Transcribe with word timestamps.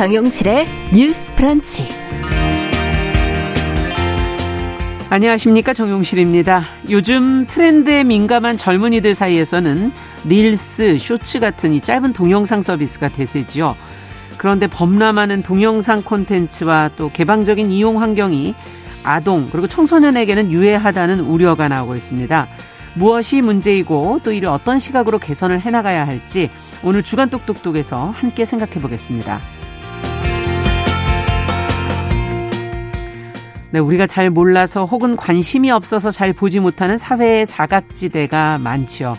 정용실의 0.00 0.66
뉴스 0.94 1.34
프런치. 1.34 1.86
안녕하십니까 5.10 5.74
정용실입니다. 5.74 6.62
요즘 6.88 7.46
트렌드에 7.46 8.02
민감한 8.02 8.56
젊은이들 8.56 9.14
사이에서는 9.14 9.92
릴스, 10.24 10.96
쇼츠 10.96 11.38
같은 11.40 11.74
이 11.74 11.82
짧은 11.82 12.14
동영상 12.14 12.62
서비스가 12.62 13.08
대세지요. 13.08 13.76
그런데 14.38 14.68
범람하는 14.68 15.42
동영상 15.42 16.00
콘텐츠와 16.00 16.88
또 16.96 17.10
개방적인 17.10 17.70
이용 17.70 18.00
환경이 18.00 18.54
아동 19.04 19.50
그리고 19.52 19.68
청소년에게는 19.68 20.50
유해하다는 20.50 21.20
우려가 21.20 21.68
나오고 21.68 21.94
있습니다. 21.96 22.48
무엇이 22.94 23.42
문제이고 23.42 24.20
또 24.24 24.32
이를 24.32 24.48
어떤 24.48 24.78
시각으로 24.78 25.18
개선을 25.18 25.60
해나가야 25.60 26.06
할지 26.06 26.48
오늘 26.82 27.02
주간 27.02 27.28
똑똑똑에서 27.28 28.14
함께 28.16 28.46
생각해 28.46 28.80
보겠습니다. 28.80 29.59
네, 33.72 33.78
우리가 33.78 34.08
잘 34.08 34.30
몰라서 34.30 34.84
혹은 34.84 35.16
관심이 35.16 35.70
없어서 35.70 36.10
잘 36.10 36.32
보지 36.32 36.58
못하는 36.58 36.98
사회의 36.98 37.46
사각지대가 37.46 38.58
많지요. 38.58 39.12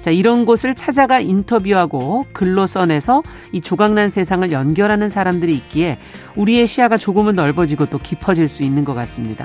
자, 0.00 0.10
이런 0.10 0.46
곳을 0.46 0.74
찾아가 0.74 1.20
인터뷰하고 1.20 2.24
글로 2.32 2.66
써내서 2.66 3.22
이 3.52 3.60
조각난 3.60 4.08
세상을 4.08 4.50
연결하는 4.50 5.10
사람들이 5.10 5.54
있기에 5.56 5.98
우리의 6.36 6.66
시야가 6.66 6.96
조금은 6.96 7.34
넓어지고 7.34 7.86
또 7.86 7.98
깊어질 7.98 8.48
수 8.48 8.62
있는 8.62 8.84
것 8.84 8.94
같습니다. 8.94 9.44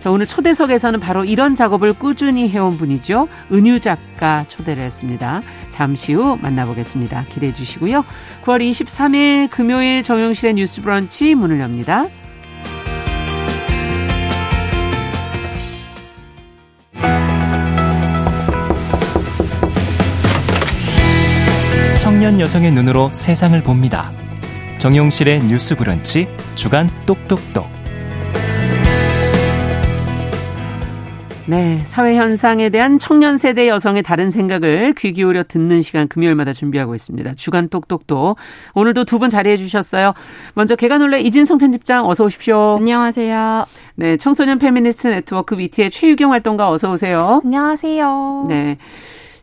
자, 0.00 0.10
오늘 0.10 0.26
초대석에서는 0.26 1.00
바로 1.00 1.24
이런 1.24 1.54
작업을 1.54 1.94
꾸준히 1.94 2.50
해온 2.50 2.76
분이죠. 2.76 3.26
은유 3.50 3.80
작가 3.80 4.44
초대를 4.48 4.82
했습니다. 4.82 5.40
잠시 5.70 6.12
후 6.12 6.36
만나보겠습니다. 6.42 7.24
기대해 7.30 7.54
주시고요. 7.54 8.04
9월 8.44 8.68
23일 8.68 9.48
금요일 9.48 10.02
정용실의 10.02 10.54
뉴스 10.54 10.82
브런치 10.82 11.34
문을 11.34 11.60
엽니다. 11.60 12.08
청년 22.24 22.40
여성의 22.40 22.72
눈으로 22.72 23.10
세상을 23.12 23.62
봅니다. 23.62 24.10
정용실의 24.78 25.40
뉴스 25.44 25.76
브런치 25.76 26.26
주간 26.54 26.88
똑똑똑. 27.04 27.66
네, 31.44 31.76
사회 31.84 32.16
현상에 32.16 32.70
대한 32.70 32.98
청년 32.98 33.36
세대 33.36 33.68
여성의 33.68 34.02
다른 34.02 34.30
생각을 34.30 34.94
귀 34.96 35.12
기울여 35.12 35.42
듣는 35.46 35.82
시간 35.82 36.08
금요일마다 36.08 36.54
준비하고 36.54 36.94
있습니다. 36.94 37.34
주간 37.34 37.68
똑똑똑. 37.68 38.38
오늘도 38.72 39.04
두 39.04 39.18
분 39.18 39.28
자리해 39.28 39.58
주셨어요. 39.58 40.14
먼저 40.54 40.76
계간홀로 40.76 41.20
이진송 41.20 41.58
편집장 41.58 42.08
어서 42.08 42.24
오십시오. 42.24 42.76
안녕하세요. 42.78 43.66
네, 43.96 44.16
청소년 44.16 44.58
페미니스트 44.58 45.08
네트워크 45.08 45.58
위티의 45.58 45.90
최유경 45.90 46.32
활동가 46.32 46.70
어서 46.70 46.90
오세요. 46.90 47.42
안녕하세요. 47.44 48.46
네. 48.48 48.78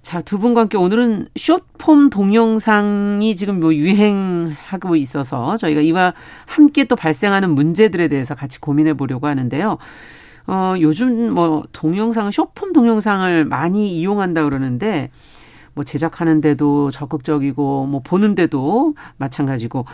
자, 0.01 0.19
두 0.19 0.39
분과 0.39 0.61
함께 0.61 0.77
오늘은 0.77 1.27
숏폼 1.35 2.09
동영상이 2.09 3.35
지금 3.35 3.59
뭐 3.59 3.73
유행하고 3.73 4.95
있어서 4.95 5.57
저희가 5.57 5.81
이와 5.81 6.13
함께 6.47 6.85
또 6.85 6.95
발생하는 6.95 7.51
문제들에 7.51 8.07
대해서 8.07 8.33
같이 8.33 8.59
고민해 8.59 8.95
보려고 8.95 9.27
하는데요. 9.27 9.77
어, 10.47 10.73
요즘 10.79 11.33
뭐 11.33 11.63
동영상, 11.71 12.31
숏폼 12.31 12.73
동영상을 12.73 13.45
많이 13.45 13.95
이용한다 13.99 14.43
그러는데 14.43 15.11
뭐 15.75 15.83
제작하는데도 15.83 16.89
적극적이고 16.89 17.85
뭐 17.85 18.01
보는데도 18.03 18.95
마찬가지고 19.17 19.85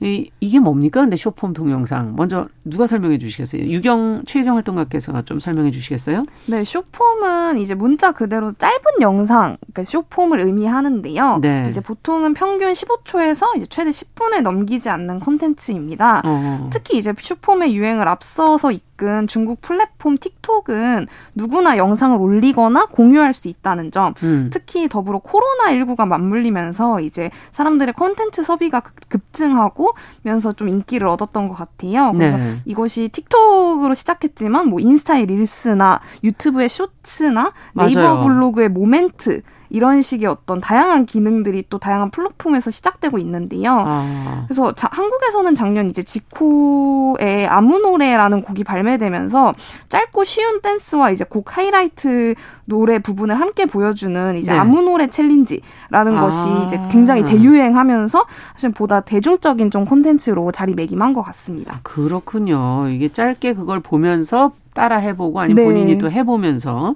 이, 0.00 0.30
이게 0.40 0.58
뭡니까? 0.58 1.00
근데 1.00 1.16
쇼폼 1.16 1.54
동영상. 1.54 2.14
먼저 2.16 2.48
누가 2.64 2.86
설명해 2.86 3.18
주시겠어요? 3.18 3.62
유경, 3.62 4.24
최유경 4.26 4.56
활동가께서 4.56 5.22
좀 5.22 5.40
설명해 5.40 5.70
주시겠어요? 5.70 6.24
네, 6.46 6.64
쇼폼은 6.64 7.58
이제 7.58 7.74
문자 7.74 8.12
그대로 8.12 8.52
짧은 8.52 9.00
영상, 9.00 9.56
그러니까 9.60 9.84
쇼폼을 9.84 10.40
의미하는데요. 10.40 11.38
네. 11.40 11.66
이제 11.68 11.80
보통은 11.80 12.34
평균 12.34 12.72
15초에서 12.72 13.56
이제 13.56 13.66
최대 13.66 13.90
10분에 13.90 14.42
넘기지 14.42 14.90
않는 14.90 15.20
콘텐츠입니다. 15.20 16.22
어. 16.24 16.70
특히 16.72 16.98
이제 16.98 17.14
쇼폼의 17.18 17.74
유행을 17.74 18.06
앞서서 18.08 18.72
이끈 18.72 19.26
중국 19.28 19.60
플랫폼 19.60 20.18
틱톡은 20.18 21.06
누구나 21.34 21.76
영상을 21.78 22.18
올리거나 22.18 22.86
공유할 22.86 23.32
수 23.32 23.48
있다는 23.48 23.90
점, 23.90 24.14
음. 24.22 24.50
특히 24.52 24.88
더불어 24.88 25.20
코로나19가 25.20 26.06
맞물리면서 26.06 27.00
이제 27.00 27.30
사람들의 27.52 27.94
콘텐츠 27.94 28.42
소비가 28.42 28.80
급증하고 29.08 29.85
면서 30.22 30.52
좀 30.52 30.68
인기를 30.68 31.06
얻었던 31.08 31.48
것 31.48 31.54
같아요. 31.54 32.12
그래서 32.12 32.36
네. 32.36 32.56
이것이 32.64 33.08
틱톡으로 33.08 33.94
시작했지만 33.94 34.68
뭐 34.68 34.80
인스타의 34.80 35.26
릴스나 35.26 36.00
유튜브의 36.24 36.68
쇼츠나 36.68 37.52
네이버 37.74 38.00
맞아요. 38.00 38.24
블로그의 38.24 38.68
모멘트 38.68 39.42
이런 39.70 40.02
식의 40.02 40.28
어떤 40.28 40.60
다양한 40.60 41.06
기능들이 41.06 41.64
또 41.68 41.78
다양한 41.78 42.10
플랫폼에서 42.10 42.70
시작되고 42.70 43.18
있는데요. 43.18 43.82
아. 43.86 44.44
그래서 44.46 44.72
자, 44.72 44.88
한국에서는 44.90 45.54
작년 45.54 45.90
이제 45.90 46.02
지코의 46.02 47.46
아무 47.48 47.78
노래라는 47.78 48.42
곡이 48.42 48.64
발매되면서 48.64 49.54
짧고 49.88 50.24
쉬운 50.24 50.60
댄스와 50.60 51.10
이제 51.10 51.24
곡 51.24 51.56
하이라이트 51.56 52.34
노래 52.64 52.98
부분을 52.98 53.38
함께 53.38 53.66
보여주는 53.66 54.36
이제 54.36 54.52
네. 54.52 54.58
아무 54.58 54.82
노래 54.82 55.08
챌린지라는 55.08 56.18
아. 56.18 56.20
것이 56.20 56.48
이제 56.64 56.80
굉장히 56.90 57.24
대유행하면서 57.24 58.26
사실 58.52 58.70
보다 58.72 59.00
대중적인 59.00 59.70
좀 59.70 59.84
콘텐츠로 59.84 60.52
자리매김한 60.52 61.14
것 61.14 61.22
같습니다. 61.22 61.80
그렇군요. 61.82 62.88
이게 62.88 63.08
짧게 63.08 63.54
그걸 63.54 63.80
보면서 63.80 64.52
따라 64.74 64.96
해보고 64.98 65.40
아니면 65.40 65.56
네. 65.56 65.64
본인이 65.64 65.98
또 65.98 66.10
해보면서 66.10 66.94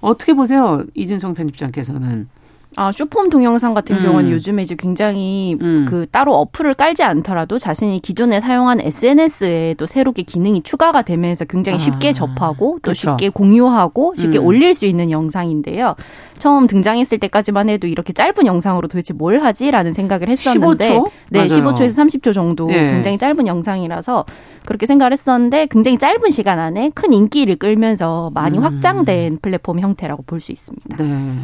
어떻게 0.00 0.34
보세요? 0.34 0.84
이진성 0.94 1.34
편집장께서는. 1.34 2.28
아, 2.78 2.92
쇼폼 2.92 3.30
동영상 3.30 3.72
같은 3.72 3.96
음. 3.96 4.02
경우는 4.02 4.30
요즘에 4.30 4.62
이제 4.62 4.76
굉장히 4.78 5.56
음. 5.62 5.86
그 5.88 6.06
따로 6.10 6.34
어플을 6.34 6.74
깔지 6.74 7.02
않더라도 7.02 7.58
자신이 7.58 8.00
기존에 8.00 8.38
사용한 8.40 8.80
SNS에 8.82 9.74
또 9.78 9.86
새롭게 9.86 10.22
기능이 10.22 10.62
추가가 10.62 11.00
되면서 11.00 11.46
굉장히 11.46 11.78
쉽게 11.78 12.10
아. 12.10 12.12
접하고 12.12 12.78
또 12.82 12.90
그쵸. 12.90 13.12
쉽게 13.12 13.30
공유하고 13.30 14.14
쉽게 14.18 14.38
음. 14.38 14.44
올릴 14.44 14.74
수 14.74 14.84
있는 14.84 15.10
영상인데요. 15.10 15.96
처음 16.38 16.66
등장했을 16.66 17.18
때까지만 17.18 17.70
해도 17.70 17.86
이렇게 17.86 18.12
짧은 18.12 18.44
영상으로 18.44 18.88
도대체 18.88 19.14
뭘 19.14 19.42
하지라는 19.42 19.94
생각을 19.94 20.28
했었는데 20.28 20.88
15초? 20.90 21.10
네, 21.30 21.48
맞아요. 21.48 21.62
15초에서 21.64 21.88
30초 21.88 22.34
정도 22.34 22.66
네. 22.66 22.90
굉장히 22.90 23.16
짧은 23.16 23.46
영상이라서 23.46 24.26
그렇게 24.66 24.84
생각을 24.84 25.12
했었는데 25.12 25.68
굉장히 25.70 25.96
짧은 25.96 26.30
시간 26.30 26.58
안에 26.58 26.90
큰 26.94 27.14
인기를 27.14 27.56
끌면서 27.56 28.30
많이 28.34 28.58
음. 28.58 28.64
확장된 28.64 29.38
플랫폼 29.40 29.80
형태라고 29.80 30.24
볼 30.24 30.40
수 30.40 30.52
있습니다. 30.52 30.96
네. 30.98 31.34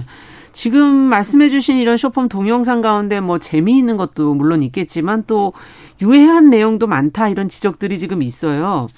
지금 0.53 0.91
말씀해주신 0.91 1.79
이런 1.79 1.97
쇼폼 1.97 2.29
동영상 2.29 2.81
가운데 2.81 3.21
뭐 3.21 3.39
재미있는 3.39 3.97
것도 3.97 4.35
물론 4.35 4.63
있겠지만 4.63 5.25
또 5.27 5.53
유해한 6.01 6.51
내용도 6.51 6.87
많다 6.87 7.29
이런 7.29 7.49
지적들이 7.49 7.99
지금 7.99 8.23
있어요. 8.23 8.89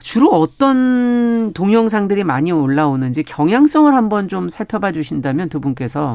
주로 0.00 0.30
어떤 0.30 1.52
동영상들이 1.52 2.24
많이 2.24 2.50
올라오는지 2.50 3.22
경향성을 3.22 3.94
한번 3.94 4.28
좀 4.28 4.48
살펴봐 4.48 4.92
주신다면 4.92 5.48
두 5.48 5.60
분께서 5.60 6.14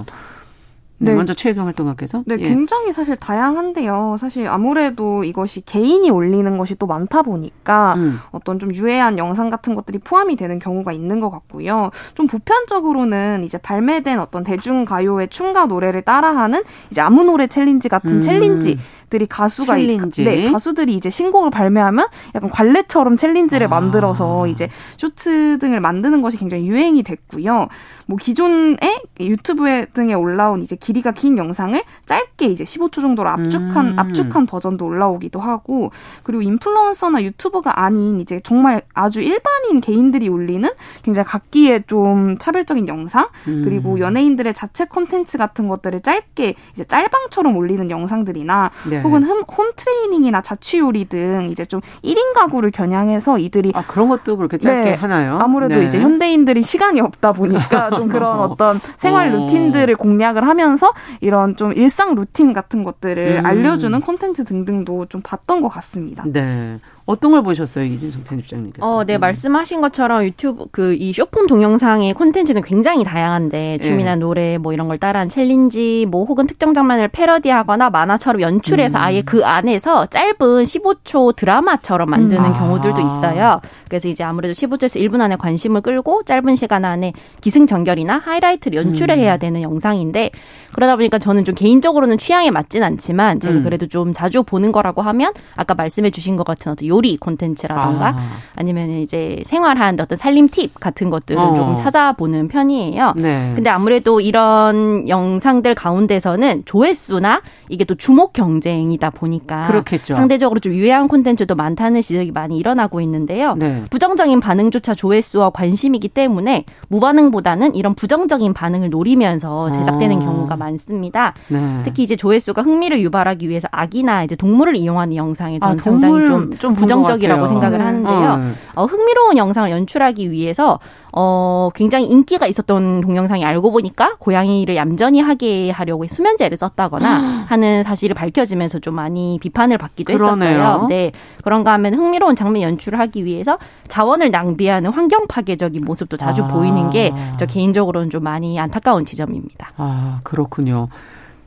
네, 0.99 1.11
네. 1.11 1.15
먼저 1.15 1.33
최유경 1.33 1.67
활동가께서. 1.67 2.23
네, 2.25 2.37
예. 2.39 2.43
굉장히 2.43 2.91
사실 2.91 3.15
다양한데요. 3.15 4.15
사실 4.19 4.47
아무래도 4.47 5.23
이것이 5.23 5.61
개인이 5.61 6.09
올리는 6.09 6.57
것이 6.57 6.75
또 6.75 6.87
많다 6.87 7.21
보니까 7.21 7.93
음. 7.97 8.17
어떤 8.31 8.57
좀 8.57 8.73
유해한 8.73 9.17
영상 9.17 9.49
같은 9.49 9.75
것들이 9.75 9.99
포함이 9.99 10.35
되는 10.35 10.57
경우가 10.57 10.91
있는 10.91 11.19
것 11.19 11.29
같고요. 11.29 11.91
좀 12.15 12.27
보편적으로는 12.27 13.43
이제 13.43 13.57
발매된 13.57 14.19
어떤 14.19 14.43
대중 14.43 14.85
가요의 14.85 15.27
춤과 15.29 15.67
노래를 15.67 16.01
따라하는 16.01 16.63
이제 16.89 17.01
아무 17.01 17.23
노래 17.23 17.47
챌린지 17.47 17.89
같은 17.89 18.15
음. 18.15 18.21
챌린지 18.21 18.77
들이 19.09 19.25
가수가 19.25 19.77
챌린지. 19.77 20.23
네, 20.23 20.51
가수들이 20.51 20.93
이제 20.93 21.09
신곡을 21.09 21.49
발매하면 21.49 22.07
약간 22.35 22.49
관례처럼 22.49 23.17
챌린지를 23.17 23.67
아. 23.67 23.69
만들어서 23.69 24.47
이제 24.47 24.69
쇼츠 24.97 25.59
등을 25.59 25.79
만드는 25.79 26.21
것이 26.21 26.37
굉장히 26.37 26.67
유행이 26.67 27.03
됐고요. 27.03 27.67
뭐 28.05 28.17
기존에 28.17 29.01
유튜브 29.19 29.85
등에 29.93 30.13
올라온 30.13 30.61
이제 30.61 30.75
길이가 30.75 31.11
긴 31.11 31.37
영상을 31.37 31.81
짧게 32.05 32.45
이제 32.45 32.63
15초 32.63 33.01
정도로 33.01 33.29
압축한 33.29 33.87
음. 33.87 33.99
압축한 33.99 34.45
버전도 34.45 34.85
올라오기도 34.85 35.39
하고 35.39 35.91
그리고 36.23 36.41
인플루언서나 36.41 37.23
유튜버가 37.23 37.83
아닌 37.83 38.19
이제 38.19 38.39
정말 38.43 38.81
아주 38.93 39.21
일반인 39.21 39.81
개인들이 39.81 40.29
올리는 40.29 40.69
굉장히 41.03 41.27
각기의 41.27 41.83
좀 41.87 42.37
차별적인 42.37 42.87
영상 42.87 43.27
음. 43.47 43.61
그리고 43.63 43.99
연예인들의 43.99 44.53
자체 44.53 44.85
콘텐츠 44.85 45.37
같은 45.37 45.67
것들을 45.67 45.99
짧게 46.01 46.55
이제 46.73 46.83
짤방처럼 46.83 47.55
올리는 47.55 47.89
영상들이나 47.89 48.71
네. 48.89 48.96
네. 48.97 49.01
혹은 49.03 49.23
홈, 49.23 49.41
홈 49.41 49.71
트레이닝이나 49.75 50.41
자취 50.41 50.79
요리 50.79 51.05
등 51.05 51.47
이제 51.51 51.65
좀 51.65 51.81
1인 52.03 52.33
가구를 52.33 52.71
겨냥해서 52.71 53.37
이들이 53.39 53.71
아 53.75 53.83
그런 53.85 54.09
것도 54.09 54.37
그렇게 54.37 54.57
짧게 54.57 54.91
네. 54.91 54.93
하나요? 54.95 55.39
아무래도 55.41 55.79
네. 55.79 55.85
이제 55.85 55.99
현대인들이 55.99 56.63
시간이 56.63 56.99
없다 57.01 57.33
보니까 57.33 57.89
좀 57.95 58.07
그런 58.07 58.39
어떤 58.39 58.79
생활 58.97 59.33
어. 59.33 59.37
루틴들을 59.37 59.95
공략을 59.95 60.47
하면서 60.47 60.93
이런 61.21 61.55
좀 61.55 61.73
일상 61.73 62.15
루틴 62.15 62.53
같은 62.53 62.83
것들을 62.83 63.41
음. 63.41 63.45
알려주는 63.45 63.99
콘텐츠 64.01 64.43
등등도 64.43 65.07
좀 65.07 65.21
봤던 65.21 65.61
것 65.61 65.69
같습니다. 65.69 66.23
네. 66.25 66.79
어떤 67.07 67.31
걸 67.31 67.41
보셨어요, 67.41 67.85
이진송 67.85 68.23
편집장님께서? 68.23 68.85
어, 68.85 69.03
네, 69.03 69.15
음. 69.15 69.19
말씀하신 69.19 69.81
것처럼 69.81 70.23
유튜브 70.23 70.65
그 70.71 70.97
이 70.99 71.13
숏폼 71.13 71.47
동영상의 71.47 72.13
콘텐츠는 72.13 72.61
굉장히 72.61 73.03
다양한데 73.03 73.79
춤이나 73.79 74.15
네. 74.15 74.19
노래 74.19 74.57
뭐 74.57 74.73
이런 74.73 74.87
걸 74.87 74.97
따라한 74.97 75.29
챌린지 75.29 76.05
뭐 76.09 76.25
혹은 76.25 76.47
특정 76.47 76.73
장면을 76.73 77.07
패러디하거나 77.07 77.89
만화처럼 77.89 78.41
연출해서 78.41 78.97
음. 78.97 79.03
아예 79.03 79.21
그 79.21 79.45
안에서 79.45 80.07
짧은 80.07 80.35
15초 80.63 81.35
드라마처럼 81.35 82.09
만드는 82.09 82.43
음. 82.43 82.53
경우들도 82.53 82.99
있어요. 82.99 83.61
그래서 83.89 84.07
이제 84.07 84.23
아무래도 84.23 84.53
15초에서 84.53 84.99
1분 84.99 85.21
안에 85.21 85.35
관심을 85.37 85.81
끌고 85.81 86.23
짧은 86.23 86.55
시간 86.55 86.83
안에 86.83 87.13
기승전결이나 87.41 88.21
하이라이트를 88.25 88.77
연출해야 88.77 89.35
음. 89.35 89.39
되는 89.39 89.61
영상인데 89.61 90.31
그러다 90.73 90.95
보니까 90.95 91.19
저는 91.19 91.45
좀 91.45 91.55
개인적으로는 91.55 92.17
취향에 92.17 92.51
맞진 92.51 92.83
않지만 92.83 93.39
제가 93.39 93.55
음. 93.55 93.63
그래도 93.63 93.87
좀 93.87 94.13
자주 94.13 94.43
보는 94.43 94.71
거라고 94.71 95.01
하면 95.03 95.31
아까 95.55 95.73
말씀해 95.73 96.09
주신 96.11 96.35
것 96.35 96.43
같은 96.43 96.71
어떤 96.71 96.87
요리 96.97 97.17
콘텐츠라던가 97.17 98.15
아. 98.55 98.63
니면 98.63 98.89
이제 98.89 99.43
생활한 99.45 99.99
어떤 99.99 100.17
살림 100.17 100.49
팁 100.49 100.73
같은 100.79 101.09
것들을 101.11 101.39
어. 101.39 101.53
조금 101.53 101.75
찾아보는 101.75 102.47
편이에요. 102.47 103.13
네. 103.15 103.51
근데 103.53 103.69
아무래도 103.69 104.19
이런 104.19 105.07
영상들 105.07 105.75
가운데서는 105.75 106.63
조회수나 106.65 107.41
이게 107.69 107.85
또 107.85 107.93
주목 107.93 108.33
경쟁이다 108.33 109.11
보니까 109.11 109.67
그렇겠죠. 109.67 110.15
상대적으로 110.15 110.59
좀 110.59 110.73
유해한 110.73 111.07
콘텐츠도 111.07 111.53
많다는 111.55 112.01
지적이 112.01 112.31
많이 112.31 112.57
일어나고 112.57 112.99
있는데요. 113.01 113.53
네. 113.55 113.83
부정적인 113.91 114.39
반응조차 114.39 114.95
조회수와 114.95 115.51
관심이기 115.51 116.09
때문에 116.09 116.65
무반응보다는 116.87 117.75
이런 117.75 117.93
부정적인 117.93 118.53
반응을 118.53 118.89
노리면서 118.89 119.71
제작되는 119.71 120.17
어. 120.17 120.19
경우가 120.19 120.57
많습니다. 120.57 121.35
네. 121.49 121.81
특히 121.83 122.03
이제 122.03 122.15
조회수가 122.15 122.63
흥미를 122.63 123.01
유발하기 123.01 123.47
위해서 123.49 123.67
악이나 123.71 124.23
이제 124.23 124.35
동물을 124.35 124.75
이용하는 124.75 125.15
영상에 125.15 125.59
저는 125.59 125.75
아, 125.75 125.77
상당히 125.81 126.25
좀, 126.25 126.57
좀 126.57 126.75
부정적이라고 126.87 127.47
생각을 127.47 127.77
네. 127.77 127.83
하는데요. 127.83 128.53
어. 128.75 128.81
어, 128.81 128.85
흥미로운 128.85 129.37
영상을 129.37 129.69
연출하기 129.69 130.31
위해서 130.31 130.79
어, 131.13 131.69
굉장히 131.73 132.05
인기가 132.05 132.45
있었던 132.47 133.01
동영상이 133.01 133.43
알고 133.43 133.71
보니까 133.71 134.15
고양이를 134.19 134.75
얌전히 134.75 135.19
하게 135.21 135.71
하려고 135.71 136.05
수면제를 136.07 136.57
썼다거나 136.57 137.45
하는 137.47 137.83
사실을 137.83 138.13
밝혀지면서 138.13 138.79
좀 138.79 138.93
많이 138.95 139.39
비판을 139.41 139.77
받기도 139.77 140.15
그러네요. 140.15 140.49
했었어요. 140.59 140.85
네. 140.89 141.11
그런가 141.43 141.73
하면 141.73 141.95
흥미로운 141.95 142.35
장면 142.35 142.61
연출을 142.63 142.99
하기 142.99 143.25
위해서 143.25 143.57
자원을 143.87 144.31
낭비하는 144.31 144.91
환경 144.91 145.27
파괴적인 145.27 145.83
모습도 145.85 146.17
자주 146.17 146.43
아. 146.43 146.47
보이는 146.47 146.89
게 146.89 147.11
저 147.37 147.45
개인적으로는 147.45 148.09
좀 148.09 148.23
많이 148.23 148.59
안타까운 148.59 149.05
지점입니다. 149.05 149.71
아, 149.77 150.19
그렇군요. 150.23 150.87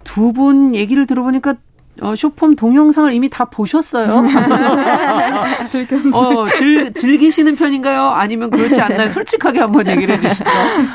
두 0.05 0.33
분 0.33 0.75
얘기를 0.75 1.07
들어보니까 1.07 1.55
어, 2.00 2.14
쇼폼 2.17 2.56
동영상을 2.56 3.12
이미 3.12 3.29
다 3.29 3.44
보셨어요? 3.44 4.25
어, 6.14 6.47
즐, 6.56 6.93
즐기시는 6.94 7.56
편인가요? 7.56 8.08
아니면 8.11 8.50
그렇지 8.50 8.81
않나요? 8.81 9.08
솔직하게 9.08 9.61
한번 9.61 9.87
얘기를 9.87 10.17
해주시죠. 10.17 10.44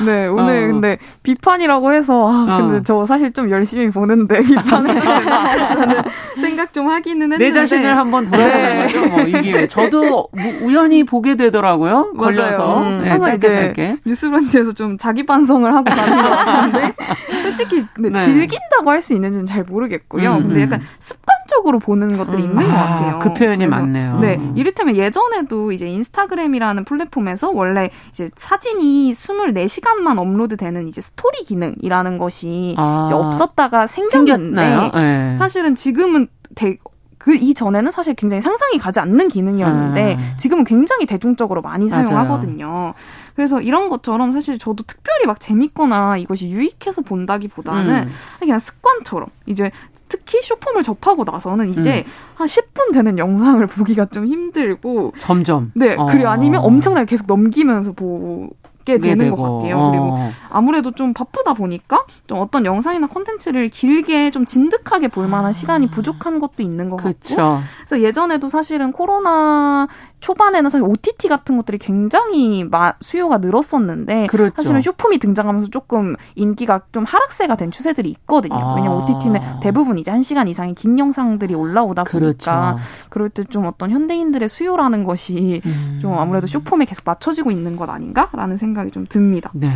네, 0.05 0.27
오늘 0.27 0.63
어. 0.63 0.67
근데 0.67 0.97
비판이라고 1.23 1.93
해서, 1.93 2.47
아, 2.47 2.57
근데 2.57 2.77
어. 2.77 2.81
저 2.83 3.05
사실 3.05 3.31
좀 3.33 3.49
열심히 3.51 3.89
보는데, 3.89 4.41
비판을 4.41 5.05
하는 5.05 6.03
생각 6.41 6.73
좀 6.73 6.89
하기는 6.89 7.21
했는데. 7.33 7.45
내 7.45 7.51
자신을 7.51 7.95
한번 7.97 8.25
돌아보는 8.25 8.53
네. 8.55 8.83
거죠. 8.83 9.05
뭐, 9.07 9.21
이게. 9.21 9.67
저도 9.67 10.27
우연히 10.61 11.03
보게 11.03 11.35
되더라고요. 11.35 12.13
걸려서. 12.17 12.79
음, 12.81 13.01
네, 13.03 13.17
짧게 13.19 13.51
짧게. 13.53 13.97
뉴스 14.05 14.29
브런치에서 14.29 14.73
좀 14.73 14.97
자기 14.97 15.23
반성을 15.25 15.71
하고 15.73 15.83
가는 15.83 16.17
것 16.23 16.29
같은데, 16.29 16.93
솔직히 17.45 17.86
근데 17.94 18.09
네. 18.09 18.19
즐긴다고 18.19 18.89
할 18.92 19.01
수 19.01 19.13
있는지는 19.13 19.45
잘 19.45 19.63
모르겠고요. 19.63 20.38
음, 20.38 20.47
근데 20.47 20.63
약간 20.63 20.81
습관적으로 20.97 21.77
보는 21.80 22.18
것들이 22.18 22.44
음. 22.44 22.50
있는 22.50 22.56
것 22.57 22.74
아, 22.74 22.88
같아요. 22.88 23.19
그 23.19 23.33
표현이 23.33 23.68
맞네요. 23.68 24.19
네. 24.19 24.39
이를테면 24.56 24.95
예전에도 24.95 25.71
이제 25.71 25.86
인스타그램이라는 25.88 26.86
플랫폼에서 26.86 27.51
원래 27.51 27.89
이제 28.09 28.30
사진이 28.36 29.13
24시간만 29.13 30.18
업로드 30.18 30.57
되는 30.57 30.88
이제 30.88 31.01
스토리 31.01 31.44
기능이라는 31.45 32.18
것이 32.18 32.74
아. 32.77 33.03
이제 33.06 33.13
없었다가 33.13 33.86
생겼는데 33.88 34.91
네. 34.94 35.38
사실은 35.38 35.75
지금은 35.75 36.27
되, 36.56 36.77
그 37.18 37.36
이전에는 37.36 37.91
사실 37.91 38.13
굉장히 38.13 38.41
상상이 38.41 38.77
가지 38.77 39.00
않는 39.00 39.27
기능이었는데 39.27 40.18
아. 40.19 40.38
지금은 40.38 40.63
굉장히 40.63 41.06
대중적으로 41.06 41.62
많이 41.62 41.89
사용하거든요. 41.89 42.68
맞아요. 42.68 42.94
그래서 43.35 43.61
이런 43.61 43.89
것처럼 43.89 44.31
사실 44.31 44.57
저도 44.57 44.83
특별히 44.83 45.25
막 45.25 45.39
재밌거나 45.39 46.17
이것이 46.17 46.49
유익해서 46.49 47.01
본다기보다는 47.01 48.03
음. 48.03 48.11
그냥 48.39 48.59
습관처럼 48.59 49.29
이제 49.45 49.71
특히 50.07 50.39
쇼폼을 50.41 50.83
접하고 50.83 51.23
나서는 51.23 51.69
이제 51.69 52.05
음. 52.05 52.11
한 52.35 52.47
10분 52.47 52.93
되는 52.93 53.17
영상을 53.17 53.65
보기가 53.67 54.05
좀 54.05 54.25
힘들고 54.25 55.13
점점 55.19 55.71
네 55.75 55.95
어. 55.95 56.05
그리고 56.05 56.29
아니면 56.29 56.61
엄청나게 56.63 57.05
계속 57.05 57.27
넘기면서 57.27 57.91
보고 57.91 58.49
게 58.85 58.99
되는 58.99 59.17
되고. 59.17 59.35
것 59.35 59.43
같아요. 59.59 59.77
어. 59.77 59.91
그리고 59.91 60.19
아무래도 60.49 60.91
좀 60.91 61.13
바쁘다 61.13 61.53
보니까 61.53 62.05
좀 62.27 62.38
어떤 62.39 62.65
영상이나 62.65 63.07
콘텐츠를 63.07 63.67
길게 63.67 64.29
좀 64.29 64.45
진득하게 64.45 65.07
볼 65.07 65.27
만한 65.27 65.49
아. 65.49 65.53
시간이 65.53 65.88
부족한 65.88 66.39
것도 66.39 66.61
있는 66.61 66.91
것 66.91 66.97
그쵸. 66.97 67.35
같고. 67.35 67.61
그래서 67.79 68.01
예전에도 68.01 68.47
사실은 68.47 68.91
코로나 68.91 69.88
초반에는 70.25 70.69
사실 70.69 70.86
OTT 70.86 71.27
같은 71.27 71.56
것들이 71.56 71.77
굉장히 71.77 72.63
마, 72.63 72.94
수요가 73.00 73.38
늘었었는데 73.38 74.27
그렇죠. 74.27 74.56
사실은 74.56 74.81
쇼폼이 74.81 75.19
등장하면서 75.19 75.69
조금 75.69 76.16
인기가 76.33 76.81
좀 76.92 77.04
하락세가 77.04 77.56
된 77.56 77.69
추세들이 77.72 78.10
있거든요. 78.10 78.56
아. 78.56 78.74
왜냐면 78.75 79.04
OTT는 79.04 79.60
대부분 79.62 79.98
이제 79.98 80.12
1시간 80.12 80.50
이상의 80.50 80.74
긴 80.75 81.00
영상들이 81.00 81.54
올라오다 81.56 82.04
보니까 82.04 82.74
그렇죠. 82.75 82.80
그럴 83.10 83.30
때 83.30 83.45
좀 83.50 83.66
어떤 83.66 83.92
현대인들의 83.92 84.50
수요라는 84.50 85.04
것이 85.04 85.62
음. 85.66 86.00
좀 86.01 86.18
아무래도 86.18 86.48
쇼폼에 86.48 86.86
계속 86.86 87.06
맞춰지고 87.06 87.51
있는 87.51 87.75
것 87.75 87.89
아닌가라는 87.89 88.57
생각이 88.57 88.92
좀 88.92 89.06
듭니다. 89.07 89.51
네. 89.54 89.69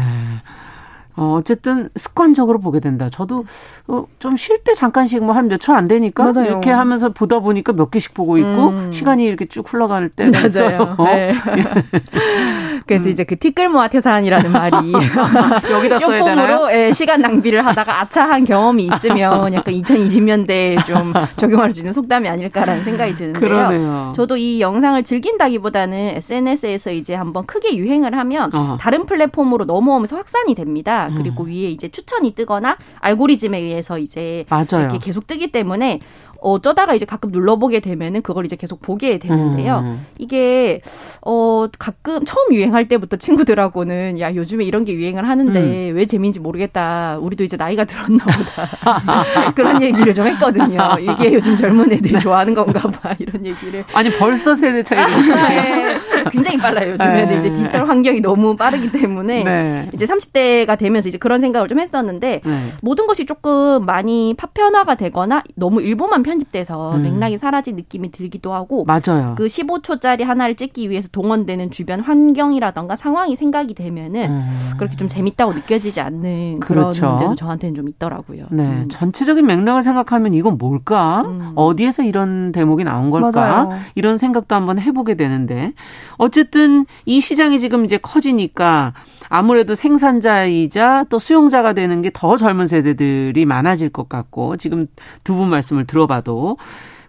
어, 1.20 1.36
어쨌든 1.38 1.90
습관적으로 1.98 2.60
보게 2.60 2.80
된다. 2.80 3.10
저도 3.12 3.44
어, 3.88 4.06
좀 4.20 4.36
쉴 4.38 4.64
때 4.64 4.74
잠깐씩 4.74 5.22
뭐 5.24 5.36
한 5.36 5.48
몇 5.50 5.60
초 5.60 5.74
안 5.76 5.88
되니까 5.90 6.24
맞아요. 6.32 6.46
이렇게 6.48 6.72
하면서 6.72 7.10
보다 7.10 7.40
보니까 7.40 7.74
몇 7.74 7.92
개씩 7.92 8.14
보고 8.14 8.38
있고 8.38 8.70
음. 8.70 8.92
시간이 8.92 9.26
이렇게 9.26 9.46
쭉 9.46 9.66
흘러갈 9.72 10.08
때가 10.10 10.32
맞아요. 10.32 10.46
있어요. 10.48 10.96
네. 11.04 11.34
그래서 12.86 13.06
음. 13.06 13.12
이제 13.12 13.24
그 13.24 13.38
티끌모아 13.38 13.88
태산이라는 13.90 14.52
말이 14.52 14.76
여기다 15.72 16.00
써야 16.00 16.24
되나요? 16.24 16.68
예, 16.72 16.94
시간 16.94 17.22
낭비를 17.22 17.66
하다가 17.66 18.02
아차한 18.02 18.46
경험이 18.46 18.90
있으면 18.94 19.54
약간 19.54 19.74
2020년대에 19.74 20.86
좀 20.86 21.14
적용할 21.38 21.72
수 21.72 21.80
있는 21.80 21.94
속담이 21.94 22.28
아닐까라는 22.28 22.84
생각이 22.84 23.16
드는데요. 23.16 23.40
그러네요. 23.40 24.14
저도 24.16 24.38
이 24.38 24.62
영상을 24.62 25.02
즐긴다기보다는 25.04 25.98
SNS에서 26.18 26.92
이제 26.92 27.16
한번 27.16 27.46
크게 27.46 27.76
유행을 27.76 28.16
하면 28.18 28.50
어. 28.54 28.78
다른 28.80 29.06
플랫폼으로 29.06 29.66
넘어오면서 29.66 30.16
확산이 30.16 30.56
됩니다. 30.56 31.08
음. 31.12 31.16
그리고 31.18 31.44
위에 31.44 31.70
이제 31.70 31.88
추천이 31.90 32.34
뜨거나 32.36 32.78
알고리즘에 33.00 33.58
의해서 33.60 33.98
이제 34.00 34.46
맞아요. 34.50 34.66
이렇게 34.82 34.98
계속 35.00 35.28
뜨기 35.28 35.52
때문에 35.52 36.00
어쩌다가 36.42 36.94
이제 36.94 37.06
가끔 37.06 37.32
눌러보게 37.32 37.80
되면은 37.80 38.22
그걸 38.22 38.46
이제 38.46 38.56
계속 38.56 38.82
보게 38.82 39.20
되는데요. 39.20 39.80
음. 39.80 40.06
이게 40.18 40.82
어 41.22 41.68
가끔 41.78 42.26
처음 42.26 42.54
유행할 42.54 42.88
때부터 42.88 43.18
친구들하고는 43.18 44.20
야 44.20 44.34
요즘에 44.34 44.64
이런 44.64 44.86
게 44.86 44.94
유행을 44.94 45.28
하는데 45.28 45.60
음. 45.60 45.96
왜 45.96 46.06
재미인지 46.06 46.40
모르겠다. 46.40 47.18
우리도 47.20 47.44
이제 47.44 47.58
나이가 47.58 47.86
들었나 47.86 48.24
보다. 48.26 49.52
그런 49.56 49.82
얘기를 49.82 50.14
좀 50.14 50.26
했거든요. 50.28 50.78
이게 51.00 51.34
요즘 51.34 51.56
젊은 51.58 51.92
애들이 51.92 52.20
좋아하는 52.20 52.54
건가 52.54 52.90
봐. 52.90 53.16
이런 53.20 53.46
얘기를. 53.46 53.84
아니 53.94 54.12
벌써 54.12 54.56
세대 54.56 54.84
차이가 54.84 55.08
네. 55.50 56.00
굉장히 56.32 56.58
빨라요. 56.58 56.92
요즘 56.92 57.06
애들 57.06 57.36
네. 57.36 57.40
이제 57.40 57.54
디지털 57.54 57.88
환경이 57.88 58.22
너무 58.22 58.56
빠르기 58.56 58.92
때문에 58.92 59.44
네. 59.44 59.90
이제 59.94 60.06
30대가 60.06 60.78
되면서 60.78 61.10
이제 61.10 61.18
그런 61.18 61.42
생각을 61.42 61.68
좀 61.68 61.80
했었는데 61.80 62.42
네. 62.44 62.52
모든 62.82 63.08
것이 63.08 63.26
조금 63.26 63.86
많이 63.86 64.34
파편화가 64.36 64.96
되거나 64.96 65.44
너무 65.56 65.82
일부만 65.82 66.24
편집돼서 66.24 66.96
음. 66.96 67.04
맥락이 67.04 67.38
사라진 67.38 67.76
느낌이 67.76 68.12
들기도 68.12 68.54
하고 68.54 68.86
맞아요. 68.86 69.36
그 69.38 69.48
15초짜리 69.48 70.24
하나를 70.24 70.56
찍기 70.56 70.90
위해서 70.90 71.10
동원되는 71.12 71.72
주변 71.72 72.00
환경이라던가 72.02 72.96
상황이 72.96 73.36
생각이 73.36 73.74
되면은 73.74 74.30
음. 74.30 74.50
그렇게 74.78 74.96
좀 74.96 75.08
재밌다고 75.08 75.54
느껴지지 75.54 76.02
않는 76.02 76.60
그런 76.60 76.84
그렇죠. 76.86 77.08
문제도 77.10 77.36
저한테는 77.36 77.76
좀 77.76 77.90
있더라고요. 77.90 78.46
네, 78.50 78.64
음. 78.64 78.88
전체적인 78.90 79.46
맥락을 79.46 79.84
생각하면 79.84 80.34
이건 80.34 80.58
뭘까? 80.58 81.22
음. 81.26 81.52
어디에서 81.56 82.04
이런 82.04 82.52
대목이 82.52 82.84
나온 82.84 83.10
걸까? 83.10 83.30
맞아요. 83.32 83.80
이런 83.96 84.18
생각도 84.18 84.56
한번 84.56 84.80
해보게 84.80 85.16
되는데 85.16 85.74
어쨌든 86.20 86.86
이 87.06 87.20
시장이 87.22 87.60
지금 87.60 87.86
이제 87.86 87.98
커지니까 87.98 88.94
아무래도 89.30 89.74
생산자이자 89.76 91.06
또 91.10 91.18
수용자가 91.20 91.74
되는 91.74 92.02
게 92.04 92.12
더 92.14 92.38
젊은 92.38 92.66
세대들이 92.68 93.46
많아질 93.46 93.90
것 93.90 94.10
같고 94.10 94.58
지금 94.58 94.86
두 95.24 95.36
분 95.36 95.50
말씀을 95.50 95.86
들어봐도 95.88 96.58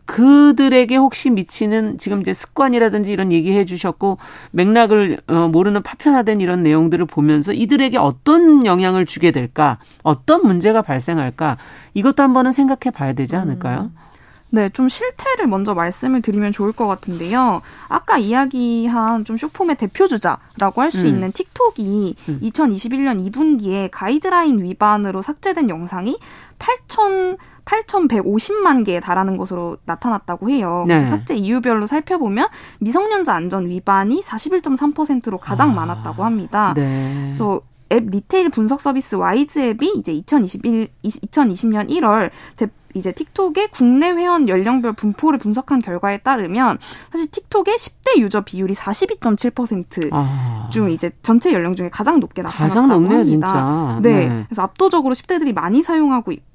그들에게 0.07 0.97
혹시 0.97 1.31
미치는 1.31 1.99
지금 1.99 2.21
이제 2.21 2.33
습관이라든지 2.33 3.13
이런 3.13 3.31
얘기해 3.33 3.65
주셨고 3.65 4.19
맥락을 4.51 5.21
어, 5.29 5.49
모르는 5.53 5.83
파편화된 5.83 6.41
이런 6.41 6.63
내용들을 6.63 7.05
보면서 7.07 7.53
이들에게 7.53 7.97
어떤 7.99 8.67
영향을 8.67 9.07
주게 9.07 9.31
될까 9.31 9.79
어떤 10.03 10.45
문제가 10.47 10.83
발생할까 10.83 11.59
이것도 11.95 12.23
한번은 12.23 12.51
생각해 12.53 12.93
봐야 12.93 13.13
되지 13.13 13.37
않을까요? 13.37 13.91
음. 13.95 14.10
네, 14.51 14.69
좀 14.69 14.89
실태를 14.89 15.47
먼저 15.47 15.75
말씀을 15.75 16.23
드리면 16.23 16.53
좋을 16.53 16.73
것 16.73 16.87
같은데요. 16.87 17.63
아까 17.89 18.19
이야기한 18.19 19.25
좀 19.25 19.37
숏폼의 19.37 19.77
대표 19.77 20.07
주자라고 20.07 20.83
할수 20.83 21.03
음. 21.03 21.07
있는 21.07 21.33
틱톡이 21.33 22.17
음. 22.29 22.41
2021년 22.43 23.31
2분기에 23.31 23.89
가이드라인 23.93 24.63
위반으로 24.63 25.23
삭제된 25.23 25.69
영상이 25.69 26.19
8천 26.59 27.39
8,150만 27.65 28.85
개에 28.85 28.99
달하는 28.99 29.37
것으로 29.37 29.77
나타났다고 29.85 30.51
해요. 30.51 30.85
그래서 30.87 31.05
네. 31.05 31.11
삭제 31.11 31.35
이유별로 31.37 31.87
살펴보면 31.87 32.49
미성년자 32.81 33.33
안전 33.33 33.69
위반이 33.69 34.21
41.3%로 34.23 35.39
가장 35.39 35.71
아, 35.71 35.75
많았다고 35.75 36.25
합니다. 36.25 36.73
네. 36.75 37.27
그래서 37.27 37.61
앱 37.93 38.07
리테일 38.07 38.51
분석 38.51 38.81
서비스 38.81 39.17
와이즈 39.17 39.59
앱이 39.59 39.95
이제 39.97 40.13
2021 40.13 40.89
2020년 41.05 41.91
1월 41.91 42.31
대, 42.57 42.69
이제 42.95 43.13
틱톡의 43.13 43.69
국내 43.73 44.11
회원 44.11 44.49
연령별 44.49 44.93
분포를 44.93 45.39
분석한 45.39 45.81
결과에 45.81 46.19
따르면 46.19 46.79
사실 47.13 47.31
틱톡의 47.31 47.77
10대 47.77 48.19
유저 48.19 48.43
비율이 48.43 48.75
42.7%중 48.75 50.11
아. 50.13 50.89
이제 50.89 51.11
전체 51.23 51.53
연령 51.53 51.75
중에 51.75 51.89
가장 51.89 52.21
높게 52.21 52.43
나타났다고 52.43 52.69
가장 52.69 52.89
높네요, 52.89 53.21
합니다. 53.21 53.99
네. 54.03 54.29
네. 54.29 54.45
그래서 54.49 54.63
압도적으로 54.63 55.15
10대들이 55.15 55.53
많이 55.55 55.83
사용하고 55.83 56.33
있고 56.33 56.50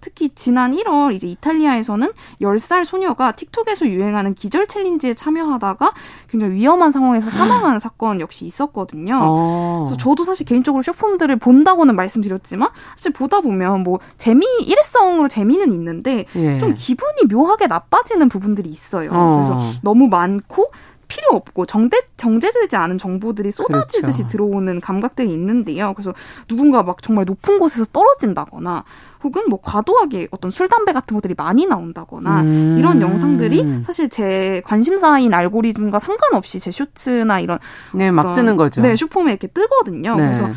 특히 0.00 0.30
지난 0.34 0.72
1월 0.74 1.12
이제 1.12 1.26
이탈리아에서는 1.26 2.12
10살 2.40 2.84
소녀가 2.84 3.32
틱톡에서 3.32 3.86
유행하는 3.88 4.34
기절 4.34 4.66
챌린지에 4.66 5.14
참여하다가 5.14 5.92
굉장히 6.28 6.54
위험한 6.54 6.92
상황에서 6.92 7.30
사망하는 7.30 7.80
사건 7.80 8.20
역시 8.20 8.46
있었거든요. 8.46 9.18
어. 9.22 9.86
그래서 9.88 9.96
저도 9.96 10.24
사실 10.24 10.46
개인적으로 10.46 10.82
쇼폼들을 10.82 11.36
본다고는 11.36 11.96
말씀드렸지만 11.96 12.68
사실 12.96 13.12
보다 13.12 13.40
보면 13.40 13.82
뭐 13.82 14.00
재미 14.18 14.46
일회성으로 14.66 15.28
재미는 15.28 15.72
있는데 15.72 16.24
예. 16.36 16.58
좀 16.58 16.74
기분이 16.74 17.24
묘하게 17.30 17.66
나빠지는 17.66 18.28
부분들이 18.28 18.68
있어요. 18.68 19.10
어. 19.12 19.36
그래서 19.36 19.80
너무 19.82 20.08
많고 20.08 20.70
필요 21.10 21.28
없고 21.32 21.66
정대, 21.66 21.98
정제되지 22.16 22.76
않은 22.76 22.96
정보들이 22.96 23.50
쏟아지듯이 23.50 24.22
그렇죠. 24.22 24.28
들어오는 24.28 24.80
감각들이 24.80 25.30
있는데요. 25.32 25.92
그래서 25.94 26.14
누군가 26.48 26.82
막 26.84 27.02
정말 27.02 27.24
높은 27.26 27.58
곳에서 27.58 27.84
떨어진다거나 27.92 28.84
혹은 29.22 29.42
뭐 29.50 29.58
과도하게 29.60 30.28
어떤 30.30 30.50
술, 30.50 30.70
담배 30.70 30.92
같은 30.92 31.16
것들이 31.16 31.34
많이 31.36 31.66
나온다거나 31.66 32.42
음. 32.42 32.76
이런 32.78 33.02
영상들이 33.02 33.82
사실 33.84 34.08
제 34.08 34.62
관심사인 34.64 35.34
알고리즘과 35.34 35.98
상관없이 35.98 36.60
제 36.60 36.70
쇼츠나 36.70 37.40
이런 37.40 37.58
네, 37.92 38.12
막 38.12 38.36
뜨는 38.36 38.56
거죠. 38.56 38.80
네, 38.80 38.94
슈퍼에 38.94 39.30
이렇게 39.30 39.48
뜨거든요. 39.48 40.14
네. 40.14 40.22
그래서 40.22 40.48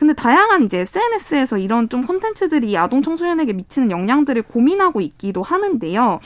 근데 0.00 0.14
다양한 0.14 0.62
이제 0.62 0.78
SNS에서 0.78 1.58
이런 1.58 1.90
좀 1.90 2.06
콘텐츠들이 2.06 2.74
아동 2.78 3.02
청소년에게 3.02 3.52
미치는 3.52 3.90
영향들을 3.90 4.40
고민하고 4.44 5.02
있기도 5.02 5.42
하는데요. 5.42 6.20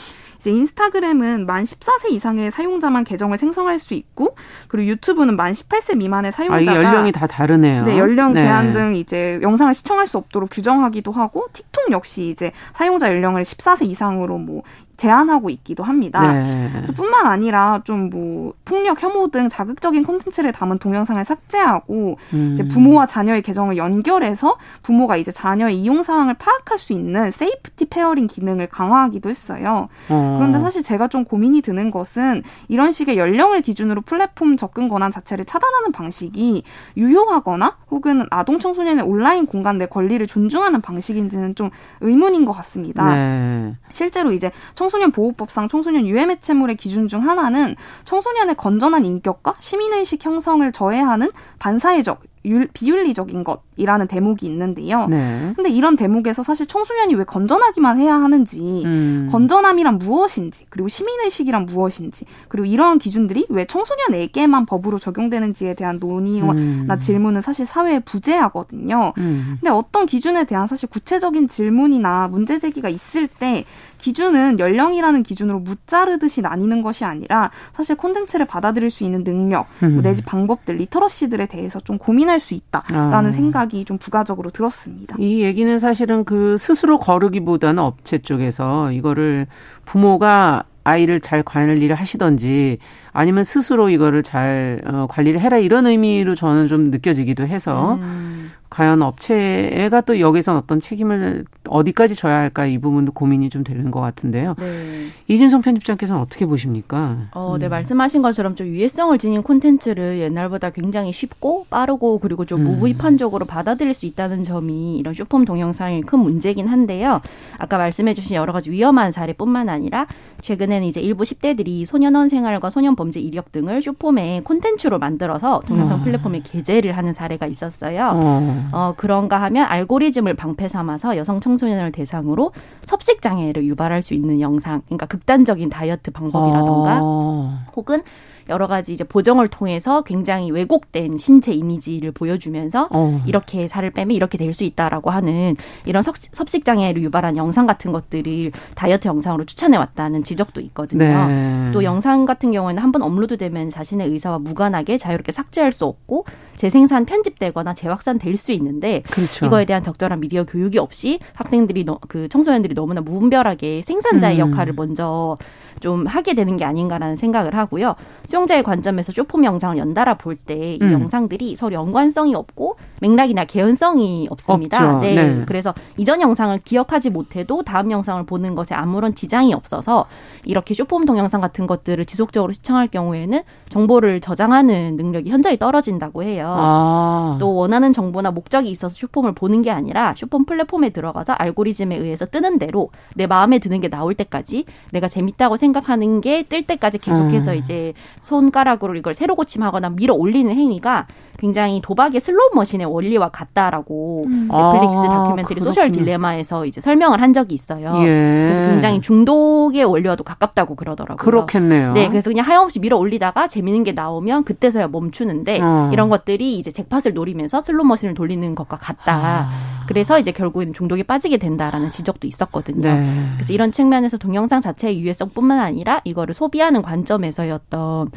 이제 0.45 0.51
인스타그램은 0.51 1.47
만 1.47 1.65
14세 1.65 2.11
이상의 2.11 2.51
사용자만 2.51 3.05
계정을 3.05 3.39
생성할 3.39 3.79
수 3.79 3.95
있고 3.95 4.37
그리고 4.69 4.91
유튜브는 4.91 5.37
만 5.37 5.55
18세 5.55 5.97
미만의 5.97 6.33
사용자가 6.33 6.79
아, 6.79 6.83
연령이 6.83 7.13
다 7.13 7.27
다르네요. 7.27 7.85
네, 7.85 7.99
연령 7.99 8.35
네. 8.35 8.41
제한 8.43 8.67
네. 8.67 8.73
등 8.73 8.95
이제 8.95 9.39
영상을 9.41 9.73
시청할 9.73 10.07
수 10.07 10.19
없도록 10.19 10.51
규정하기도 10.53 11.11
하고 11.13 11.47
틱톡 11.55 11.93
역시 11.93 12.29
이제 12.29 12.53
사용자 12.75 13.11
연령을 13.11 13.43
14세 13.43 13.89
이상으로 13.89 14.37
뭐 14.37 14.63
제한하고 14.97 15.51
있기도 15.51 15.83
합니다. 15.83 16.33
네. 16.33 16.69
그래서 16.73 16.93
뿐만 16.93 17.27
아니라 17.27 17.81
좀 17.85 18.05
뭐 18.15 18.55
폭력, 18.65 19.03
혐오 19.03 19.29
등 19.29 19.49
자극적인 19.49 20.05
콘텐츠를 20.05 20.53
담은 20.53 20.79
동영상을 20.79 21.23
삭제하고 21.25 22.19
음. 22.33 22.51
이제 22.53 22.67
부모와 22.67 23.07
자녀의 23.07 23.43
계정을 23.43 23.77
연결해서 23.77 24.57
부모가 24.83 25.17
이제 25.17 25.33
자녀의 25.33 25.79
이용 25.79 26.03
사항을 26.03 26.35
파악할 26.35 26.79
수 26.79 26.93
있는 26.93 27.31
safety 27.31 27.87
pairing 27.87 28.27
기능을 28.27 28.69
강화하기도 28.69 29.29
했어요. 29.29 29.89
어. 30.09 30.37
그런데 30.39 30.61
사실 30.61 30.83
제가 30.83 31.09
좀 31.09 31.25
고민이 31.25 31.61
드는 31.61 31.91
것은 31.91 32.43
이런 32.69 32.93
식의 32.93 33.19
연령을 33.19 33.63
기준으로 33.63 34.03
플랫폼 34.03 34.57
접근 34.57 34.89
권한 34.89 35.11
자체를 35.11 35.45
차단하는 35.45 35.93
방식이 35.93 36.63
유효하거나 36.97 37.77
혹은 37.91 38.27
아동 38.31 38.59
청소년의 38.59 39.05
온라인 39.05 39.47
공간 39.47 39.79
내 39.79 39.87
권리를 39.87 40.25
존중하는 40.27 40.81
방식인지는 40.81 41.55
좀 41.55 41.71
의문인 42.01 42.45
것 42.45 42.53
같습니다. 42.53 43.13
네. 43.15 43.75
실제로 43.93 44.33
이제 44.33 44.51
청 44.75 44.84
소년 44.89 45.13
보호법상 45.13 45.69
청소년 45.69 46.07
유해 46.07 46.27
매체물의 46.27 46.77
기준 46.77 47.09
중 47.09 47.29
하나는 47.29 47.77
청소년의 48.05 48.55
건전한 48.57 49.05
인격과 49.05 49.57
시민의식 49.61 50.25
형성을 50.25 50.71
저해하는 50.73 51.31
반사회적 51.59 52.23
율, 52.45 52.69
비윤리적인 52.73 53.45
것이라는 53.45 54.07
대목이 54.07 54.47
있는데요. 54.47 55.07
네. 55.07 55.53
근데 55.57 55.71
이런 55.71 55.97
대목에서 55.97 56.43
사실 56.43 56.67
청소년이 56.67 57.15
왜 57.15 57.25
건전하기만 57.25 57.99
해야 57.99 58.15
하는지, 58.15 58.83
음. 58.85 59.29
건전함이란 59.33 59.99
무엇인지, 59.99 60.67
그리고 60.69 60.89
시민의식이란 60.89 61.67
무엇인지, 61.67 62.27
그리고 62.49 62.67
이러한 62.67 62.99
기준들이 62.99 63.47
왜 63.49 63.65
청소년에게만 63.65 64.67
법으로 64.67 64.99
적용되는지에 64.99 65.75
대한 65.75 65.99
논의나 65.99 66.53
음. 66.53 66.99
질문은 66.99 67.41
사실 67.41 67.65
사회에 67.65 68.01
부재하거든요. 68.01 69.15
음. 69.17 69.57
근데 69.61 69.71
어떤 69.71 70.05
기준에 70.07 70.45
대한 70.45 70.67
사실 70.67 70.89
구체적인 70.89 71.49
질문이나 71.49 72.29
문제 72.29 72.59
제기가 72.59 72.89
있을 72.89 73.27
때 73.27 73.65
기준은 73.99 74.59
연령이라는 74.59 75.23
기준으로 75.23 75.61
무자르듯이 75.61 76.43
나뉘는 76.43 76.83
것이 76.83 77.07
아니라 77.07 77.51
사실 77.73 77.97
콘텐츠를 77.97 78.45
받아들일 78.45 78.91
수 78.91 79.03
있는 79.03 79.25
능력, 79.25 79.67
뭐 79.81 79.89
음. 79.89 80.03
내지 80.03 80.23
방법들, 80.23 80.77
리터러시들에 80.77 81.47
대해서 81.47 81.81
좀 81.81 81.97
고민 81.97 82.29
할수 82.35 82.55
있다라는 82.55 83.31
아. 83.31 83.33
생각이 83.33 83.85
좀 83.85 83.99
부가적으로 83.99 84.51
들었습니다. 84.51 85.17
이 85.19 85.43
얘기는 85.43 85.79
사실은 85.79 86.25
그 86.25 86.57
스스로 86.57 86.99
거르기보다는 86.99 87.83
업체 87.83 88.19
쪽에서 88.19 88.93
이거를 88.93 89.47
부모가 89.85 90.65
아이를 90.85 91.21
잘 91.21 91.43
관리를 91.43 91.97
하시던지 91.97 92.79
아니면 93.13 93.43
스스로 93.45 93.89
이거를 93.89 94.23
잘 94.23 94.83
어, 94.87 95.07
관리를 95.09 95.41
해라 95.41 95.57
이런 95.59 95.87
의미로 95.87 96.35
저는 96.35 96.69
좀 96.69 96.91
느껴지기도 96.91 97.47
해서 97.47 97.95
음. 97.95 98.51
과연 98.75 99.03
업체가 99.03 100.01
또 100.01 100.19
여기서 100.19 100.57
어떤 100.57 100.81
책임을 100.81 101.45
어디까지 101.69 102.17
져야 102.17 102.39
할까 102.39 102.67
이 102.67 102.79
부분도 102.79 103.13
고민이 103.13 103.49
좀 103.49 103.63
되는 103.63 103.93
것 103.93 104.01
같은데요. 104.01 104.57
네. 104.59 105.07
이진성 105.29 105.63
편집장께서는 105.63 106.21
어떻게 106.21 106.45
보십니까? 106.45 107.29
어, 107.31 107.57
네, 107.57 107.69
음. 107.69 107.71
말씀하신 107.71 108.21
것처럼 108.21 108.57
좀 108.57 108.67
유해성을 108.67 109.17
지닌 109.19 109.45
콘텐츠를 109.45 110.19
옛날보다 110.19 110.71
굉장히 110.71 111.13
쉽고 111.13 111.67
빠르고 111.71 112.19
그리고 112.19 112.45
좀 112.45 112.63
음. 112.63 112.65
무비판적으로 112.67 113.45
받아들일 113.45 113.95
수 113.95 114.07
있다는 114.07 114.43
점이 114.43 114.99
이런 114.99 115.15
쇼폼 115.15 115.45
동영상의 115.45 116.01
큰 116.01 116.19
문제긴 116.19 116.67
한데요. 116.67 117.21
아까 117.59 117.79
말씀해주신 117.79 118.35
여러 118.35 118.53
가지 118.53 118.73
위험한 118.73 119.13
사례뿐만 119.13 119.69
아니라 119.69 120.09
최근에는 120.43 120.85
이제 120.87 121.01
일부 121.01 121.23
10대들이 121.23 121.87
소년원 121.87 122.29
생활과 122.29 122.71
소년 122.71 122.97
범죄 122.97 123.21
이력 123.21 123.53
등을 123.53 123.83
쇼폼의 123.83 124.43
콘텐츠로 124.43 124.99
만들어서 124.99 125.63
동영상 125.67 126.01
어. 126.01 126.03
플랫폼에 126.03 126.41
게재를 126.43 126.97
하는 126.97 127.13
사례가 127.13 127.47
있었어요. 127.47 128.11
어. 128.13 128.64
어, 128.73 128.95
그런가 128.97 129.41
하면 129.43 129.67
알고리즘을 129.67 130.35
방패 130.35 130.69
삼아서 130.69 131.17
여성 131.17 131.41
청소년을 131.41 131.93
대상으로 131.93 132.53
섭식 132.85 133.23
장애를 133.23 133.65
유발할 133.65 134.03
수 134.03 134.15
있는 134.15 134.41
영상, 134.41 134.83
그러니까 134.87 135.07
극단적인 135.07 135.71
다이어트 135.71 136.11
방법이라던가 136.11 137.01
어. 137.03 137.59
혹은 137.77 138.03
여러 138.49 138.67
가지 138.67 138.93
이제 138.93 139.05
보정을 139.05 139.49
통해서 139.49 140.03
굉장히 140.03 140.51
왜곡된 140.51 141.19
신체 141.19 141.53
이미지를 141.53 142.13
보여주면서 142.13 142.89
어. 142.91 143.21
이렇게 143.27 143.69
살을 143.69 143.91
빼면 143.91 144.15
이렇게 144.15 144.39
될 144.39 144.55
수 144.55 144.63
있다라고 144.65 145.11
하는 145.11 145.57
이런 145.85 146.03
섭식 146.05 146.65
장애를 146.65 147.03
유발한 147.03 147.37
영상 147.37 147.67
같은 147.67 147.91
것들을 147.91 148.53
다이어트 148.77 149.09
영상으로 149.09 149.45
추천해 149.47 149.77
왔다는 149.77 150.23
지적도 150.23 150.61
있거든요. 150.61 151.27
네. 151.27 151.71
또 151.73 151.83
영상 151.83 152.25
같은 152.25 152.53
경우에는 152.53 152.81
한 152.83 152.93
번 152.93 153.03
업로드되면 153.03 153.71
자신의 153.71 154.09
의사와 154.11 154.39
무관하게 154.39 154.97
자유롭게 154.99 155.33
삭제할 155.33 155.73
수 155.73 155.87
없고 155.87 156.25
재생산 156.57 157.05
편집되거나 157.05 157.75
재확산 157.75 158.19
될 158.19 158.37
수 158.37 158.53
있는데 158.53 159.01
그렇죠. 159.11 159.47
이거에 159.47 159.65
대한 159.65 159.83
적절한 159.83 160.21
미디어 160.21 160.45
교육이 160.45 160.79
없이 160.79 161.19
학생들이 161.35 161.85
너, 161.85 161.99
그 162.07 162.29
청소년들이 162.29 162.75
너무나 162.75 163.01
무분별하게 163.01 163.83
생산자의 163.83 164.41
음. 164.41 164.51
역할을 164.53 164.75
먼저 164.75 165.37
좀 165.81 166.07
하게 166.07 166.35
되는 166.35 166.57
게 166.57 166.65
아닌가라는 166.65 167.17
생각을 167.17 167.55
하고요. 167.55 167.95
수용자의 168.27 168.63
관점에서 168.63 169.13
쇼폼 169.13 169.45
영상을 169.45 169.77
연달아 169.77 170.15
볼 170.15 170.37
때이 170.37 170.79
음. 170.83 170.93
영상들이 170.93 171.57
서로 171.57 171.75
연관성이 171.75 172.35
없고 172.35 172.77
맥락이나 173.01 173.45
개연성이 173.45 174.27
없습니다. 174.31 175.01
네. 175.01 175.15
네. 175.15 175.45
그래서 175.47 175.75
이전 175.97 176.21
영상을 176.21 176.59
기억하지 176.65 177.11
못해도 177.11 177.63
다음 177.63 177.91
영상을 177.91 178.25
보는 178.25 178.55
것에 178.55 178.75
아무런 178.75 179.15
지장이 179.15 179.53
없어서 179.53 180.07
이렇게 180.45 180.75
쇼폼 180.75 181.05
동영상 181.05 181.41
같은 181.41 181.67
것들을 181.67 182.05
지속적으로 182.05 182.53
시청할 182.53 182.89
경우에는 182.89 183.43
정보를 183.75 184.21
저장하는 184.21 184.95
능력이 184.97 185.31
현저히 185.31 185.59
떨어진다고 185.59 186.23
해요. 186.23 186.55
아. 186.57 187.37
또 187.41 187.57
원하는 187.57 187.93
정보나 187.93 188.31
목적이 188.31 188.71
있어서 188.71 188.95
short-form을 188.95 189.33
보는 189.33 189.63
게 189.63 189.73
아니라 189.73 190.15
쇼폼 190.17 190.45
플랫폼에 190.45 190.91
들어가서 190.91 191.33
알고리즘에 191.33 191.97
의해서 191.97 192.25
뜨는 192.25 192.61
대로 192.61 192.91
내 193.17 193.27
마음에 193.27 193.59
드는 193.59 193.81
게 193.81 193.89
나올 193.89 194.15
때까지 194.15 194.65
내가 194.93 195.09
재밌다고 195.09 195.57
생각하는 195.57 196.21
게 196.21 196.45
뜰 196.45 196.63
때까지 196.63 196.99
계속해서 196.99 197.53
음. 197.53 197.57
이제 197.57 197.95
손가락으로 198.21 198.95
이걸 198.97 199.15
새로 199.15 199.35
고침하거나 199.35 199.91
밀어 199.91 200.15
올리는 200.15 200.55
행위가 200.55 201.07
굉장히 201.45 201.83
도박의 201.83 202.21
슬롯 202.23 202.55
머신의 202.55 202.87
원리와 202.87 203.29
같다라고 203.29 204.25
음. 204.27 204.49
넷플릭스 204.51 204.97
아, 204.97 205.25
다큐멘터리 205.25 205.61
아, 205.61 205.65
Social 205.65 205.93
Dilemma에서 205.93 206.65
이제 206.65 206.81
설명을 206.81 207.21
한 207.21 207.35
적이 207.35 207.55
있어요. 207.55 208.01
예. 208.03 208.47
그래서 208.47 208.63
굉장히 208.63 209.03
중독의 209.03 209.85
원리와도 209.85 210.25
가깝다고 210.25 210.75
그러더라고요. 210.75 211.23
그렇겠네요. 211.23 211.93
네, 211.93 212.09
그래서 212.09 212.31
그냥 212.31 212.47
하염없이 212.47 212.81
밀어 212.81 212.97
올리다가 212.97 213.47
재미있는 213.47 213.85
게 213.85 213.93
나오면 213.93 214.45
그때서야 214.45 214.89
멈추는데 214.89 215.61
어. 215.61 215.91
이런 215.93 216.09
것들이 216.09 216.59
이제 216.59 216.71
잭팟을 216.71 217.13
노리면서 217.13 217.61
슬롯 217.61 217.87
머신을 217.87 218.15
돌리는 218.15 218.55
것과 218.55 218.79
같다. 218.79 219.15
아. 219.15 219.75
그래서 219.87 220.19
이제 220.19 220.33
결국에는 220.33 220.73
중독에 220.73 221.03
빠지게 221.03 221.37
된다라는 221.37 221.91
지적도 221.91 222.27
있었거든요. 222.27 222.81
네. 222.81 223.07
그래서 223.35 223.53
이런 223.53 223.73
측면에서 223.73 224.17
동영상 224.17 224.61
자체의 224.61 225.01
유해성뿐만 225.01 225.59
아니라 225.59 226.01
이거를 226.05 226.35
소비하는 226.35 226.83
관점에서의 226.83 227.53
어떤 227.53 228.11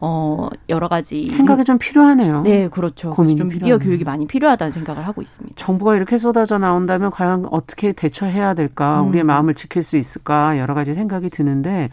어 0.00 0.48
여러 0.68 0.88
가지 0.88 1.26
생각이 1.26 1.64
좀 1.64 1.78
필요하네요. 1.78 2.42
네, 2.42 2.68
그렇죠. 2.74 3.10
고민이 3.10 3.36
좀 3.36 3.48
미디어 3.48 3.60
필요하네요. 3.60 3.78
교육이 3.86 4.04
많이 4.04 4.26
필요하다는 4.26 4.72
생각을 4.72 5.06
하고 5.06 5.22
있습니다. 5.22 5.54
정보가 5.56 5.96
이렇게 5.96 6.16
쏟아져 6.16 6.58
나온다면 6.58 7.10
과연 7.10 7.46
어떻게 7.50 7.92
대처해야 7.92 8.54
될까? 8.54 9.00
음. 9.02 9.08
우리의 9.08 9.24
마음을 9.24 9.54
지킬 9.54 9.82
수 9.82 9.96
있을까? 9.96 10.58
여러 10.58 10.74
가지 10.74 10.94
생각이 10.94 11.30
드는데 11.30 11.90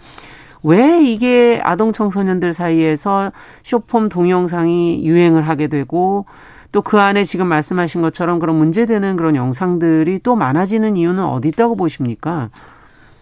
왜 0.64 1.04
이게 1.04 1.60
아동 1.64 1.92
청소년들 1.94 2.54
사이에서 2.54 3.32
쇼폼 3.64 4.10
동영상이 4.10 5.06
유행을 5.06 5.48
하게 5.48 5.68
되고 5.68 6.26
또 6.72 6.82
그 6.82 7.00
안에 7.00 7.24
지금 7.26 7.48
말씀하신 7.48 8.02
것처럼 8.02 8.40
그런 8.40 8.56
문제되는 8.56 9.18
그런 9.18 9.36
영상들이 9.36 10.20
또 10.24 10.36
많아지는 10.36 10.96
이유는 10.98 11.24
어디 11.24 11.50
있다고 11.50 11.76
보십니까? 11.76 12.50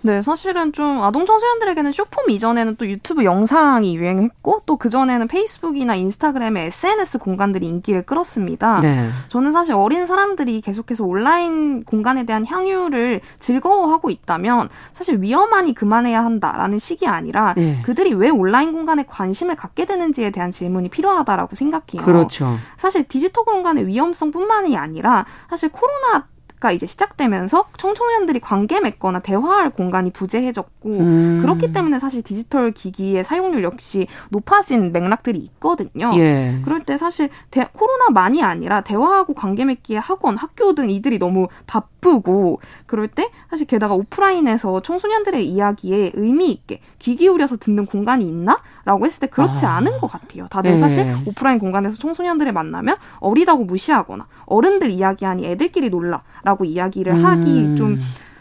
네, 0.01 0.21
사실은 0.21 0.71
좀 0.71 1.01
아동 1.01 1.25
청소년들에게는 1.25 1.91
쇼폼 1.91 2.29
이전에는 2.29 2.77
또 2.77 2.87
유튜브 2.87 3.25
영상이 3.25 3.95
유행했고 3.95 4.63
또 4.65 4.77
그전에는 4.77 5.27
페이스북이나 5.27 5.95
인스타그램의 5.95 6.67
SNS 6.67 7.17
공간들이 7.17 7.67
인기를 7.67 8.03
끌었습니다. 8.03 8.79
네. 8.81 9.09
저는 9.27 9.51
사실 9.51 9.73
어린 9.73 10.05
사람들이 10.05 10.61
계속해서 10.61 11.03
온라인 11.03 11.83
공간에 11.83 12.23
대한 12.23 12.45
향유를 12.45 13.19
즐거워하고 13.39 14.09
있다면 14.09 14.69
사실 14.93 15.21
위험하니 15.21 15.73
그만해야 15.73 16.23
한다라는 16.23 16.79
식이 16.79 17.05
아니라 17.05 17.53
네. 17.57 17.81
그들이 17.83 18.13
왜 18.13 18.29
온라인 18.29 18.71
공간에 18.71 19.03
관심을 19.05 19.55
갖게 19.55 19.85
되는지에 19.85 20.31
대한 20.31 20.51
질문이 20.51 20.89
필요하다라고 20.89 21.55
생각해요. 21.55 22.05
그렇죠. 22.05 22.55
사실 22.77 23.03
디지털 23.03 23.43
공간의 23.43 23.87
위험성뿐만이 23.87 24.77
아니라 24.77 25.25
사실 25.49 25.69
코로나 25.69 26.27
가 26.59 26.73
이제 26.73 26.85
시작되면서 26.85 27.65
청소년들이 27.77 28.41
관계 28.41 28.81
맺거나 28.81 29.19
대화할 29.19 29.69
공간이 29.69 30.11
부재해졌고 30.11 30.89
음. 30.89 31.39
그렇기 31.41 31.71
때문에 31.71 31.99
사실 31.99 32.21
디지털 32.21 32.71
기기의 32.71 33.23
사용률 33.23 33.63
역시 33.63 34.07
높아진 34.29 34.91
맥락들이 34.91 35.39
있거든요. 35.39 36.11
예. 36.17 36.59
그럴 36.65 36.81
때 36.81 36.97
사실 36.97 37.29
대, 37.49 37.65
코로나만이 37.71 38.43
아니라 38.43 38.81
대화하고 38.81 39.35
관계 39.35 39.63
맺기에 39.63 39.99
학원, 39.99 40.35
학교 40.35 40.73
등 40.75 40.89
이들이 40.89 41.17
너무 41.17 41.47
바쁘고 41.65 42.59
그럴 42.85 43.07
때 43.07 43.29
사실 43.49 43.65
게다가 43.65 43.93
오프라인에서 43.93 44.81
청소년들의 44.81 45.47
이야기에 45.47 46.11
의미 46.15 46.51
있게 46.51 46.81
귀 46.99 47.15
기울여서 47.15 47.55
듣는 47.55 47.85
공간이 47.85 48.27
있나? 48.27 48.61
라고 48.85 49.05
했을 49.05 49.19
때 49.19 49.27
그렇지 49.27 49.65
아. 49.65 49.75
않은 49.75 49.99
것 49.99 50.07
같아요. 50.07 50.47
다들 50.47 50.71
네. 50.71 50.77
사실 50.77 51.15
오프라인 51.25 51.59
공간에서 51.59 51.95
청소년들을 51.97 52.51
만나면 52.51 52.95
어리다고 53.19 53.63
무시하거나 53.65 54.25
어른들 54.47 54.89
이야기하니 54.89 55.45
애들끼리 55.45 55.91
놀라 55.91 56.23
라고 56.49 56.65
이야기를 56.65 57.13
음. 57.13 57.25
하기 57.25 57.75
좀 57.75 57.99